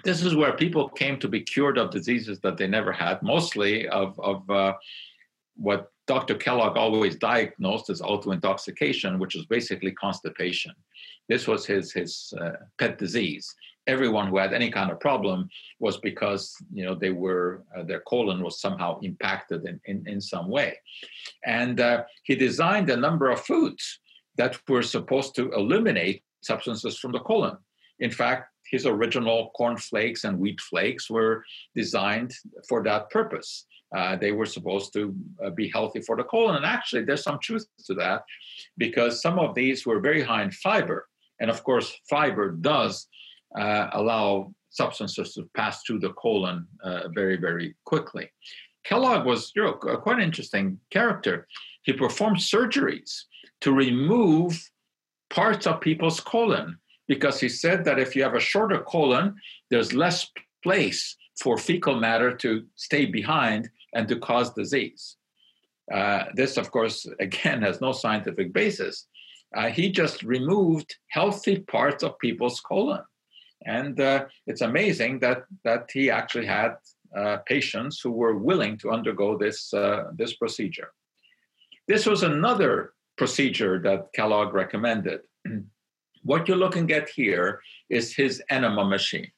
this 0.03 0.23
is 0.23 0.35
where 0.35 0.53
people 0.53 0.89
came 0.89 1.17
to 1.19 1.27
be 1.27 1.41
cured 1.41 1.77
of 1.77 1.89
diseases 1.89 2.39
that 2.41 2.57
they 2.57 2.67
never 2.67 2.91
had, 2.91 3.21
mostly 3.23 3.87
of, 3.87 4.19
of 4.19 4.49
uh, 4.49 4.73
what 5.55 5.91
Dr. 6.05 6.35
Kellogg 6.35 6.77
always 6.77 7.15
diagnosed 7.15 7.89
as 7.89 8.01
autointoxication, 8.01 9.17
which 9.17 9.35
is 9.35 9.45
basically 9.45 9.91
constipation. 9.91 10.73
This 11.27 11.47
was 11.47 11.65
his, 11.65 11.91
his 11.91 12.33
uh, 12.39 12.51
pet 12.77 12.97
disease. 12.97 13.53
everyone 13.87 14.27
who 14.27 14.37
had 14.37 14.53
any 14.53 14.69
kind 14.69 14.91
of 14.91 14.99
problem 14.99 15.49
was 15.79 15.97
because 15.97 16.55
you 16.73 16.85
know 16.85 16.93
they 16.93 17.09
were 17.09 17.63
uh, 17.75 17.83
their 17.83 18.01
colon 18.01 18.43
was 18.43 18.59
somehow 18.59 18.99
impacted 18.99 19.65
in, 19.65 19.79
in, 19.85 20.03
in 20.07 20.21
some 20.21 20.49
way 20.49 20.77
and 21.45 21.79
uh, 21.79 22.03
he 22.23 22.35
designed 22.35 22.89
a 22.89 22.97
number 22.97 23.31
of 23.31 23.39
foods 23.39 23.99
that 24.37 24.57
were 24.67 24.83
supposed 24.83 25.35
to 25.35 25.51
eliminate 25.51 26.23
substances 26.41 26.97
from 26.97 27.11
the 27.11 27.19
colon 27.19 27.57
in 27.99 28.11
fact 28.11 28.49
his 28.69 28.85
original 28.85 29.51
corn 29.55 29.77
flakes 29.77 30.23
and 30.23 30.37
wheat 30.37 30.59
flakes 30.59 31.09
were 31.09 31.43
designed 31.75 32.31
for 32.67 32.83
that 32.83 33.09
purpose 33.09 33.65
uh, 33.95 34.15
they 34.17 34.31
were 34.31 34.45
supposed 34.45 34.91
to 34.93 35.15
uh, 35.43 35.49
be 35.51 35.69
healthy 35.69 36.01
for 36.01 36.15
the 36.17 36.23
colon 36.23 36.55
and 36.55 36.65
actually 36.65 37.03
there's 37.03 37.23
some 37.23 37.39
truth 37.39 37.65
to 37.85 37.93
that 37.93 38.23
because 38.77 39.21
some 39.21 39.39
of 39.39 39.55
these 39.55 39.85
were 39.85 39.99
very 39.99 40.21
high 40.21 40.43
in 40.43 40.51
fiber 40.51 41.07
and 41.39 41.49
of 41.49 41.63
course 41.63 41.99
fiber 42.09 42.51
does 42.51 43.07
uh, 43.57 43.87
allow 43.93 44.53
substances 44.69 45.33
to 45.33 45.49
pass 45.55 45.81
through 45.83 45.99
the 45.99 46.13
colon 46.13 46.67
uh, 46.83 47.07
very, 47.13 47.35
very 47.37 47.75
quickly. 47.85 48.29
Kellogg 48.83 49.25
was 49.25 49.51
you 49.55 49.63
know, 49.63 49.73
quite 49.73 50.17
an 50.17 50.23
interesting 50.23 50.79
character. 50.91 51.47
He 51.83 51.93
performed 51.93 52.37
surgeries 52.37 53.23
to 53.61 53.71
remove 53.71 54.69
parts 55.29 55.67
of 55.67 55.81
people's 55.81 56.19
colon 56.19 56.77
because 57.07 57.39
he 57.39 57.49
said 57.49 57.85
that 57.85 57.99
if 57.99 58.15
you 58.15 58.23
have 58.23 58.35
a 58.35 58.39
shorter 58.39 58.79
colon, 58.81 59.35
there's 59.69 59.93
less 59.93 60.29
place 60.63 61.15
for 61.39 61.57
fecal 61.57 61.95
matter 61.99 62.35
to 62.35 62.65
stay 62.75 63.05
behind 63.05 63.69
and 63.93 64.07
to 64.07 64.19
cause 64.19 64.53
disease. 64.53 65.17
Uh, 65.91 66.25
this, 66.33 66.57
of 66.57 66.71
course, 66.71 67.07
again, 67.19 67.61
has 67.61 67.81
no 67.81 67.91
scientific 67.91 68.53
basis. 68.53 69.07
Uh, 69.55 69.69
he 69.69 69.89
just 69.89 70.23
removed 70.23 70.95
healthy 71.09 71.59
parts 71.59 72.03
of 72.03 72.19
people's 72.19 72.59
colon. 72.59 73.01
And 73.65 73.99
uh, 73.99 74.25
it's 74.45 74.61
amazing 74.61 75.19
that, 75.19 75.43
that 75.63 75.89
he 75.91 76.11
actually 76.11 76.45
had 76.45 76.75
uh, 77.15 77.37
patients 77.45 78.01
who 78.01 78.11
were 78.11 78.37
willing 78.37 78.77
to 78.79 78.91
undergo 78.91 79.37
this, 79.37 79.73
uh, 79.73 80.11
this 80.15 80.35
procedure. 80.35 80.91
This 81.87 82.05
was 82.05 82.23
another 82.23 82.93
procedure 83.17 83.79
that 83.79 84.07
Kellogg 84.13 84.53
recommended. 84.53 85.21
what 86.23 86.47
you're 86.47 86.57
looking 86.57 86.91
at 86.91 87.09
here 87.09 87.61
is 87.89 88.15
his 88.15 88.41
enema 88.49 88.85
machine 88.85 89.31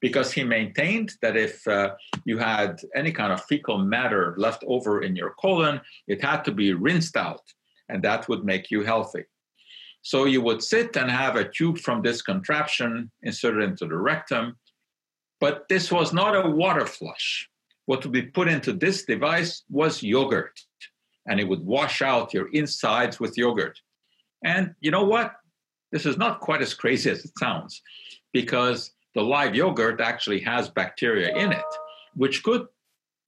because 0.00 0.32
he 0.32 0.42
maintained 0.42 1.12
that 1.22 1.36
if 1.36 1.66
uh, 1.68 1.94
you 2.24 2.38
had 2.38 2.80
any 2.94 3.12
kind 3.12 3.32
of 3.32 3.44
fecal 3.44 3.78
matter 3.78 4.34
left 4.38 4.64
over 4.66 5.02
in 5.02 5.14
your 5.14 5.34
colon, 5.38 5.80
it 6.08 6.22
had 6.22 6.42
to 6.44 6.52
be 6.52 6.72
rinsed 6.72 7.16
out, 7.16 7.42
and 7.88 8.02
that 8.02 8.28
would 8.28 8.44
make 8.44 8.70
you 8.70 8.82
healthy. 8.82 9.24
So 10.02 10.24
you 10.24 10.40
would 10.40 10.62
sit 10.62 10.96
and 10.96 11.10
have 11.10 11.36
a 11.36 11.48
tube 11.48 11.78
from 11.78 12.00
this 12.00 12.22
contraption 12.22 13.10
inserted 13.22 13.68
into 13.68 13.86
the 13.86 13.98
rectum, 13.98 14.56
but 15.40 15.68
this 15.68 15.92
was 15.92 16.12
not 16.12 16.34
a 16.34 16.48
water 16.48 16.86
flush. 16.86 17.48
What 17.84 18.02
would 18.04 18.12
be 18.12 18.22
put 18.22 18.48
into 18.48 18.72
this 18.72 19.04
device 19.04 19.64
was 19.68 20.02
yogurt, 20.02 20.58
and 21.30 21.38
it 21.40 21.48
would 21.48 21.64
wash 21.64 22.02
out 22.02 22.34
your 22.34 22.48
insides 22.52 23.20
with 23.20 23.38
yogurt. 23.38 23.80
And 24.44 24.74
you 24.80 24.90
know 24.90 25.04
what? 25.04 25.32
This 25.92 26.04
is 26.04 26.18
not 26.18 26.40
quite 26.40 26.60
as 26.60 26.74
crazy 26.74 27.08
as 27.08 27.24
it 27.24 27.30
sounds, 27.38 27.80
because 28.32 28.92
the 29.14 29.22
live 29.22 29.54
yogurt 29.54 30.00
actually 30.00 30.40
has 30.40 30.68
bacteria 30.68 31.34
in 31.36 31.52
it, 31.52 31.70
which 32.14 32.42
could 32.42 32.66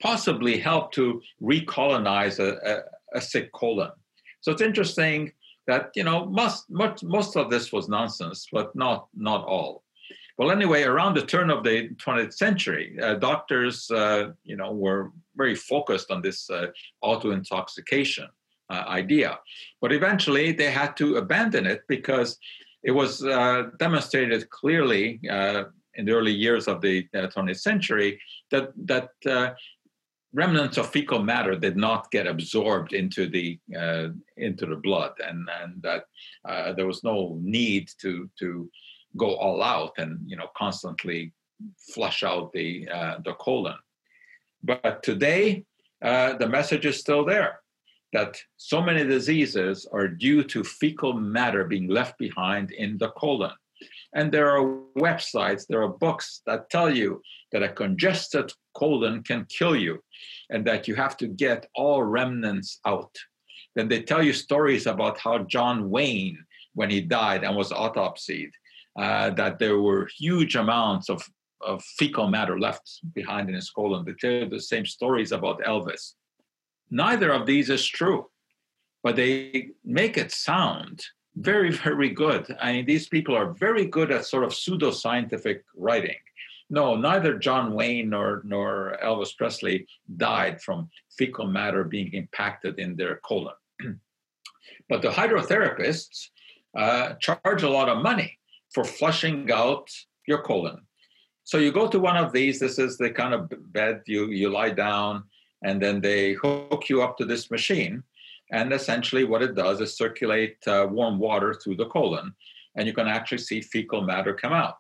possibly 0.01 0.59
help 0.59 0.93
to 0.93 1.23
recolonize 1.41 2.41
a, 2.41 2.57
a, 2.69 3.19
a 3.19 3.21
sick 3.21 3.53
colon. 3.53 3.93
So 4.41 4.51
it's 4.51 4.63
interesting 4.63 5.33
that 5.69 5.91
you 5.95 6.03
know 6.03 6.27
most 6.27 6.69
much 6.71 7.05
most 7.05 7.37
of 7.37 7.51
this 7.51 7.73
was 7.73 7.89
nonsense, 7.89 8.49
but 8.53 8.75
not 8.75 9.07
not 9.15 9.45
all. 9.45 9.85
Well, 10.43 10.51
anyway, 10.51 10.83
around 10.83 11.15
the 11.15 11.25
turn 11.25 11.51
of 11.51 11.63
the 11.63 11.91
20th 12.05 12.35
century, 12.35 12.99
uh, 13.01 13.15
doctors 13.15 13.89
uh, 13.93 14.33
you 14.43 14.57
know 14.57 14.73
were 14.73 15.13
very 15.37 15.55
focused 15.55 16.11
on 16.11 16.21
this 16.21 16.51
uh, 16.51 16.67
auto 17.01 17.31
intoxication 17.31 18.27
uh, 18.69 18.83
idea, 18.89 19.39
but 19.81 19.93
eventually 19.93 20.51
they 20.51 20.73
had 20.73 20.97
to 20.97 21.15
abandon 21.19 21.65
it 21.65 21.83
because 21.87 22.39
it 22.83 22.91
was 22.91 23.25
uh, 23.25 23.69
demonstrated 23.79 24.51
clearly 24.51 25.21
uh, 25.31 25.63
in 25.95 26.07
the 26.07 26.13
early 26.13 26.33
years 26.33 26.67
of 26.67 26.81
the 26.81 27.07
20th 27.15 27.61
century 27.61 28.21
that 28.51 28.73
that 28.87 29.11
remnants 30.33 30.77
of 30.77 30.91
fecal 30.91 31.23
matter 31.23 31.55
did 31.55 31.77
not 31.77 32.11
get 32.11 32.27
absorbed 32.27 32.95
into 32.95 33.29
the 33.29 33.61
into 34.37 34.67
the 34.67 34.81
blood, 34.83 35.13
and 35.25 35.49
and 35.63 35.81
that 35.83 36.03
there 36.77 36.89
was 36.89 37.05
no 37.05 37.39
need 37.41 37.89
to 38.01 38.29
to 38.41 38.69
go 39.17 39.35
all 39.37 39.63
out 39.63 39.93
and 39.99 40.19
you 40.27 40.37
know 40.37 40.49
constantly 40.57 41.33
flush 41.95 42.23
out 42.23 42.53
the 42.53 42.89
uh, 42.89 43.19
the 43.25 43.35
colon. 43.35 43.77
But 44.63 45.03
today, 45.03 45.65
uh, 46.03 46.35
the 46.35 46.49
message 46.49 46.87
is 46.87 46.99
still 46.99 47.25
there 47.25 47.61
that 48.13 48.37
so 48.59 48.83
many 48.83 49.05
diseases 49.05 49.87
are 49.93 50.07
due 50.07 50.45
to 50.45 50.63
fecal 50.63 51.15
matter 51.15 51.65
being 51.65 51.89
left 51.89 52.19
behind 52.19 52.71
in 52.71 52.99
the 52.99 53.09
colon. 53.11 53.53
And 54.15 54.31
there 54.31 54.51
are 54.51 54.81
websites, 54.99 55.67
there 55.67 55.83
are 55.83 55.89
books 55.89 56.43
that 56.47 56.69
tell 56.69 56.95
you 56.95 57.23
that 57.53 57.63
a 57.63 57.69
congested 57.71 58.53
colon 58.75 59.23
can 59.23 59.47
kill 59.47 59.75
you 59.75 60.03
and 60.51 60.65
that 60.67 60.87
you 60.87 60.95
have 60.95 61.17
to 61.19 61.27
get 61.27 61.67
all 61.75 62.03
remnants 62.03 62.79
out. 62.87 63.17
Then 63.75 63.89
they 63.89 64.03
tell 64.03 64.23
you 64.23 64.35
stories 64.35 64.87
about 64.87 65.19
how 65.19 65.39
John 65.39 65.89
Wayne, 65.89 66.45
when 66.75 66.91
he 66.91 67.01
died 67.01 67.45
and 67.45 67.57
was 67.57 67.73
autopsied, 67.73 68.51
uh, 68.97 69.31
that 69.31 69.59
there 69.59 69.79
were 69.79 70.09
huge 70.19 70.57
amounts 70.57 71.09
of, 71.09 71.27
of 71.61 71.83
fecal 71.83 72.29
matter 72.29 72.59
left 72.59 73.01
behind 73.15 73.49
in 73.49 73.55
his 73.55 73.71
colon. 73.71 74.05
They 74.05 74.13
tell 74.13 74.49
the 74.49 74.61
same 74.61 74.87
stories 74.87 75.33
about 75.33 75.63
Elvis. 75.63 76.15
Neither 76.91 77.33
of 77.33 77.47
these 77.47 77.71
is 77.71 77.87
true, 77.87 78.29
but 79.03 79.17
they 79.17 79.71
make 79.85 80.19
it 80.19 80.31
sound 80.33 81.05
very, 81.37 81.71
very 81.71 82.11
good. 82.11 82.55
I 82.61 82.73
mean, 82.73 82.87
these 82.87 83.09
people 83.09 83.35
are 83.35 83.53
very 83.55 83.87
good 83.87 84.11
at 84.11 84.27
sort 84.27 84.45
of 84.45 84.51
pseudoscientific 84.51 85.61
writing. 85.75 86.17
No, 86.69 86.97
neither 86.97 87.39
John 87.39 87.75
Wayne 87.75 88.11
nor, 88.11 88.43
nor 88.45 88.97
Elvis 89.03 89.37
Presley 89.37 89.87
died 90.17 90.61
from 90.63 90.89
fecal 91.19 91.47
matter 91.47 91.85
being 91.85 92.13
impacted 92.13 92.79
in 92.79 92.97
their 92.97 93.17
colon. 93.17 93.55
but 94.89 95.03
the 95.03 95.09
hydrotherapists 95.09 96.29
uh, 96.77 97.15
charge 97.15 97.63
a 97.63 97.69
lot 97.69 97.91
of 97.91 98.03
money 98.03 98.39
for 98.75 98.85
flushing 98.85 99.51
out 99.51 99.89
your 100.27 100.43
colon. 100.43 100.87
So 101.45 101.59
you 101.59 101.73
go 101.73 101.89
to 101.89 101.99
one 101.99 102.17
of 102.17 102.33
these, 102.33 102.61
this 102.61 102.79
is 102.79 102.97
the 102.99 103.11
kind 103.11 103.35
of 103.35 103.53
bed 103.73 104.03
you, 104.07 104.27
you 104.31 104.49
lie 104.51 104.71
down, 104.71 105.25
and 105.65 105.81
then 105.81 106.01
they 106.01 106.35
hook 106.35 106.85
you 106.89 107.03
up 107.03 107.17
to 107.19 107.25
this 107.25 107.51
machine 107.51 108.03
and 108.53 108.71
essentially, 108.73 109.25
what 109.25 109.43
it 109.43 109.55
does 109.55 109.81
is 109.81 109.97
circulate 109.97 110.59
uh, 110.67 110.87
warm 110.89 111.19
water 111.19 111.55
through 111.55 111.77
the 111.77 111.87
colon, 111.87 112.35
and 112.77 112.87
you 112.87 112.93
can 112.93 113.09
actually 113.09 113.39
see 113.39 113.63
fecal 113.63 114.03
matter 114.03 114.35
come 114.35 114.53
out. 114.53 114.77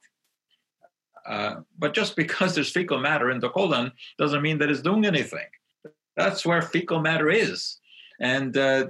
Uh, 1.26 1.60
but 1.78 1.94
just 1.94 2.14
because 2.14 2.54
there's 2.54 2.70
fecal 2.70 2.98
matter 2.98 3.30
in 3.30 3.40
the 3.40 3.48
colon 3.48 3.90
doesn't 4.18 4.42
mean 4.42 4.58
that 4.58 4.70
it's 4.70 4.82
doing 4.82 5.06
anything. 5.06 5.46
That's 6.16 6.44
where 6.44 6.60
fecal 6.60 7.00
matter 7.00 7.30
is. 7.30 7.78
And 8.20 8.54
uh, 8.56 8.88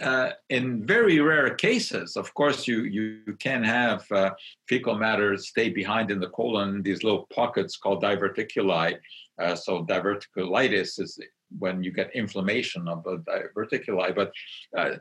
uh, 0.00 0.30
in 0.48 0.86
very 0.86 1.20
rare 1.20 1.54
cases, 1.54 2.16
of 2.16 2.32
course, 2.34 2.66
you, 2.66 2.84
you 2.84 3.36
can 3.38 3.62
have 3.62 4.10
uh, 4.10 4.30
fecal 4.68 4.94
matter 4.94 5.36
stay 5.36 5.68
behind 5.68 6.10
in 6.10 6.18
the 6.18 6.30
colon, 6.30 6.82
these 6.82 7.02
little 7.02 7.26
pockets 7.32 7.76
called 7.76 8.02
diverticuli. 8.02 8.96
Uh, 9.38 9.54
so 9.54 9.84
diverticulitis 9.84 11.00
is 11.00 11.18
when 11.58 11.82
you 11.82 11.92
get 11.92 12.14
inflammation 12.14 12.88
of 12.88 13.02
the 13.04 13.18
diverticuli. 13.28 14.14
But 14.14 14.32
uh, 14.76 14.96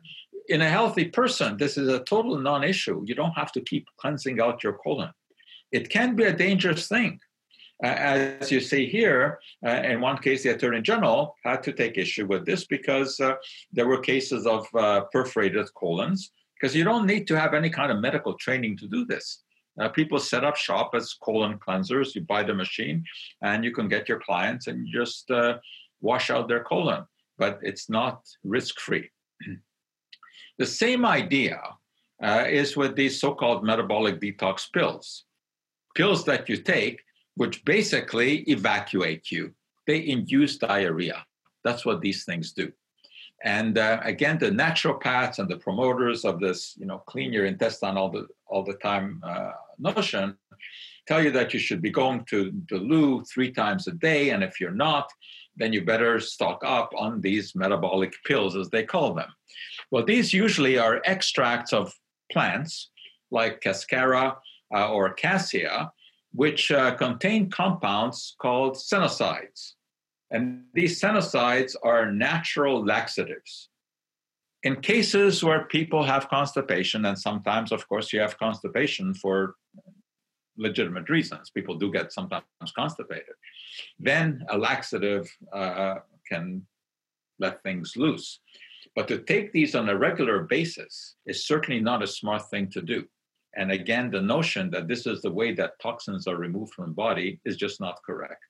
in 0.48 0.62
a 0.62 0.70
healthy 0.70 1.06
person, 1.06 1.58
this 1.58 1.78
is 1.78 1.88
a 1.88 2.04
total 2.04 2.38
non 2.38 2.64
issue. 2.64 3.02
You 3.06 3.16
don't 3.16 3.32
have 3.32 3.52
to 3.54 3.62
keep 3.62 3.88
cleansing 3.98 4.42
out 4.42 4.64
your 4.64 4.74
colon. 4.74 5.12
It 5.72 5.90
can 5.90 6.16
be 6.16 6.24
a 6.24 6.34
dangerous 6.34 6.88
thing. 6.88 7.20
Uh, 7.82 7.88
as 7.88 8.52
you 8.52 8.60
see 8.60 8.86
here, 8.86 9.40
uh, 9.66 9.70
in 9.70 10.02
one 10.02 10.18
case, 10.18 10.44
the 10.44 10.50
Attorney 10.50 10.82
General 10.82 11.36
had 11.46 11.64
to 11.64 11.72
take 11.72 11.98
issue 11.98 12.26
with 12.26 12.46
this 12.46 12.66
because 12.66 13.20
uh, 13.22 13.36
there 13.72 13.88
were 13.88 14.02
cases 14.02 14.46
of 14.46 14.68
perforated 15.12 15.74
colons, 15.76 16.32
because 16.60 16.76
you 16.76 16.84
don't 16.84 17.06
need 17.06 17.26
to 17.28 17.40
have 17.40 17.54
any 17.54 17.70
kind 17.70 17.92
of 17.92 18.00
medical 18.00 18.34
training 18.34 18.78
to 18.78 18.88
do 18.88 19.06
this. 19.06 19.44
Uh, 19.80 19.88
people 19.88 20.20
set 20.20 20.44
up 20.44 20.58
shop 20.58 20.92
as 20.94 21.14
colon 21.14 21.58
cleansers. 21.58 22.14
You 22.14 22.22
buy 22.22 22.44
the 22.44 22.54
machine, 22.54 23.04
and 23.42 23.64
you 23.64 23.72
can 23.72 23.88
get 23.88 24.10
your 24.10 24.20
clients 24.20 24.68
and 24.68 24.88
just 24.92 25.32
uh, 25.32 25.58
wash 26.02 26.30
out 26.30 26.50
their 26.50 26.64
colon, 26.64 27.06
but 27.38 27.60
it's 27.62 27.90
not 27.90 28.28
risk 28.44 28.80
free. 28.80 29.10
the 30.58 30.66
same 30.66 31.06
idea 31.06 31.62
uh, 32.22 32.46
is 32.50 32.76
with 32.76 32.96
these 32.96 33.22
so 33.22 33.34
called 33.34 33.64
metabolic 33.64 34.20
detox 34.20 34.72
pills. 34.72 35.24
Pills 35.96 36.26
that 36.26 36.50
you 36.50 36.58
take, 36.58 37.00
which 37.40 37.64
basically 37.64 38.32
evacuate 38.56 39.32
you, 39.32 39.54
they 39.88 40.06
induce 40.06 40.58
diarrhea. 40.58 41.26
That's 41.64 41.86
what 41.86 42.02
these 42.02 42.26
things 42.26 42.52
do. 42.52 42.70
And 43.46 43.78
uh, 43.78 44.02
again, 44.04 44.38
the 44.38 44.52
naturopaths 44.52 45.40
and 45.40 45.50
the 45.50 45.56
promoters 45.56 46.26
of 46.26 46.42
this, 46.42 46.76
you 46.78 46.86
know, 46.86 47.00
clean 47.12 47.32
your 47.32 47.46
intestine 47.46 47.96
all 47.98 48.10
the 48.10 48.28
all 48.48 48.64
the 48.64 48.80
time 48.90 49.22
uh, 49.24 49.52
notion 49.78 50.38
tell 51.08 51.24
you 51.24 51.32
that 51.32 51.54
you 51.54 51.60
should 51.60 51.82
be 51.82 51.90
going 52.02 52.24
to 52.26 52.40
the 52.70 52.78
loo 52.78 53.24
three 53.24 53.52
times 53.52 53.88
a 53.88 53.94
day. 53.94 54.30
And 54.32 54.44
if 54.44 54.60
you're 54.60 54.80
not, 54.88 55.08
then 55.56 55.72
you 55.74 55.82
better 55.84 56.20
stock 56.20 56.60
up 56.64 56.92
on 56.96 57.22
these 57.22 57.56
metabolic 57.56 58.14
pills, 58.26 58.56
as 58.56 58.70
they 58.70 58.84
call 58.84 59.14
them. 59.14 59.32
Well, 59.92 60.06
these 60.06 60.34
usually 60.34 60.78
are 60.78 61.02
extracts 61.06 61.72
of 61.74 61.94
plants 62.32 62.92
like 63.32 63.62
cascara 63.62 64.38
uh, 64.76 64.92
or 64.92 65.14
cassia, 65.14 65.92
which 66.32 66.72
uh, 66.72 66.96
contain 66.96 67.50
compounds 67.50 68.36
called 68.42 68.76
sennosides. 68.76 69.74
And 70.32 70.64
these 70.74 71.02
sennosides 71.02 71.76
are 71.84 72.12
natural 72.12 72.86
laxatives. 72.86 73.70
In 74.64 74.82
cases 74.82 75.44
where 75.44 75.66
people 75.66 76.04
have 76.04 76.30
constipation, 76.30 77.06
and 77.06 77.18
sometimes, 77.18 77.72
of 77.72 77.88
course, 77.88 78.12
you 78.14 78.20
have 78.20 78.38
constipation 78.38 79.14
for 79.14 79.56
legitimate 80.58 81.10
reasons, 81.10 81.50
people 81.50 81.76
do 81.76 81.92
get 81.92 82.12
sometimes 82.12 82.44
constipated, 82.76 83.36
then 83.98 84.46
a 84.50 84.58
laxative 84.58 85.28
uh, 85.54 85.96
can 86.30 86.62
let 87.40 87.64
things 87.64 87.94
loose. 87.96 88.42
But 88.96 89.08
to 89.08 89.20
take 89.20 89.54
these 89.54 89.76
on 89.76 89.88
a 89.90 89.98
regular 89.98 90.44
basis 90.44 91.16
is 91.26 91.48
certainly 91.48 91.80
not 91.80 92.04
a 92.04 92.08
smart 92.08 92.50
thing 92.50 92.70
to 92.72 92.82
do. 92.82 93.06
And 93.56 93.72
again, 93.72 94.12
the 94.12 94.22
notion 94.22 94.70
that 94.72 94.88
this 94.88 95.08
is 95.08 95.22
the 95.22 95.32
way 95.32 95.54
that 95.54 95.80
toxins 95.82 96.28
are 96.28 96.38
removed 96.38 96.74
from 96.74 96.90
the 96.90 96.94
body 96.94 97.40
is 97.46 97.58
just 97.58 97.82
not 97.82 98.04
correct. 98.06 98.44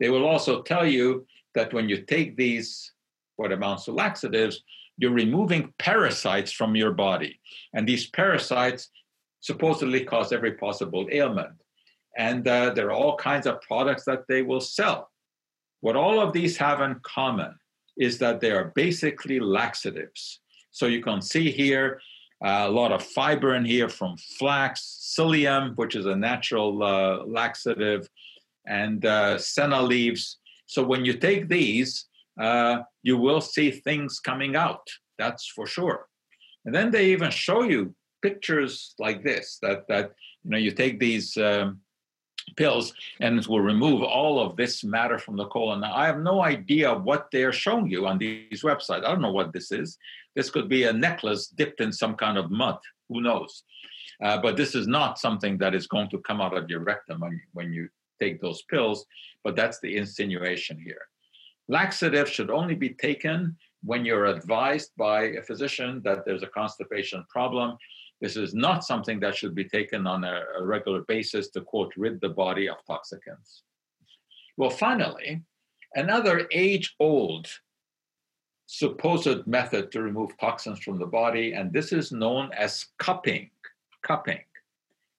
They 0.00 0.10
will 0.10 0.26
also 0.26 0.62
tell 0.62 0.86
you 0.86 1.26
that 1.54 1.72
when 1.72 1.88
you 1.88 2.02
take 2.02 2.36
these, 2.36 2.92
what 3.36 3.52
amounts 3.52 3.84
to 3.84 3.92
laxatives, 3.92 4.62
you're 4.98 5.10
removing 5.10 5.72
parasites 5.78 6.52
from 6.52 6.74
your 6.74 6.92
body. 6.92 7.38
And 7.74 7.86
these 7.86 8.06
parasites 8.08 8.90
supposedly 9.40 10.04
cause 10.04 10.32
every 10.32 10.52
possible 10.52 11.06
ailment. 11.12 11.52
And 12.16 12.48
uh, 12.48 12.70
there 12.70 12.88
are 12.88 12.92
all 12.92 13.16
kinds 13.16 13.46
of 13.46 13.60
products 13.60 14.04
that 14.04 14.26
they 14.28 14.42
will 14.42 14.60
sell. 14.60 15.10
What 15.80 15.96
all 15.96 16.20
of 16.20 16.32
these 16.32 16.56
have 16.56 16.80
in 16.80 16.98
common 17.02 17.54
is 17.98 18.18
that 18.18 18.40
they 18.40 18.50
are 18.50 18.72
basically 18.74 19.38
laxatives. 19.40 20.40
So 20.70 20.86
you 20.86 21.02
can 21.02 21.20
see 21.20 21.50
here 21.50 22.00
a 22.42 22.68
lot 22.68 22.92
of 22.92 23.02
fiber 23.02 23.54
in 23.54 23.64
here 23.64 23.88
from 23.88 24.16
flax, 24.16 25.14
psyllium, 25.16 25.76
which 25.76 25.96
is 25.96 26.06
a 26.06 26.16
natural 26.16 26.82
uh, 26.82 27.24
laxative, 27.24 28.08
and 28.66 29.04
uh, 29.06 29.38
senna 29.38 29.80
leaves. 29.80 30.38
So 30.66 30.82
when 30.82 31.04
you 31.04 31.14
take 31.14 31.48
these, 31.48 32.06
uh, 32.40 32.80
you 33.02 33.16
will 33.16 33.40
see 33.40 33.70
things 33.70 34.18
coming 34.20 34.56
out. 34.56 34.86
That's 35.18 35.46
for 35.46 35.66
sure. 35.66 36.08
And 36.64 36.74
then 36.74 36.90
they 36.90 37.06
even 37.12 37.30
show 37.30 37.62
you 37.62 37.94
pictures 38.22 38.94
like 38.98 39.22
this 39.22 39.58
that 39.62 39.86
that 39.88 40.12
you 40.42 40.50
know 40.50 40.58
you 40.58 40.72
take 40.72 40.98
these 40.98 41.36
um, 41.36 41.80
pills 42.56 42.92
and 43.20 43.38
it 43.38 43.48
will 43.48 43.60
remove 43.60 44.02
all 44.02 44.40
of 44.40 44.56
this 44.56 44.84
matter 44.84 45.18
from 45.18 45.36
the 45.36 45.46
colon. 45.46 45.80
Now, 45.80 45.94
I 45.94 46.06
have 46.06 46.20
no 46.20 46.42
idea 46.42 46.94
what 46.94 47.28
they're 47.32 47.52
showing 47.52 47.88
you 47.88 48.06
on 48.06 48.18
these 48.18 48.62
websites. 48.62 49.04
I 49.04 49.10
don't 49.10 49.20
know 49.20 49.32
what 49.32 49.52
this 49.52 49.72
is. 49.72 49.98
This 50.36 50.50
could 50.50 50.68
be 50.68 50.84
a 50.84 50.92
necklace 50.92 51.48
dipped 51.48 51.80
in 51.80 51.92
some 51.92 52.14
kind 52.14 52.36
of 52.38 52.50
mud. 52.50 52.78
Who 53.08 53.22
knows? 53.22 53.64
Uh, 54.22 54.38
but 54.40 54.56
this 54.56 54.74
is 54.74 54.86
not 54.86 55.18
something 55.18 55.58
that 55.58 55.74
is 55.74 55.86
going 55.86 56.10
to 56.10 56.18
come 56.18 56.40
out 56.40 56.56
of 56.56 56.70
your 56.70 56.80
rectum 56.80 57.20
when, 57.20 57.40
when 57.54 57.72
you 57.72 57.88
take 58.20 58.40
those 58.40 58.62
pills, 58.70 59.06
but 59.42 59.56
that's 59.56 59.80
the 59.80 59.96
insinuation 59.96 60.78
here. 60.78 61.02
Laxative 61.68 62.28
should 62.28 62.50
only 62.50 62.74
be 62.74 62.90
taken 62.90 63.56
when 63.82 64.04
you're 64.04 64.26
advised 64.26 64.90
by 64.96 65.22
a 65.22 65.42
physician 65.42 66.00
that 66.04 66.24
there's 66.24 66.42
a 66.42 66.48
constipation 66.48 67.24
problem. 67.28 67.76
This 68.20 68.36
is 68.36 68.54
not 68.54 68.84
something 68.84 69.20
that 69.20 69.36
should 69.36 69.54
be 69.54 69.68
taken 69.68 70.06
on 70.06 70.24
a, 70.24 70.42
a 70.58 70.64
regular 70.64 71.02
basis 71.02 71.48
to, 71.50 71.60
quote, 71.60 71.92
rid 71.96 72.20
the 72.20 72.30
body 72.30 72.68
of 72.68 72.76
toxicants. 72.88 73.62
Well, 74.56 74.70
finally, 74.70 75.42
another 75.94 76.48
age 76.52 76.94
old 76.98 77.48
supposed 78.66 79.46
method 79.46 79.90
to 79.92 80.02
remove 80.02 80.36
toxins 80.38 80.80
from 80.80 80.98
the 80.98 81.06
body, 81.06 81.52
and 81.52 81.72
this 81.72 81.92
is 81.92 82.12
known 82.12 82.50
as 82.52 82.86
cupping. 82.98 83.50
Cupping. 84.02 84.40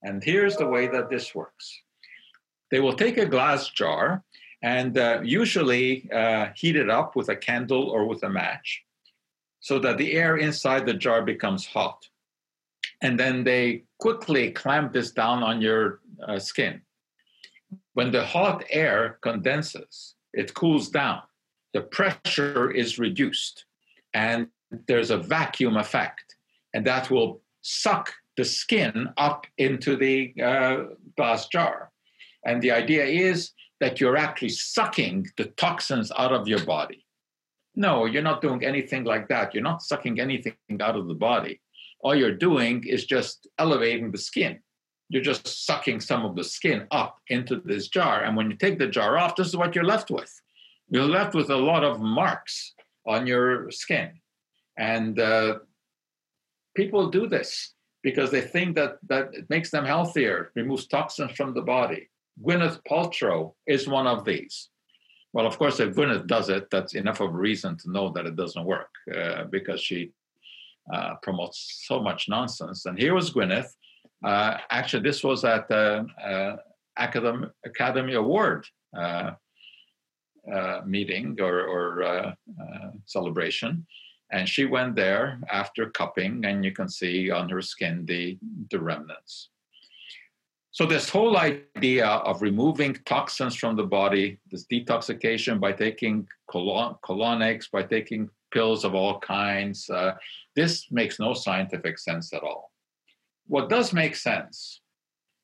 And 0.03 0.23
here's 0.23 0.57
the 0.57 0.67
way 0.67 0.87
that 0.87 1.09
this 1.09 1.33
works 1.33 1.81
they 2.69 2.79
will 2.79 2.93
take 2.93 3.17
a 3.17 3.25
glass 3.25 3.69
jar 3.69 4.23
and 4.61 4.97
uh, 4.97 5.21
usually 5.23 6.09
uh, 6.11 6.47
heat 6.55 6.75
it 6.75 6.89
up 6.89 7.15
with 7.15 7.29
a 7.29 7.35
candle 7.35 7.89
or 7.89 8.05
with 8.05 8.23
a 8.23 8.29
match 8.29 8.83
so 9.59 9.79
that 9.79 9.97
the 9.97 10.13
air 10.13 10.37
inside 10.37 10.85
the 10.85 10.93
jar 10.93 11.21
becomes 11.21 11.65
hot. 11.65 12.07
And 13.01 13.19
then 13.19 13.43
they 13.43 13.83
quickly 13.99 14.51
clamp 14.51 14.93
this 14.93 15.11
down 15.11 15.43
on 15.43 15.61
your 15.61 15.99
uh, 16.27 16.39
skin. 16.39 16.81
When 17.93 18.11
the 18.11 18.25
hot 18.25 18.63
air 18.69 19.17
condenses, 19.21 20.15
it 20.33 20.53
cools 20.53 20.89
down, 20.89 21.21
the 21.77 21.83
pressure 21.83 22.71
is 22.71 22.97
reduced, 22.97 23.65
and 24.15 24.47
there's 24.87 25.11
a 25.11 25.17
vacuum 25.17 25.77
effect, 25.77 26.35
and 26.73 26.83
that 26.87 27.11
will 27.11 27.41
suck 27.61 28.11
the 28.35 28.43
skin 28.43 29.09
up 29.17 29.45
into 29.59 29.95
the 29.95 30.33
uh, 30.41 30.77
glass 31.15 31.47
jar. 31.49 31.91
And 32.43 32.63
the 32.63 32.71
idea 32.71 33.05
is 33.05 33.51
that 33.79 34.01
you're 34.01 34.17
actually 34.17 34.49
sucking 34.49 35.27
the 35.37 35.45
toxins 35.63 36.11
out 36.17 36.33
of 36.33 36.47
your 36.47 36.65
body. 36.65 37.05
No, 37.75 38.05
you're 38.05 38.23
not 38.23 38.41
doing 38.41 38.65
anything 38.65 39.03
like 39.03 39.27
that. 39.27 39.53
You're 39.53 39.69
not 39.71 39.83
sucking 39.83 40.19
anything 40.19 40.55
out 40.81 40.95
of 40.95 41.07
the 41.07 41.13
body. 41.29 41.61
All 41.99 42.15
you're 42.15 42.43
doing 42.49 42.83
is 42.87 43.05
just 43.05 43.47
elevating 43.59 44.11
the 44.11 44.17
skin. 44.17 44.57
You're 45.09 45.29
just 45.31 45.65
sucking 45.67 45.99
some 45.99 46.25
of 46.25 46.35
the 46.35 46.43
skin 46.43 46.87
up 46.89 47.19
into 47.27 47.61
this 47.63 47.87
jar. 47.87 48.23
And 48.23 48.35
when 48.35 48.49
you 48.49 48.57
take 48.57 48.79
the 48.79 48.87
jar 48.87 49.19
off, 49.19 49.35
this 49.35 49.45
is 49.45 49.55
what 49.55 49.75
you're 49.75 49.93
left 49.93 50.09
with. 50.09 50.41
You're 50.89 51.03
left 51.03 51.33
with 51.35 51.49
a 51.49 51.57
lot 51.57 51.83
of 51.83 51.99
marks 51.99 52.73
on 53.05 53.27
your 53.27 53.69
skin. 53.71 54.11
And 54.77 55.19
uh, 55.19 55.59
people 56.75 57.09
do 57.09 57.27
this 57.27 57.73
because 58.03 58.31
they 58.31 58.41
think 58.41 58.75
that, 58.75 58.97
that 59.09 59.33
it 59.33 59.49
makes 59.49 59.69
them 59.69 59.85
healthier, 59.85 60.51
removes 60.55 60.87
toxins 60.87 61.31
from 61.31 61.53
the 61.53 61.61
body. 61.61 62.09
Gwyneth 62.41 62.79
Paltrow 62.89 63.53
is 63.65 63.87
one 63.87 64.07
of 64.07 64.23
these. 64.23 64.69
Well, 65.33 65.47
of 65.47 65.57
course, 65.57 65.79
if 65.79 65.95
Gwyneth 65.95 66.27
does 66.27 66.49
it, 66.49 66.69
that's 66.71 66.95
enough 66.95 67.19
of 67.19 67.33
a 67.33 67.37
reason 67.37 67.77
to 67.79 67.91
know 67.91 68.09
that 68.13 68.25
it 68.25 68.35
doesn't 68.35 68.63
work 68.63 68.89
uh, 69.13 69.43
because 69.45 69.81
she 69.81 70.11
uh, 70.93 71.15
promotes 71.21 71.83
so 71.85 71.99
much 71.99 72.29
nonsense. 72.29 72.85
And 72.85 72.97
here 72.97 73.13
was 73.13 73.31
Gwyneth. 73.31 73.69
Uh, 74.23 74.57
actually, 74.69 75.03
this 75.03 75.23
was 75.23 75.43
at 75.43 75.67
the 75.67 76.07
uh, 76.23 76.55
Academy, 76.97 77.47
Academy 77.65 78.13
Award 78.13 78.65
uh, 80.51 80.57
uh, 80.57 80.81
meeting 80.85 81.37
or, 81.39 81.61
or 81.61 82.33
celebration. 83.05 83.85
And 84.31 84.47
she 84.47 84.65
went 84.65 84.95
there 84.95 85.39
after 85.51 85.89
cupping, 85.89 86.45
and 86.45 86.65
you 86.65 86.71
can 86.71 86.89
see 86.89 87.31
on 87.31 87.49
her 87.49 87.61
skin 87.61 88.05
the, 88.05 88.37
the 88.71 88.79
remnants. 88.79 89.49
So 90.71 90.85
this 90.85 91.09
whole 91.09 91.37
idea 91.37 92.05
of 92.05 92.41
removing 92.41 92.95
toxins 93.05 93.55
from 93.55 93.75
the 93.75 93.83
body, 93.83 94.39
this 94.51 94.65
detoxification 94.71 95.59
by 95.59 95.71
taking 95.71 96.27
colon, 96.51 96.95
colonics, 97.03 97.71
by 97.71 97.83
taking 97.83 98.29
pills 98.51 98.85
of 98.85 98.93
all 98.93 99.19
kinds, 99.19 99.89
uh, 99.89 100.13
this 100.55 100.91
makes 100.91 101.19
no 101.19 101.33
scientific 101.33 101.97
sense 101.97 102.33
at 102.33 102.43
all. 102.43 102.71
What 103.47 103.69
does 103.69 103.93
make 103.93 104.15
sense 104.15 104.81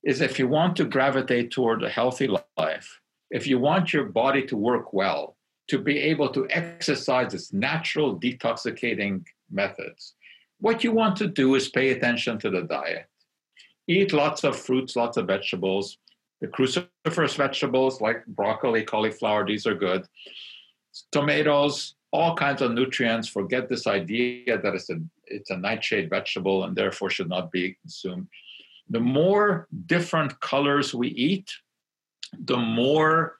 is 0.04 0.22
if 0.22 0.38
you 0.38 0.47
want 0.47 0.76
to 0.76 0.86
gravitate 0.86 1.51
toward 1.51 1.84
a 1.84 1.89
healthy 1.89 2.28
life, 2.58 2.99
if 3.34 3.45
you 3.45 3.59
want 3.59 3.91
your 3.91 4.05
body 4.05 4.43
to 4.47 4.55
work 4.55 4.93
well, 4.93 5.36
to 5.67 5.77
be 5.77 5.97
able 5.99 6.29
to 6.29 6.47
exercise 6.49 7.34
its 7.34 7.51
natural 7.51 8.17
detoxicating 8.17 9.25
methods, 9.51 10.15
what 10.59 10.84
you 10.84 10.91
want 10.93 11.17
to 11.17 11.27
do 11.27 11.55
is 11.55 11.67
pay 11.67 11.91
attention 11.91 12.39
to 12.39 12.49
the 12.49 12.61
diet 12.61 13.07
eat 13.88 14.13
lots 14.13 14.43
of 14.43 14.57
fruits, 14.57 14.95
lots 14.95 15.17
of 15.17 15.27
vegetables. 15.27 15.97
The 16.41 16.47
cruciferous 16.47 17.36
vegetables 17.36 18.01
like 18.01 18.25
broccoli, 18.25 18.84
cauliflower, 18.84 19.45
these 19.45 19.65
are 19.65 19.75
good. 19.75 20.05
Tomatoes, 21.11 21.95
all 22.11 22.36
kinds 22.36 22.61
of 22.61 22.71
nutrients. 22.71 23.27
Forget 23.27 23.69
this 23.69 23.88
idea 23.88 24.57
that 24.57 24.75
it's 24.75 24.89
a, 24.89 24.99
it's 25.25 25.49
a 25.49 25.57
nightshade 25.57 26.09
vegetable 26.09 26.63
and 26.63 26.75
therefore 26.75 27.09
should 27.09 27.29
not 27.29 27.51
be 27.51 27.77
consumed. 27.81 28.27
The 28.89 28.99
more 28.99 29.67
different 29.86 30.39
colors 30.39 30.93
we 30.93 31.09
eat, 31.09 31.49
the 32.39 32.57
more 32.57 33.39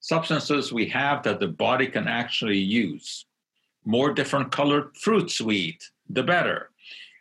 substances 0.00 0.72
we 0.72 0.86
have 0.88 1.22
that 1.22 1.40
the 1.40 1.48
body 1.48 1.86
can 1.86 2.08
actually 2.08 2.58
use. 2.58 3.26
More 3.84 4.12
different 4.12 4.52
colored 4.52 4.96
fruits 4.96 5.40
we 5.40 5.56
eat, 5.56 5.90
the 6.08 6.22
better. 6.22 6.70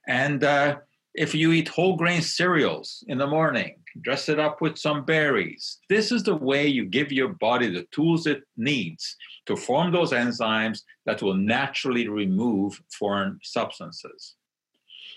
And 0.08 0.44
uh, 0.44 0.78
if 1.14 1.36
you 1.36 1.52
eat 1.52 1.68
whole 1.68 1.96
grain 1.96 2.22
cereals 2.22 3.04
in 3.08 3.18
the 3.18 3.28
morning, 3.28 3.76
dress 4.02 4.30
it 4.30 4.40
up 4.40 4.62
with 4.62 4.78
some 4.78 5.06
berries. 5.06 5.80
This 5.90 6.12
is 6.12 6.24
the 6.24 6.36
way 6.36 6.68
you 6.68 6.86
give 6.86 7.12
your 7.12 7.30
body 7.30 7.70
the 7.70 7.86
tools 7.92 8.28
it 8.28 8.44
needs 8.58 9.16
to 9.46 9.56
form 9.56 9.92
those 9.92 10.12
enzymes 10.12 10.82
that 11.06 11.22
will 11.22 11.36
naturally 11.36 12.08
remove 12.08 12.82
foreign 12.98 13.40
substances. 13.44 14.36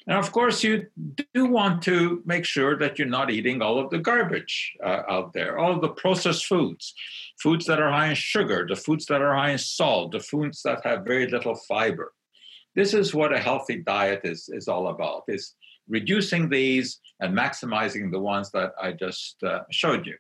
And 0.07 0.19
of 0.19 0.33
course, 0.33 0.63
you 0.63 0.87
do 1.33 1.47
want 1.47 1.83
to 1.85 2.23
make 2.27 2.45
sure 2.45 2.77
that 2.79 2.99
you're 2.99 3.09
not 3.09 3.31
eating 3.31 3.63
all 3.63 3.79
of 3.79 3.89
the 3.91 3.99
garbage 3.99 4.77
uh, 4.85 5.03
out 5.09 5.33
there, 5.33 5.59
all 5.59 5.81
the 5.81 5.89
processed 5.89 6.45
foods, 6.45 6.95
foods 7.41 7.65
that 7.67 7.81
are 7.81 7.91
high 7.91 8.09
in 8.09 8.15
sugar, 8.15 8.67
the 8.69 8.77
foods 8.77 9.07
that 9.07 9.23
are 9.23 9.35
high 9.35 9.51
in 9.53 9.59
salt, 9.59 10.13
the 10.13 10.21
foods 10.21 10.63
that 10.63 10.85
have 10.85 11.05
very 11.05 11.27
little 11.29 11.55
fiber. 11.55 12.13
This 12.75 12.93
is 12.93 13.15
what 13.15 13.33
a 13.33 13.39
healthy 13.39 13.77
diet 13.77 14.23
is, 14.25 14.51
is 14.53 14.69
all 14.69 14.89
about, 14.89 15.23
is 15.29 15.55
reducing 15.89 16.51
these 16.51 17.01
and 17.21 17.37
maximizing 17.37 18.11
the 18.11 18.21
ones 18.21 18.51
that 18.51 18.73
I 18.81 18.93
just 18.93 19.43
uh, 19.43 19.61
showed 19.71 20.07
you. 20.07 20.17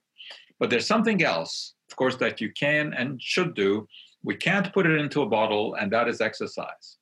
But 0.59 0.71
there's 0.71 0.87
something 0.87 1.23
else, 1.23 1.75
of 1.91 1.97
course, 1.97 2.17
that 2.17 2.41
you 2.41 2.53
can 2.53 2.95
and 2.95 3.21
should 3.21 3.55
do. 3.55 3.87
We 4.23 4.37
can't 4.37 4.73
put 4.73 4.87
it 4.87 4.99
into 4.99 5.23
a 5.23 5.29
bottle, 5.29 5.75
and 5.75 5.93
that 5.93 6.09
is 6.09 6.23
exercise. 6.23 6.97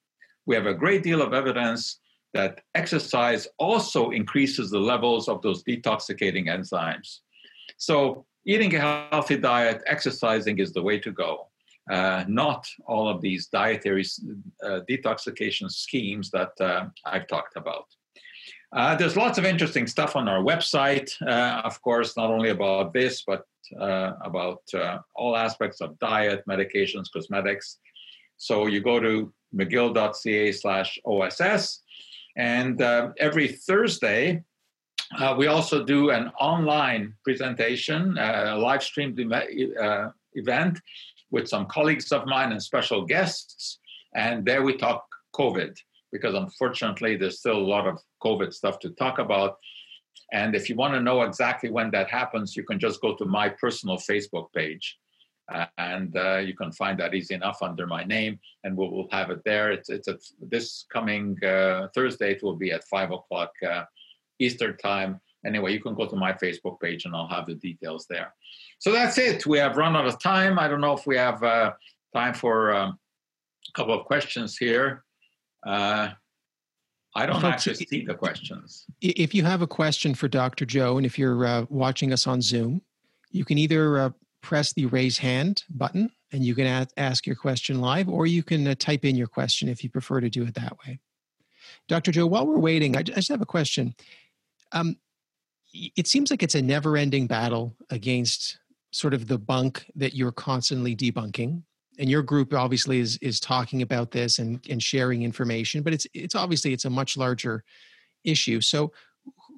We 0.46 0.56
have 0.56 0.66
a 0.66 0.74
great 0.74 1.04
deal 1.04 1.22
of 1.22 1.32
evidence 1.32 2.00
that 2.34 2.60
exercise 2.74 3.46
also 3.58 4.10
increases 4.10 4.70
the 4.70 4.78
levels 4.78 5.28
of 5.28 5.42
those 5.42 5.62
detoxicating 5.64 6.46
enzymes. 6.46 7.18
So, 7.76 8.24
eating 8.46 8.74
a 8.74 9.08
healthy 9.10 9.36
diet, 9.36 9.82
exercising 9.86 10.58
is 10.58 10.72
the 10.72 10.82
way 10.82 10.98
to 10.98 11.12
go. 11.12 11.48
Uh, 11.90 12.24
not 12.28 12.66
all 12.86 13.08
of 13.08 13.20
these 13.20 13.48
dietary 13.48 14.04
uh, 14.64 14.80
detoxification 14.88 15.70
schemes 15.70 16.30
that 16.30 16.52
uh, 16.60 16.86
I've 17.04 17.26
talked 17.26 17.56
about. 17.56 17.86
Uh, 18.72 18.94
there's 18.94 19.16
lots 19.16 19.36
of 19.36 19.44
interesting 19.44 19.86
stuff 19.86 20.16
on 20.16 20.28
our 20.28 20.42
website, 20.42 21.10
uh, 21.22 21.60
of 21.64 21.80
course, 21.82 22.16
not 22.16 22.30
only 22.30 22.50
about 22.50 22.94
this, 22.94 23.24
but 23.26 23.44
uh, 23.78 24.12
about 24.24 24.62
all 25.14 25.36
aspects 25.36 25.80
of 25.80 25.98
diet, 25.98 26.42
medications, 26.48 27.06
cosmetics. 27.12 27.78
So 28.36 28.66
you 28.66 28.80
go 28.80 28.98
to 28.98 29.32
mcgill.ca 29.54 30.52
slash 30.52 30.98
OSS 31.04 31.82
and 32.36 32.80
uh, 32.80 33.10
every 33.18 33.48
Thursday, 33.48 34.42
uh, 35.18 35.34
we 35.36 35.46
also 35.46 35.84
do 35.84 36.10
an 36.10 36.28
online 36.40 37.14
presentation, 37.24 38.16
uh, 38.16 38.54
a 38.54 38.58
live 38.58 38.82
streamed 38.82 39.20
uh, 39.32 40.08
event 40.34 40.80
with 41.30 41.48
some 41.48 41.66
colleagues 41.66 42.12
of 42.12 42.26
mine 42.26 42.52
and 42.52 42.62
special 42.62 43.04
guests. 43.04 43.78
And 44.14 44.44
there 44.44 44.62
we 44.62 44.76
talk 44.76 45.04
COVID, 45.34 45.76
because 46.12 46.34
unfortunately, 46.34 47.16
there's 47.16 47.40
still 47.40 47.58
a 47.58 47.70
lot 47.74 47.86
of 47.86 47.98
COVID 48.22 48.52
stuff 48.52 48.78
to 48.80 48.90
talk 48.90 49.18
about. 49.18 49.56
And 50.32 50.54
if 50.54 50.68
you 50.68 50.76
want 50.76 50.94
to 50.94 51.00
know 51.00 51.22
exactly 51.22 51.70
when 51.70 51.90
that 51.90 52.08
happens, 52.08 52.56
you 52.56 52.64
can 52.64 52.78
just 52.78 53.00
go 53.02 53.14
to 53.16 53.24
my 53.26 53.50
personal 53.50 53.98
Facebook 53.98 54.46
page. 54.54 54.98
Uh, 55.50 55.66
and 55.78 56.16
uh, 56.16 56.38
you 56.38 56.54
can 56.54 56.70
find 56.72 56.98
that 56.98 57.14
easy 57.14 57.34
enough 57.34 57.58
under 57.62 57.86
my 57.86 58.04
name, 58.04 58.38
and 58.64 58.76
we'll, 58.76 58.90
we'll 58.90 59.08
have 59.10 59.30
it 59.30 59.42
there. 59.44 59.72
It's 59.72 59.90
it's 59.90 60.08
a, 60.08 60.16
this 60.40 60.86
coming 60.92 61.36
uh, 61.44 61.88
Thursday. 61.94 62.32
It 62.32 62.42
will 62.42 62.56
be 62.56 62.70
at 62.70 62.84
five 62.84 63.10
o'clock 63.10 63.50
uh, 63.68 63.84
Eastern 64.38 64.76
time. 64.76 65.20
Anyway, 65.44 65.72
you 65.72 65.80
can 65.80 65.94
go 65.94 66.06
to 66.06 66.16
my 66.16 66.32
Facebook 66.32 66.80
page, 66.80 67.04
and 67.04 67.14
I'll 67.14 67.28
have 67.28 67.46
the 67.46 67.54
details 67.56 68.06
there. 68.08 68.32
So 68.78 68.92
that's 68.92 69.18
it. 69.18 69.44
We 69.44 69.58
have 69.58 69.76
run 69.76 69.96
out 69.96 70.06
of 70.06 70.20
time. 70.20 70.58
I 70.58 70.68
don't 70.68 70.80
know 70.80 70.96
if 70.96 71.06
we 71.06 71.16
have 71.16 71.42
uh, 71.42 71.72
time 72.14 72.34
for 72.34 72.72
um, 72.72 72.98
a 73.68 73.72
couple 73.72 73.98
of 73.98 74.06
questions 74.06 74.56
here. 74.56 75.02
Uh, 75.66 76.10
I 77.14 77.26
don't 77.26 77.42
Folks, 77.42 77.66
actually 77.66 77.86
see 77.86 78.04
the 78.04 78.14
questions. 78.14 78.86
If 79.00 79.34
you 79.34 79.42
have 79.44 79.60
a 79.60 79.66
question 79.66 80.14
for 80.14 80.28
Dr. 80.28 80.64
Joe, 80.64 80.96
and 80.96 81.04
if 81.04 81.18
you're 81.18 81.66
watching 81.68 82.12
us 82.12 82.26
on 82.26 82.40
Zoom, 82.40 82.80
you 83.32 83.44
can 83.44 83.58
either 83.58 84.14
press 84.42 84.72
the 84.72 84.86
raise 84.86 85.18
hand 85.18 85.62
button 85.70 86.10
and 86.32 86.44
you 86.44 86.54
can 86.54 86.86
ask 86.96 87.26
your 87.26 87.36
question 87.36 87.80
live, 87.80 88.08
or 88.08 88.26
you 88.26 88.42
can 88.42 88.66
uh, 88.66 88.74
type 88.78 89.04
in 89.04 89.16
your 89.16 89.26
question 89.26 89.68
if 89.68 89.84
you 89.84 89.90
prefer 89.90 90.20
to 90.20 90.30
do 90.30 90.44
it 90.44 90.54
that 90.54 90.76
way. 90.86 90.98
Dr. 91.88 92.10
Joe, 92.10 92.26
while 92.26 92.46
we're 92.46 92.58
waiting, 92.58 92.96
I 92.96 93.02
just 93.02 93.28
have 93.28 93.42
a 93.42 93.46
question. 93.46 93.94
Um, 94.72 94.96
it 95.74 96.06
seems 96.06 96.30
like 96.30 96.42
it's 96.42 96.54
a 96.54 96.62
never 96.62 96.96
ending 96.96 97.26
battle 97.26 97.76
against 97.90 98.58
sort 98.92 99.14
of 99.14 99.26
the 99.26 99.38
bunk 99.38 99.86
that 99.94 100.14
you're 100.14 100.32
constantly 100.32 100.96
debunking. 100.96 101.62
And 101.98 102.08
your 102.08 102.22
group 102.22 102.54
obviously 102.54 102.98
is 102.98 103.18
is 103.18 103.38
talking 103.38 103.82
about 103.82 104.10
this 104.10 104.38
and, 104.38 104.64
and 104.70 104.82
sharing 104.82 105.22
information, 105.22 105.82
but 105.82 105.92
it's 105.92 106.06
it's 106.14 106.34
obviously 106.34 106.72
it's 106.72 106.86
a 106.86 106.90
much 106.90 107.18
larger 107.18 107.64
issue. 108.24 108.62
So 108.62 108.92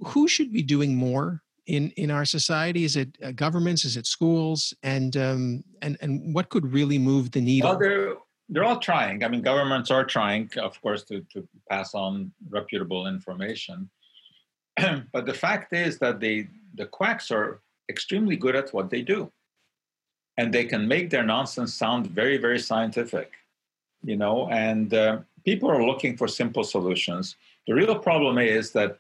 who 0.05 0.27
should 0.27 0.53
be 0.53 0.63
doing 0.63 0.97
more 0.97 1.44
in 1.67 1.91
in 1.97 2.11
our 2.11 2.25
society? 2.25 2.85
Is 2.85 2.97
it 2.97 3.17
uh, 3.23 3.33
governments? 3.33 3.85
Is 3.85 3.97
it 3.97 4.07
schools? 4.07 4.75
And 4.83 5.17
um, 5.17 5.65
and 5.83 5.97
and 6.01 6.35
what 6.35 6.49
could 6.51 6.73
really 6.73 6.99
move 6.99 7.31
the 7.31 7.41
needle? 7.41 7.71
Well, 7.71 7.79
they're 7.79 8.15
they're 8.49 8.65
all 8.65 8.79
trying. 8.79 9.25
I 9.25 9.29
mean, 9.29 9.43
governments 9.43 9.91
are 9.91 10.05
trying, 10.05 10.51
of 10.59 10.81
course, 10.83 11.05
to 11.05 11.21
to 11.33 11.47
pass 11.71 11.95
on 11.95 12.33
reputable 12.49 13.07
information. 13.07 13.91
but 15.13 15.27
the 15.27 15.35
fact 15.35 15.73
is 15.73 15.99
that 15.99 16.21
the 16.21 16.47
the 16.75 16.87
quacks 16.87 17.31
are 17.31 17.61
extremely 17.89 18.37
good 18.37 18.57
at 18.57 18.73
what 18.73 18.91
they 18.91 19.03
do, 19.03 19.31
and 20.37 20.53
they 20.53 20.65
can 20.65 20.87
make 20.87 21.11
their 21.11 21.25
nonsense 21.25 21.75
sound 21.75 22.07
very 22.07 22.37
very 22.37 22.59
scientific, 22.59 23.33
you 24.03 24.17
know. 24.17 24.49
And 24.51 24.93
uh, 24.93 25.19
people 25.45 25.71
are 25.71 25.85
looking 25.85 26.17
for 26.17 26.29
simple 26.29 26.65
solutions. 26.65 27.37
The 27.67 27.75
real 27.75 27.99
problem 27.99 28.37
is 28.39 28.73
that 28.73 28.99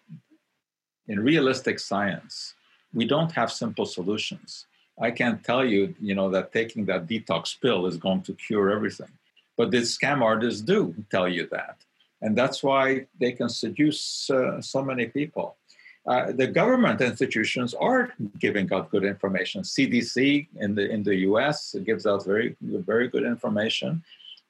in 1.08 1.20
realistic 1.20 1.78
science, 1.78 2.54
we 2.92 3.04
don't 3.04 3.32
have 3.32 3.50
simple 3.52 3.86
solutions. 3.86 4.66
I 5.00 5.10
can't 5.10 5.42
tell 5.42 5.64
you, 5.64 5.94
you 6.00 6.14
know, 6.14 6.30
that 6.30 6.52
taking 6.52 6.84
that 6.86 7.06
detox 7.06 7.60
pill 7.60 7.86
is 7.86 7.96
going 7.96 8.22
to 8.22 8.32
cure 8.34 8.70
everything. 8.70 9.10
But 9.56 9.70
the 9.70 9.78
scam 9.78 10.22
artists 10.22 10.60
do 10.60 10.94
tell 11.10 11.28
you 11.28 11.48
that. 11.50 11.76
And 12.22 12.36
that's 12.36 12.62
why 12.62 13.06
they 13.20 13.32
can 13.32 13.48
seduce 13.48 14.30
uh, 14.30 14.60
so 14.60 14.82
many 14.82 15.06
people. 15.06 15.56
Uh, 16.06 16.32
the 16.32 16.46
government 16.46 17.00
institutions 17.00 17.74
are 17.74 18.12
giving 18.38 18.72
out 18.72 18.90
good 18.90 19.04
information. 19.04 19.62
CDC 19.62 20.46
in 20.56 20.74
the 20.74 20.90
in 20.90 21.02
the 21.02 21.16
U.S. 21.30 21.74
gives 21.84 22.06
out 22.06 22.24
very 22.26 22.56
very 22.60 23.08
good 23.08 23.24
information, 23.24 24.02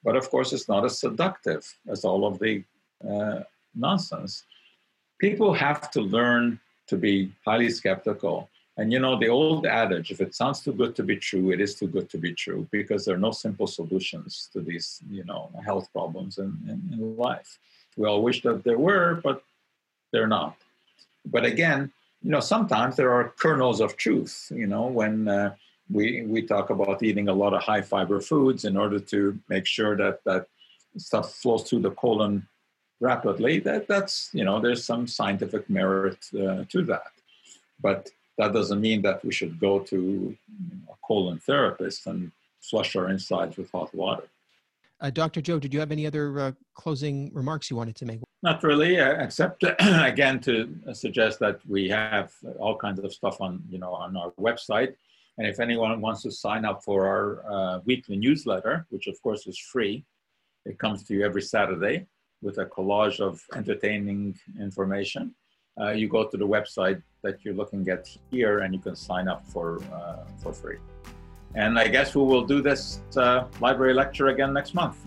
but 0.03 0.17
of 0.17 0.29
course 0.29 0.51
it's 0.51 0.67
not 0.67 0.83
as 0.83 0.99
seductive 0.99 1.63
as 1.87 2.03
all 2.03 2.27
of 2.27 2.39
the 2.39 2.63
uh, 3.09 3.39
nonsense 3.73 4.43
people 5.19 5.53
have 5.53 5.91
to 5.91 6.01
learn 6.01 6.59
to 6.87 6.97
be 6.97 7.31
highly 7.45 7.69
skeptical. 7.69 8.49
And 8.77 8.91
you 8.91 8.99
know, 8.99 9.17
the 9.17 9.29
old 9.29 9.65
adage, 9.65 10.11
if 10.11 10.19
it 10.19 10.35
sounds 10.35 10.61
too 10.61 10.73
good 10.73 10.95
to 10.97 11.03
be 11.03 11.15
true, 11.15 11.51
it 11.51 11.61
is 11.61 11.75
too 11.75 11.87
good 11.87 12.09
to 12.09 12.17
be 12.17 12.33
true 12.33 12.67
because 12.71 13.05
there 13.05 13.15
are 13.15 13.25
no 13.29 13.31
simple 13.31 13.67
solutions 13.67 14.49
to 14.51 14.59
these, 14.59 15.01
you 15.09 15.23
know, 15.23 15.49
health 15.63 15.87
problems 15.93 16.37
in, 16.37 16.57
in, 16.67 16.93
in 16.93 17.17
life. 17.17 17.57
We 17.95 18.07
all 18.07 18.21
wish 18.21 18.41
that 18.43 18.63
there 18.65 18.77
were, 18.77 19.21
but 19.23 19.43
they're 20.11 20.27
not. 20.27 20.57
But 21.25 21.45
again, 21.45 21.91
you 22.21 22.31
know, 22.31 22.41
sometimes 22.41 22.95
there 22.97 23.11
are 23.11 23.33
kernels 23.37 23.79
of 23.79 23.95
truth, 23.95 24.51
you 24.53 24.67
know, 24.67 24.87
when 24.87 25.27
uh, 25.27 25.55
we, 25.89 26.23
we 26.23 26.41
talk 26.41 26.69
about 26.69 27.01
eating 27.01 27.29
a 27.29 27.33
lot 27.33 27.53
of 27.53 27.61
high 27.61 27.81
fiber 27.81 28.19
foods 28.19 28.65
in 28.65 28.75
order 28.75 28.99
to 28.99 29.39
make 29.47 29.65
sure 29.65 29.95
that 29.95 30.23
that 30.25 30.47
stuff 30.97 31.33
flows 31.33 31.63
through 31.63 31.79
the 31.79 31.91
colon 31.91 32.47
rapidly, 33.05 33.59
that 33.59 33.87
that's 33.87 34.15
you 34.33 34.43
know 34.47 34.59
there's 34.59 34.83
some 34.91 35.07
scientific 35.07 35.63
merit 35.69 36.19
uh, 36.33 36.63
to 36.73 36.79
that, 36.91 37.13
but 37.87 38.09
that 38.39 38.51
doesn't 38.57 38.81
mean 38.81 39.01
that 39.07 39.23
we 39.23 39.31
should 39.31 39.59
go 39.59 39.73
to 39.91 40.35
a 40.93 40.95
colon 41.07 41.39
therapist 41.39 42.07
and 42.07 42.31
flush 42.69 42.95
our 42.95 43.07
insides 43.09 43.55
with 43.57 43.71
hot 43.71 43.93
water. 43.93 44.27
Uh, 45.01 45.09
Dr. 45.09 45.41
Joe, 45.41 45.59
did 45.59 45.73
you 45.73 45.79
have 45.79 45.91
any 45.91 46.07
other 46.07 46.25
uh, 46.39 46.51
closing 46.73 47.31
remarks 47.33 47.69
you 47.69 47.75
wanted 47.75 47.95
to 47.97 48.05
make? 48.05 48.19
Not 48.43 48.63
really, 48.63 48.99
uh, 48.99 49.23
except 49.25 49.63
again 50.11 50.39
to 50.41 50.53
suggest 50.93 51.39
that 51.39 51.59
we 51.67 51.87
have 51.89 52.33
all 52.59 52.75
kinds 52.85 52.99
of 52.99 53.13
stuff 53.13 53.39
on 53.39 53.61
you 53.69 53.79
know 53.83 53.93
on 53.93 54.17
our 54.17 54.31
website, 54.49 54.91
and 55.37 55.45
if 55.47 55.59
anyone 55.59 56.01
wants 56.01 56.21
to 56.23 56.31
sign 56.31 56.65
up 56.69 56.83
for 56.83 56.99
our 57.13 57.27
uh, 57.55 57.79
weekly 57.85 58.17
newsletter, 58.25 58.75
which 58.89 59.07
of 59.07 59.15
course 59.21 59.47
is 59.51 59.57
free, 59.73 59.95
it 60.65 60.75
comes 60.83 61.03
to 61.03 61.13
you 61.13 61.23
every 61.29 61.45
Saturday 61.55 61.97
with 62.45 62.59
a 62.59 62.65
collage 62.67 63.19
of 63.19 63.41
entertaining 63.55 64.37
information. 64.61 65.33
Uh, 65.81 65.89
you 65.89 66.07
go 66.07 66.25
to 66.25 66.37
the 66.37 66.47
website 66.47 67.01
that 67.23 67.43
you're 67.43 67.55
looking 67.55 67.89
at 67.89 68.07
here 68.31 68.59
and 68.59 68.73
you 68.73 68.79
can 68.79 68.95
sign 68.95 69.27
up 69.27 69.45
for, 69.47 69.81
uh, 69.91 70.23
for 70.37 70.53
free. 70.53 70.77
And 71.55 71.77
I 71.79 71.87
guess 71.87 72.15
we 72.15 72.23
will 72.23 72.45
do 72.45 72.61
this 72.61 73.01
uh, 73.17 73.45
library 73.59 73.93
lecture 73.93 74.27
again 74.27 74.53
next 74.53 74.73
month. 74.73 74.97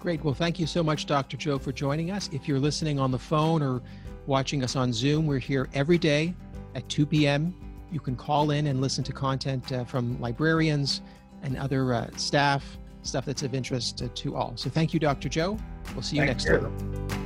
Great. 0.00 0.22
Well, 0.22 0.34
thank 0.34 0.58
you 0.58 0.66
so 0.66 0.82
much, 0.82 1.06
Dr. 1.06 1.36
Joe, 1.36 1.58
for 1.58 1.72
joining 1.72 2.10
us. 2.10 2.30
If 2.32 2.46
you're 2.46 2.60
listening 2.60 3.00
on 3.00 3.10
the 3.10 3.18
phone 3.18 3.62
or 3.62 3.82
watching 4.26 4.62
us 4.62 4.76
on 4.76 4.92
Zoom, 4.92 5.26
we're 5.26 5.38
here 5.38 5.68
every 5.74 5.98
day 5.98 6.34
at 6.74 6.88
2 6.88 7.06
p.m. 7.06 7.54
You 7.90 8.00
can 8.00 8.14
call 8.14 8.50
in 8.50 8.68
and 8.68 8.80
listen 8.80 9.02
to 9.04 9.12
content 9.12 9.72
uh, 9.72 9.84
from 9.84 10.20
librarians 10.20 11.00
and 11.42 11.56
other 11.56 11.92
uh, 11.92 12.08
staff 12.16 12.78
stuff 13.06 13.24
that's 13.24 13.42
of 13.42 13.54
interest 13.54 13.98
to, 13.98 14.08
to 14.08 14.36
all. 14.36 14.52
So 14.56 14.70
thank 14.70 14.92
you, 14.94 15.00
Dr. 15.00 15.28
Joe. 15.28 15.58
We'll 15.92 16.02
see 16.02 16.16
you 16.16 16.22
thank 16.22 16.30
next 16.30 16.46
you. 16.46 16.58
time. 16.58 17.23